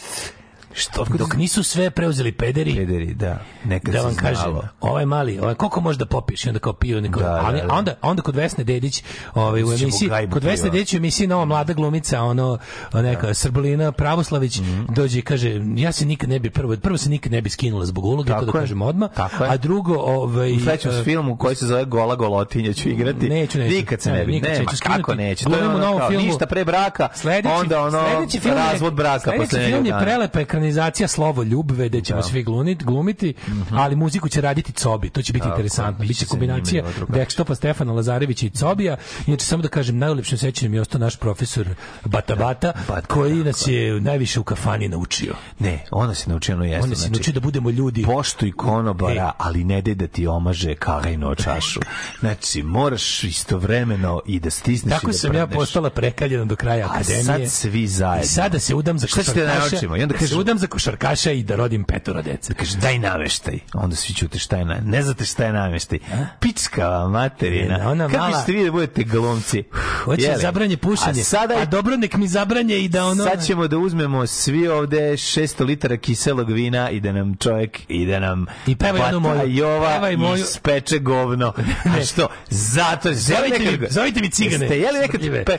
[0.75, 3.39] što, dok nisu sve preuzeli pederi, Pederi, da.
[3.65, 6.45] Nekad da vam kažem, ovaj mali, ovaj, koliko može da popiješ?
[6.45, 7.73] I onda kao piju, neko, Da, da, ali, da.
[7.73, 10.69] a onda, onda kod Vesne Dedić, ovaj, u emisiji, kod Vesne.
[10.69, 12.57] Dedić u emisiji nova mlada glumica, ono,
[12.93, 14.83] neka Srbolina Pravoslavić, Mhm.
[14.89, 17.85] dođe i kaže, ja se nikad ne bi, prvo, prvo se nikad ne bi skinula
[17.85, 21.55] zbog uloge, Tako to da kažem odmah, a drugo, ovaj, U sledećem e, filmu koji
[21.55, 23.29] se zove Gola Golotinja ću igrati.
[23.29, 23.75] Neću, neću.
[23.75, 24.31] Nikad se ne, Ne, bi.
[24.31, 25.45] nikad Nema, kako neće?
[25.45, 27.09] To je ono kao, ništa pre braka,
[27.51, 27.99] onda ono
[28.45, 32.27] razvod braka sledeći film je prelepa ekranizacija Slovo ljubve, gde ćemo Da.
[32.27, 33.33] Svi glumiti, glumiti
[33.71, 35.99] ali muziku će raditi Cobi, to će biti Tako, interesantno.
[35.99, 36.83] biće Biće kombinacija.
[37.09, 38.97] Dekstopa, Stefana Lazarevića i Cobija.
[39.27, 41.67] Inače, samo da kažem, najlepšim sećanjem je ostao naš profesor
[42.05, 42.73] Bata Bata,
[43.07, 45.35] koji nas je najviše u kafani naučio.
[45.59, 46.83] Ne, ona se naučio ono jeste.
[46.83, 48.03] On nas je naučio da budemo ljudi.
[48.03, 49.31] Poštuj konobara, E.
[49.37, 51.79] ali ne daj da ti omaže kajno čašu.
[52.19, 56.85] Znači, moraš istovremeno i da stisneš Tako i da sam ja postala prekaljena do kraja
[56.85, 57.23] A akademije.
[57.23, 58.23] sad svi zajedno.
[58.23, 59.97] I sada se udam za Šta ćete da naučimo?
[59.97, 62.53] I onda da udam za košarkaša i da rodim petoro dece.
[62.53, 63.59] Kaže, daj nameštaj.
[63.73, 64.75] Onda svi ćute šta je na...
[64.81, 65.99] Ne znate šta je nameštaj.
[66.39, 67.79] Pička materina.
[67.85, 69.63] Ona Kako mala- ćete vi da budete glumci?
[70.03, 71.21] Hoće zabranje pušenje.
[71.21, 73.23] A sada A dobro nek mi zabranje i da ono...
[73.23, 78.05] Sad ćemo da uzmemo svi ovde 600 litara kiselog vina i da nam čovjek i
[78.05, 79.41] da nam I pevaj Bata moju.
[79.47, 80.35] Jova Pevaj moju.
[80.37, 81.53] ispeče govno.
[81.93, 82.27] A što?
[82.49, 84.65] Zato Zovite mi- nekad- zovite mi cigane.
[84.65, 85.57] Jeste jeli nekad pe,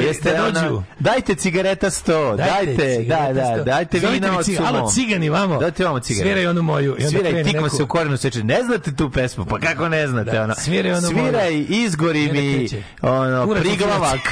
[0.00, 0.82] jeste da dođu.
[0.98, 3.64] dajte cigareta 100, dajte, da, cigareta da, sto.
[3.64, 4.68] dajte Zovite vina mi od ciga- sumo.
[4.70, 5.58] Alo, cigani, vamo.
[5.58, 6.26] Dajte vamo cigaret.
[6.26, 6.90] Sviraj onu moju.
[6.90, 8.44] I onda Sviraj, krene tikma neko- se u korenu seče.
[8.44, 9.44] Ne znate tu pesmu?
[9.44, 10.30] Pa kako ne znate?
[10.30, 10.54] Da, ono?
[10.54, 11.24] sviraj onu moju.
[11.24, 12.68] Sviraj, izgori mi,
[13.02, 14.20] ono, Kurac priglavak.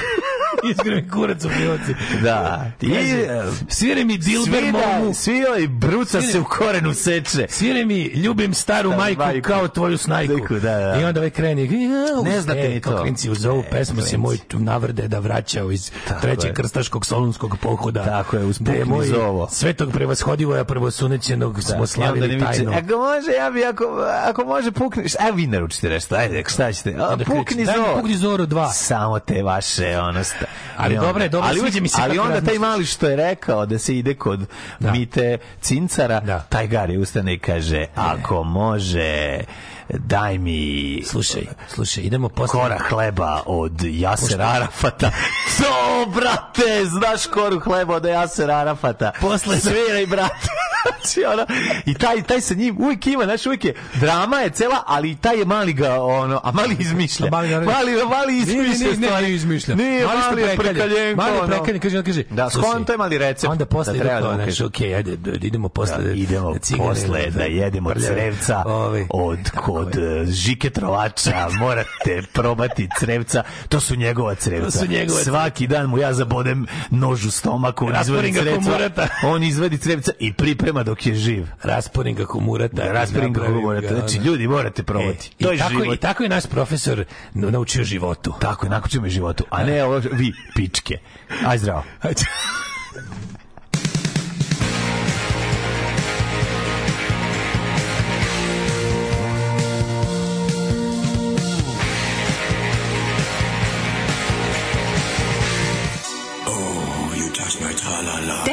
[0.71, 1.95] Izgore mi kurac u pljuci.
[2.23, 2.71] Da.
[2.83, 3.27] I, Kaže,
[3.69, 5.15] Sviraj mi Dilber Svira, momu.
[5.15, 7.47] sviraj, bruca Sviraj- se u korenu seče.
[7.49, 9.49] Sviraj mi, ljubim staru Da, majku, majku.
[9.49, 10.33] kao tvoju snajku.
[10.33, 11.01] Majku, da, da.
[11.01, 11.69] I onda ovaj kreni.
[12.25, 12.99] Ne znate ni to.
[12.99, 15.91] Klinci uz ovu pesmu se moj navrde da vraćao iz
[16.23, 18.05] trećeg krstaškog solunskog pohoda.
[18.05, 19.49] Tako je, uz pukni moj zovo.
[19.97, 22.73] Svetog prevashodivoja prvosunećenog smo slavili viče, tajno.
[22.73, 23.85] ako može, ja bi, ako,
[24.25, 26.95] ako može pukniš, a vi naručite nešto, ajde, šta ćete?
[26.99, 27.97] A, pukni zoro.
[27.97, 28.69] pukni Zoru dva.
[28.69, 30.47] Samo te vaše, ono, sta.
[30.77, 33.67] Ali dobro je, dobro, ali, sviđa mi se Ali onda taj mali što je rekao
[33.67, 34.41] da se ide kod
[34.81, 39.41] Mite Cincara, taj Gari ustane i kaže, ako može,
[39.91, 42.53] daj mi Slušaj, slušaj, idemo posle.
[42.53, 45.11] kora hleba od Jaser Arafata.
[45.59, 49.13] To, brate, znaš koru hleba od Jaser Arafata.
[49.21, 50.49] Posle- Sviraj, brate.
[50.97, 51.47] Znači, ono,
[51.87, 55.17] I taj, taj sa njim uvijek ima, znaš, uvijek je, drama je cela, ali i
[55.17, 57.31] taj je mali ga, ono, a mali izmišlja.
[57.31, 57.67] Mali, mali,
[58.05, 59.25] mali Nije, izmišlja nije, nije, stvari.
[59.25, 59.75] nije izmišlja.
[59.75, 60.73] Nije, Mali mali je prekalje.
[60.73, 61.17] prekaljenko.
[61.17, 61.49] Mali je ono.
[61.49, 63.51] prekaljen, kaže, kaže, Da, slušaj, skon, to je mali recept.
[63.51, 64.67] Onda posle da ide treba da kažem.
[64.67, 65.97] okej, ajde, d- idemo posle.
[65.99, 68.15] Da, idemo cigane, posle da jedemo prljave.
[68.15, 69.07] crevca Ovi.
[69.11, 73.43] od kod eh, Žike Trovača morate probati crevca.
[73.69, 74.65] To su njegova crevca.
[74.65, 79.09] To su njegova svaki dan mu ja zabodem nož u stomak on izvadi crevca.
[79.25, 81.47] on izvadi crevca i priprema dok je živ.
[81.63, 82.75] Rasporim ga kumurata.
[82.75, 85.31] da rasporim ga kako morate znači ljudi morate probati.
[85.41, 88.35] E, to je tako, život I tako je naš profesor naučio životu.
[88.41, 90.99] tako je nakon me životu a ne ovo vi pičke.
[91.47, 91.85] Aj zdravo